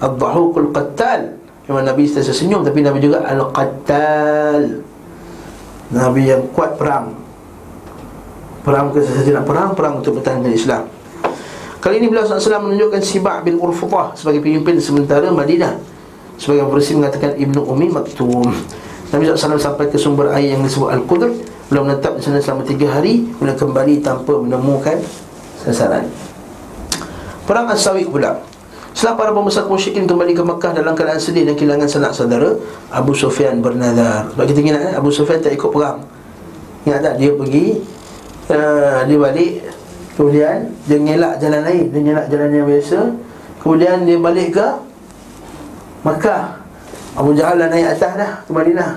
Ad-Dhahukul 0.00 0.72
Qattal. 0.72 1.40
Memang 1.68 1.84
Nabi 1.84 2.02
sentiasa 2.08 2.32
senyum 2.32 2.64
Tapi 2.64 2.84
Nabi 2.84 3.00
juga 3.00 3.24
Al-Qattal. 3.24 4.84
Nabi 5.90 6.22
yang 6.28 6.44
kuat 6.54 6.76
perang. 6.76 7.16
Perang 8.60 8.92
ke 8.92 9.02
saja 9.02 9.40
nak 9.40 9.48
perang 9.48 9.74
Perang 9.74 9.98
untuk 9.98 10.20
bertahan 10.20 10.44
Islam. 10.52 10.86
Kali 11.80 11.96
ini 11.96 12.12
beliau 12.12 12.28
SAW 12.28 12.68
menunjukkan 12.68 13.00
Sibak 13.00 13.48
bin 13.48 13.56
Urfuqah 13.56 14.12
sebagai 14.12 14.44
pemimpin 14.44 14.76
sementara 14.76 15.32
Madinah. 15.32 15.80
Sebagai 16.36 16.68
versi 16.68 16.92
mengatakan 16.92 17.40
Ibnu 17.40 17.64
Umi 17.64 17.88
Maktum. 17.88 18.52
Nabi 19.10 19.22
SAW 19.32 19.56
sampai 19.56 19.88
ke 19.88 19.96
sumber 19.96 20.28
air 20.36 20.54
yang 20.54 20.62
disebut 20.62 20.92
Al-Qudr. 20.92 21.32
Beliau 21.72 21.88
menetap 21.88 22.20
di 22.20 22.22
sana 22.26 22.42
selama 22.42 22.66
tiga 22.66 22.90
hari 22.90 23.30
Beliau 23.38 23.54
kembali 23.54 24.02
tanpa 24.02 24.36
menemukan 24.42 24.98
sasaran 25.62 26.10
Perang 27.50 27.66
As-Sawiq 27.66 28.14
pula 28.14 28.38
Setelah 28.94 29.18
para 29.18 29.30
pembesar 29.34 29.66
musyrikin 29.66 30.06
kembali 30.06 30.38
ke 30.38 30.42
Mekah 30.46 30.70
dalam 30.70 30.94
keadaan 30.94 31.18
sedih 31.18 31.42
dan 31.42 31.58
kehilangan 31.58 31.90
sanak 31.90 32.14
saudara, 32.14 32.54
Abu 32.94 33.10
Sufyan 33.10 33.58
bernazar. 33.58 34.30
Sebab 34.30 34.44
kita 34.46 34.58
ingat 34.62 34.78
eh, 34.86 34.94
Abu 34.94 35.10
Sufyan 35.10 35.42
tak 35.42 35.58
ikut 35.58 35.70
perang. 35.70 36.06
Ingat 36.86 37.00
tak 37.02 37.14
dia 37.18 37.34
pergi 37.34 37.82
uh, 38.54 39.02
dia 39.02 39.18
balik 39.18 39.52
kemudian 40.14 40.74
dia 40.86 40.98
ngelak 41.02 41.34
jalan 41.42 41.62
lain, 41.66 41.84
dia 41.90 42.00
ngelak 42.06 42.26
jalan 42.30 42.48
yang 42.54 42.66
biasa. 42.70 42.98
Kemudian 43.62 43.96
dia 44.06 44.16
balik 44.18 44.48
ke 44.54 44.66
Mekah. 46.06 46.44
Abu 47.18 47.30
Jahal 47.34 47.58
dah 47.62 47.66
naik 47.66 47.98
atas 47.98 48.14
dah 48.14 48.32
ke 48.46 48.50
Madinah. 48.50 48.90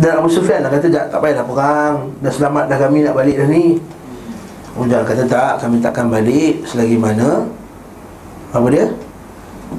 Dan 0.00 0.12
Abu 0.16 0.28
Sufyan 0.32 0.64
dah 0.64 0.70
kata 0.72 0.86
tak 0.88 1.18
payahlah 1.18 1.44
perang 1.44 2.14
Dah 2.22 2.30
selamat 2.30 2.70
dah 2.70 2.78
kami 2.78 3.02
nak 3.02 3.18
balik 3.18 3.36
dah 3.42 3.48
ni 3.50 3.82
Jahal 4.78 5.02
kata 5.02 5.24
tak 5.26 5.52
kami 5.66 5.82
takkan 5.82 6.06
balik 6.06 6.62
Selagi 6.62 6.94
mana 6.94 7.42
apa 8.50 8.66
dia? 8.66 8.86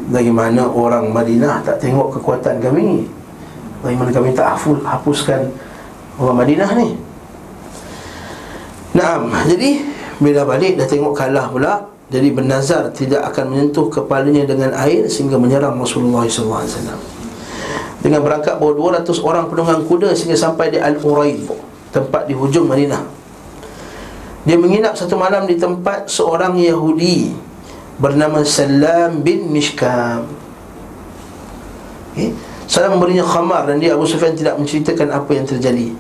Bagaimana 0.08 0.72
orang 0.72 1.12
Madinah 1.12 1.60
tak 1.68 1.84
tengok 1.84 2.16
kekuatan 2.16 2.64
kami. 2.64 3.04
Bagaimana 3.84 4.08
kami 4.08 4.32
tak 4.32 4.56
haful, 4.56 4.80
hapuskan 4.80 5.52
orang 6.16 6.40
Madinah 6.40 6.72
ni. 6.80 6.96
Nah, 8.96 9.28
jadi 9.44 9.84
bila 10.24 10.48
balik 10.48 10.80
dah 10.80 10.88
tengok 10.88 11.16
kalah 11.16 11.48
pula 11.48 11.88
Jadi 12.12 12.28
bernazar 12.36 12.92
tidak 12.92 13.24
akan 13.32 13.56
menyentuh 13.56 13.88
kepalanya 13.88 14.44
dengan 14.44 14.76
air 14.76 15.08
Sehingga 15.08 15.40
menyerang 15.40 15.80
Rasulullah 15.80 16.28
SAW 16.28 16.68
Dengan 18.04 18.20
berangkat 18.20 18.60
bawa 18.60 19.00
200 19.00 19.08
orang 19.24 19.48
penunggang 19.48 19.88
kuda 19.88 20.12
Sehingga 20.12 20.36
sampai 20.36 20.76
di 20.76 20.78
Al-Uraib 20.78 21.48
Tempat 21.96 22.28
di 22.28 22.36
hujung 22.36 22.68
Madinah 22.68 23.21
Dia 24.42 24.58
menginap 24.58 24.98
satu 24.98 25.18
malam 25.18 25.46
di 25.46 25.58
tempat 25.58 26.10
seorang 26.10 26.58
Yahudi 26.58 27.30
bernama 28.02 28.42
Salam 28.42 29.22
bin 29.22 29.54
Mishkam. 29.54 30.26
Okay. 32.12 32.34
Salam 32.66 32.98
memberinya 32.98 33.22
khamar 33.22 33.70
dan 33.70 33.78
dia 33.78 33.94
Abu 33.94 34.10
Sufyan 34.10 34.34
tidak 34.34 34.58
menceritakan 34.58 35.14
apa 35.14 35.32
yang 35.38 35.46
terjadi. 35.46 35.94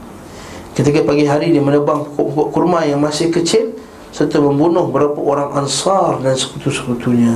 Ketika 0.74 1.04
pagi 1.06 1.28
hari 1.28 1.54
dia 1.54 1.62
menebang 1.62 2.08
pokok-pokok 2.08 2.48
kurma 2.50 2.88
yang 2.88 3.04
masih 3.04 3.28
kecil 3.30 3.76
Serta 4.12 4.44
membunuh 4.44 4.92
beberapa 4.92 5.24
orang 5.24 5.64
ansar 5.64 6.20
dan 6.20 6.36
sekutu-sekutunya. 6.36 7.32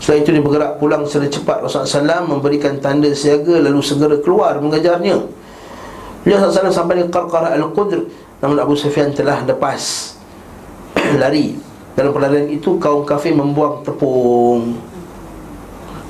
Setelah 0.00 0.18
itu 0.24 0.28
dia 0.32 0.40
bergerak 0.40 0.80
pulang 0.80 1.04
secara 1.04 1.28
cepat. 1.28 1.56
Rasulullah 1.60 2.24
SAW 2.24 2.24
memberikan 2.24 2.80
tanda 2.80 3.12
siaga 3.12 3.60
Lalu 3.60 3.84
segera 3.84 4.16
keluar 4.24 4.56
mengajarnya. 4.64 5.20
Beliau 6.24 6.40
SAW 6.40 6.72
sampai 6.72 7.04
di 7.04 7.12
Qarqara 7.12 7.52
Al-Qudr 7.52 8.00
Namun 8.42 8.58
Abu 8.58 8.74
Sufyan 8.74 9.14
telah 9.14 9.46
lepas 9.46 10.12
Lari. 11.22 11.54
Dalam 11.92 12.10
perlarian 12.10 12.48
itu 12.50 12.80
kaum 12.82 13.06
kafir 13.06 13.36
membuang 13.36 13.86
tepung. 13.86 14.74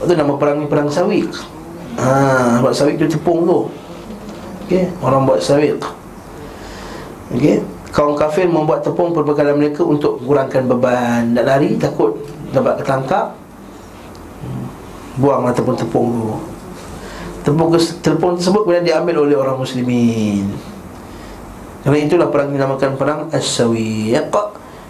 Itu 0.00 0.14
nama 0.14 0.34
perang 0.40 0.64
ni 0.64 0.66
perang 0.70 0.88
sawik. 0.88 1.28
Ha, 2.00 2.62
Buat 2.64 2.72
sawik 2.72 2.96
tu 3.02 3.06
tepung 3.10 3.44
tu. 3.44 3.68
Okay. 4.64 4.88
Orang 5.04 5.28
buat 5.28 5.42
sawik. 5.42 5.82
Okay. 7.34 7.60
Kaum 7.92 8.16
kafir 8.16 8.48
membuat 8.48 8.86
tepung 8.86 9.12
perbekalan 9.12 9.58
mereka 9.58 9.84
untuk 9.84 10.22
kurangkan 10.22 10.64
beban. 10.70 11.34
Nak 11.34 11.44
lari 11.44 11.76
takut 11.76 12.16
dapat 12.54 12.80
ketangkap. 12.80 13.36
Buanglah 15.18 15.52
tepung-tepung 15.52 16.08
tu. 16.14 16.30
Tepung, 17.42 17.74
tepung 18.00 18.32
tersebut 18.38 18.62
kemudian 18.64 18.86
diambil 18.86 19.26
oleh 19.26 19.34
orang 19.34 19.58
muslimin 19.58 20.71
Kerana 21.82 21.98
itulah 21.98 22.30
perang 22.30 22.54
dinamakan 22.54 22.94
perang 22.94 23.20
As-Sawiq. 23.34 24.30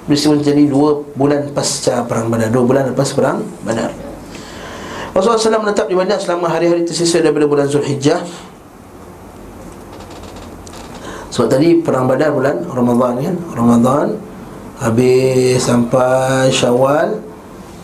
Peristiwa 0.05 0.37
terjadi 0.45 0.69
dua 0.69 1.01
bulan 1.17 1.49
pasca 1.57 2.05
perang 2.05 2.29
badar. 2.29 2.53
Dua 2.53 2.65
bulan 2.69 2.93
lepas 2.93 3.17
perang 3.17 3.41
badar. 3.65 3.97
Rasulullah 5.13 5.41
SAW 5.41 5.65
menetap 5.65 5.87
di 5.89 5.97
Madinah 5.97 6.21
selama 6.21 6.53
hari-hari 6.53 6.85
tersisa 6.85 7.25
daripada 7.25 7.49
bulan 7.49 7.69
Zulhijjah. 7.69 8.21
Sebab 11.33 11.49
tadi 11.49 11.81
perang 11.81 12.05
badar 12.05 12.29
bulan 12.29 12.61
Ramadhan 12.69 13.15
kan? 13.25 13.37
Ramadhan 13.57 14.09
Habis 14.85 15.65
sampai 15.65 16.53
syawal 16.53 17.25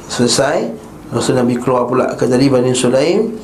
Selesai. 0.09 0.69
Rasul 1.09 1.41
Nabi 1.41 1.57
keluar 1.57 1.89
pula 1.89 2.13
ke 2.13 2.29
tadi 2.29 2.53
Bani 2.53 2.77
Sulaim. 2.77 3.41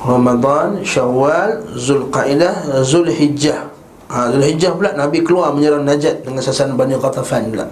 Ramadhan, 0.00 0.80
Syawal, 0.86 1.74
Zulqaidah, 1.76 2.80
Zulhijjah 2.86 3.77
ha, 4.08 4.32
Zulhijjah 4.32 4.74
pula 4.74 4.96
Nabi 4.96 5.22
keluar 5.22 5.52
menyerang 5.52 5.84
Najat 5.84 6.24
dengan 6.24 6.42
sasaran 6.42 6.74
Bani 6.74 6.96
Qatafan 6.96 7.52
pula 7.52 7.68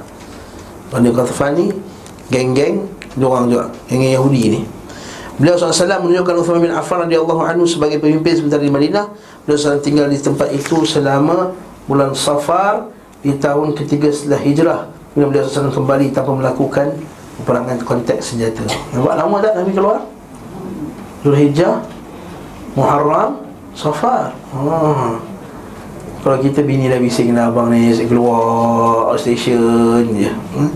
Bani 0.93 1.09
Qatafan 1.11 1.51
ni 1.57 1.67
geng-geng 2.31 2.87
diorang 3.17 3.49
juga 3.49 3.73
geng 3.89 4.05
Yahudi 4.05 4.45
ni 4.53 4.61
Beliau 5.37 5.53
SAW 5.53 6.01
menunjukkan 6.01 6.33
Uthman 6.41 6.65
bin 6.65 6.73
Affan 6.73 7.05
radhiyallahu 7.05 7.45
anhu 7.45 7.69
sebagai 7.69 8.01
pemimpin 8.01 8.41
sebentar 8.41 8.57
di 8.57 8.73
Madinah. 8.73 9.13
Beliau 9.45 9.61
SAW 9.61 9.85
tinggal 9.85 10.09
di 10.09 10.17
tempat 10.17 10.49
itu 10.49 10.81
selama 10.89 11.53
bulan 11.85 12.17
Safar 12.17 12.89
di 13.21 13.37
tahun 13.37 13.77
ketiga 13.77 14.09
setelah 14.09 14.41
hijrah. 14.41 14.81
Kemudian 15.13 15.29
beliau 15.29 15.45
SAW 15.45 15.77
kembali 15.77 16.17
tanpa 16.17 16.33
melakukan 16.33 16.89
peperangan 17.37 17.85
konteks 17.85 18.33
senjata. 18.33 18.65
Nampak 18.97 19.13
lama 19.13 19.37
tak 19.45 19.53
Nabi 19.61 19.73
keluar? 19.77 20.01
Zulhijjah, 21.21 21.85
Muharram, 22.73 23.45
Safar. 23.77 24.33
Ha. 24.57 25.36
Kalau 26.27 26.43
kita 26.43 26.59
bini 26.67 26.91
dah 26.91 26.99
bising 26.99 27.39
dah 27.39 27.55
abang 27.55 27.71
ni 27.71 27.95
keluar 28.03 29.15
station 29.15 30.11
je 30.11 30.27
hmm? 30.27 30.71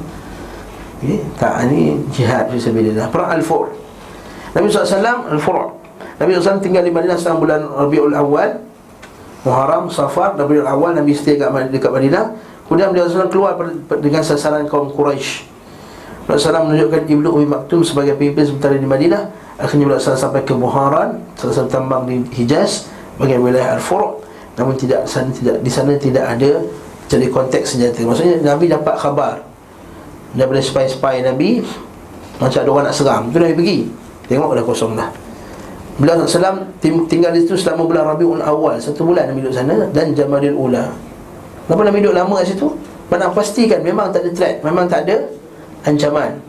okay? 1.03 1.19
Tak, 1.35 1.67
ni 1.67 1.99
jihad 2.15 2.55
Fisabilillah 2.55 3.11
Perang 3.11 3.35
Al-Fur 3.35 3.67
Nabi 4.55 4.71
SAW 4.71 5.27
Al-Fur 5.27 5.75
Nabi 6.23 6.39
SAW 6.39 6.63
tinggal 6.63 6.87
di 6.87 6.95
Madinah 6.95 7.19
selama 7.19 7.39
bulan 7.43 7.61
Rabiul 7.67 8.15
Awal 8.15 8.63
Muharram, 9.43 9.91
Safar, 9.91 10.39
Rabiul 10.39 10.71
Awal 10.71 10.95
Nabi 10.95 11.19
setia 11.19 11.51
dekat 11.51 11.91
Madinah 11.91 12.31
Kemudian 12.71 12.95
beliau 12.95 13.11
SAW 13.11 13.27
keluar 13.27 13.59
dengan 13.99 14.23
sasaran 14.23 14.71
kaum 14.71 14.95
Quraisy. 14.95 15.51
Rasulullah 16.31 16.63
SAW 16.63 16.67
menunjukkan 16.71 17.03
Ibnu 17.11 17.27
Umi 17.27 17.47
Maktum 17.51 17.83
sebagai 17.83 18.15
pemimpin 18.15 18.47
sementara 18.47 18.79
di 18.79 18.87
Madinah 18.87 19.27
Akhirnya 19.59 19.91
beliau 19.91 19.99
SAW 19.99 20.31
sampai 20.31 20.47
ke 20.47 20.55
Buharan 20.55 21.19
Salah 21.35 21.59
satu 21.59 21.75
tambang 21.75 22.07
di 22.07 22.23
Hijaz 22.39 22.87
Bagian 23.19 23.43
wilayah 23.43 23.75
Al-Fur' 23.75 24.20
Namun 24.61 24.77
tidak 24.77 25.09
sana 25.09 25.33
tidak 25.33 25.65
di 25.65 25.73
sana 25.73 25.97
tidak 25.97 26.37
ada 26.37 26.61
jadi 27.09 27.33
konteks 27.33 27.81
senjata. 27.81 28.05
Maksudnya 28.05 28.45
Nabi 28.45 28.69
dapat 28.69 28.95
khabar 29.01 29.41
daripada 30.37 30.61
spy-spy 30.61 31.25
Nabi 31.25 31.65
macam 32.37 32.61
ada 32.61 32.69
orang 32.69 32.85
nak 32.93 32.97
serang. 32.97 33.23
Itu 33.33 33.41
Nabi 33.41 33.57
pergi. 33.57 33.79
Tengok 34.29 34.53
dah 34.53 34.65
kosong 34.69 34.93
dah. 34.95 35.11
Beliau 36.01 36.25
SAW 36.25 36.65
tinggal 36.81 37.33
di 37.37 37.45
situ 37.45 37.61
selama 37.61 37.85
bulan 37.85 38.09
Rabiul 38.17 38.41
Awal 38.41 38.81
Satu 38.81 39.05
bulan 39.05 39.29
Nabi 39.29 39.45
duduk 39.45 39.53
sana 39.53 39.85
Dan 39.93 40.17
Jamadil 40.17 40.57
Ula 40.57 40.89
Kenapa 41.69 41.83
Nabi 41.85 42.01
duduk 42.01 42.17
lama 42.17 42.41
kat 42.41 42.57
situ? 42.57 42.73
Mana 43.13 43.29
pastikan 43.29 43.85
memang 43.85 44.09
tak 44.09 44.25
ada 44.25 44.31
threat 44.33 44.57
Memang 44.65 44.89
tak 44.89 45.05
ada 45.05 45.29
ancaman 45.85 46.41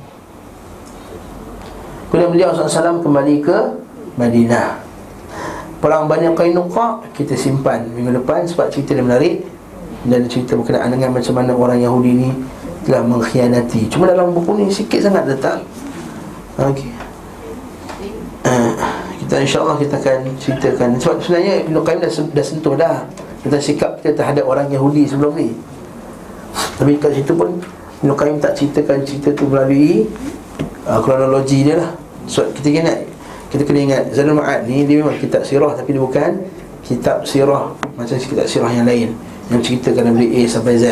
Kemudian 2.07 2.31
beliau 2.31 2.55
SAW 2.55 3.03
kembali 3.03 3.35
ke 3.43 3.57
Madinah 4.15 4.80
Perang 5.81 6.05
banyak 6.05 6.37
Qainuqa 6.37 7.01
kita 7.17 7.33
simpan 7.33 7.89
minggu 7.97 8.13
depan 8.21 8.45
sebab 8.45 8.69
cerita 8.69 8.93
dia 8.93 9.01
menarik 9.01 9.41
dan 10.05 10.29
cerita 10.29 10.53
berkenaan 10.53 10.93
dengan 10.93 11.09
macam 11.09 11.33
mana 11.33 11.57
orang 11.57 11.81
Yahudi 11.81 12.11
ni 12.21 12.29
telah 12.85 13.01
mengkhianati. 13.01 13.89
Cuma 13.89 14.05
dalam 14.05 14.29
buku 14.29 14.61
ni 14.61 14.69
sikit 14.69 15.01
sangat 15.01 15.25
letak. 15.25 15.65
Okey. 16.61 16.93
Uh, 18.45 18.73
kita 19.25 19.41
insya-Allah 19.41 19.77
kita 19.81 19.97
akan 19.97 20.19
ceritakan 20.37 20.89
sebab 21.01 21.17
sebenarnya 21.17 21.65
Ibn 21.65 21.75
Qayyim 21.81 21.99
dah, 22.01 22.11
dah 22.29 22.45
sentuh 22.45 22.73
dah 22.77 22.95
tentang 23.41 23.61
sikap 23.61 23.91
kita 24.01 24.21
terhadap 24.21 24.45
orang 24.45 24.69
Yahudi 24.69 25.09
sebelum 25.09 25.33
ni. 25.33 25.49
Tapi 26.77 26.97
kat 27.01 27.17
situ 27.17 27.33
pun 27.33 27.57
Ibn 28.05 28.11
Qayyim 28.13 28.37
tak 28.37 28.53
ceritakan 28.53 29.01
cerita 29.01 29.33
tu 29.33 29.49
melalui 29.49 30.05
uh, 30.85 31.01
kronologi 31.01 31.65
dia 31.65 31.81
lah. 31.81 31.89
Sebab 32.29 32.53
kita 32.53 32.69
ingat 32.69 33.10
kita 33.51 33.67
kena 33.67 33.79
ingat 33.83 34.03
Zadul 34.15 34.39
Ma'ad 34.39 34.63
ni 34.63 34.87
dia 34.87 35.03
memang 35.03 35.19
kitab 35.19 35.43
sirah 35.43 35.75
tapi 35.75 35.91
dia 35.91 35.99
bukan 35.99 36.39
kitab 36.87 37.27
sirah 37.27 37.75
macam 37.99 38.15
kitab 38.15 38.47
sirah 38.47 38.71
yang 38.71 38.87
lain 38.87 39.11
yang 39.51 39.59
ceritakan 39.59 40.15
dari 40.15 40.27
A 40.39 40.41
sampai 40.47 40.79
Z. 40.79 40.85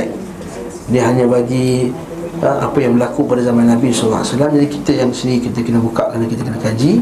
Dia 0.91 1.07
hanya 1.07 1.23
bagi 1.23 1.87
uh, 2.43 2.67
apa 2.67 2.77
yang 2.83 2.99
berlaku 2.99 3.23
pada 3.23 3.39
zaman 3.45 3.69
Nabi 3.69 3.93
SAW 3.93 4.25
Jadi 4.25 4.67
kita 4.67 4.91
yang 5.05 5.15
sini 5.15 5.39
kita 5.39 5.63
kena 5.63 5.79
buka 5.79 6.11
kerana 6.11 6.27
kita 6.27 6.43
kena 6.43 6.59
kaji. 6.59 6.99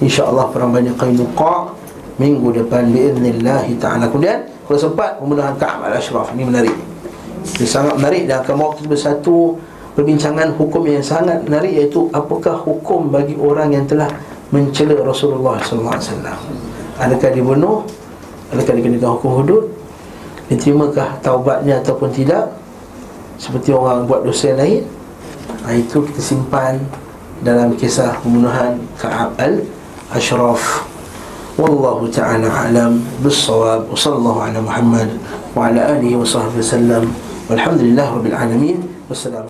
InsyaAllah 0.00 0.48
perang 0.54 0.70
banyak 0.72 0.94
Qainuqa 0.96 1.74
Minggu 2.20 2.52
depan 2.52 2.92
Bi'idnillahi 2.92 3.80
ta'ala. 3.80 4.06
Kemudian 4.12 4.46
kalau 4.68 4.78
sempat 4.78 5.18
pembunuhan 5.18 5.56
Ka'ab 5.56 5.90
al-Ashraf. 5.90 6.30
Ini 6.36 6.44
menarik. 6.46 6.76
Ini 7.58 7.66
sangat 7.66 7.98
menarik 7.98 8.28
dan 8.30 8.44
akan 8.44 8.54
bawa 8.54 8.72
kita 8.78 8.86
bersatu 8.92 9.56
Perbincangan 9.90 10.54
hukum 10.54 10.86
yang 10.86 11.02
sangat 11.02 11.42
menarik 11.42 11.74
Iaitu 11.74 12.06
apakah 12.14 12.62
hukum 12.62 13.10
bagi 13.10 13.34
orang 13.34 13.74
yang 13.74 13.84
telah 13.90 14.06
mencela 14.50 14.98
Rasulullah 14.98 15.58
wasallam. 15.62 16.38
Adakah 17.00 17.30
dibunuh? 17.32 17.86
Adakah 18.50 18.72
dikenakan 18.76 19.10
hukum 19.18 19.30
hudud? 19.42 19.64
Diterimakah 20.50 21.22
taubatnya 21.22 21.78
ataupun 21.78 22.10
tidak? 22.10 22.50
Seperti 23.38 23.70
orang 23.72 24.04
buat 24.04 24.26
dosa 24.26 24.52
yang 24.52 24.60
lain? 24.60 24.82
ha, 25.64 25.72
Itu 25.72 26.02
kita 26.04 26.20
simpan 26.20 26.82
dalam 27.40 27.72
kisah 27.78 28.20
pembunuhan 28.20 28.76
Ka'ab 29.00 29.32
al-Ashraf 29.40 30.84
Wallahu 31.56 32.10
ta'ala 32.12 32.50
alam 32.50 33.00
Bissawab 33.24 33.88
Wa 33.88 33.96
sallallahu 33.96 34.44
ala 34.44 34.58
Muhammad 34.60 35.08
Wa 35.56 35.72
ala 35.72 35.96
alihi 35.96 36.20
wa 36.20 36.26
sahbihi 36.26 36.60
sallam 36.60 37.04
Walhamdulillah 37.48 38.06
Rabbil 38.12 38.36
alamin 38.36 38.78
Wassalamu 39.08 39.49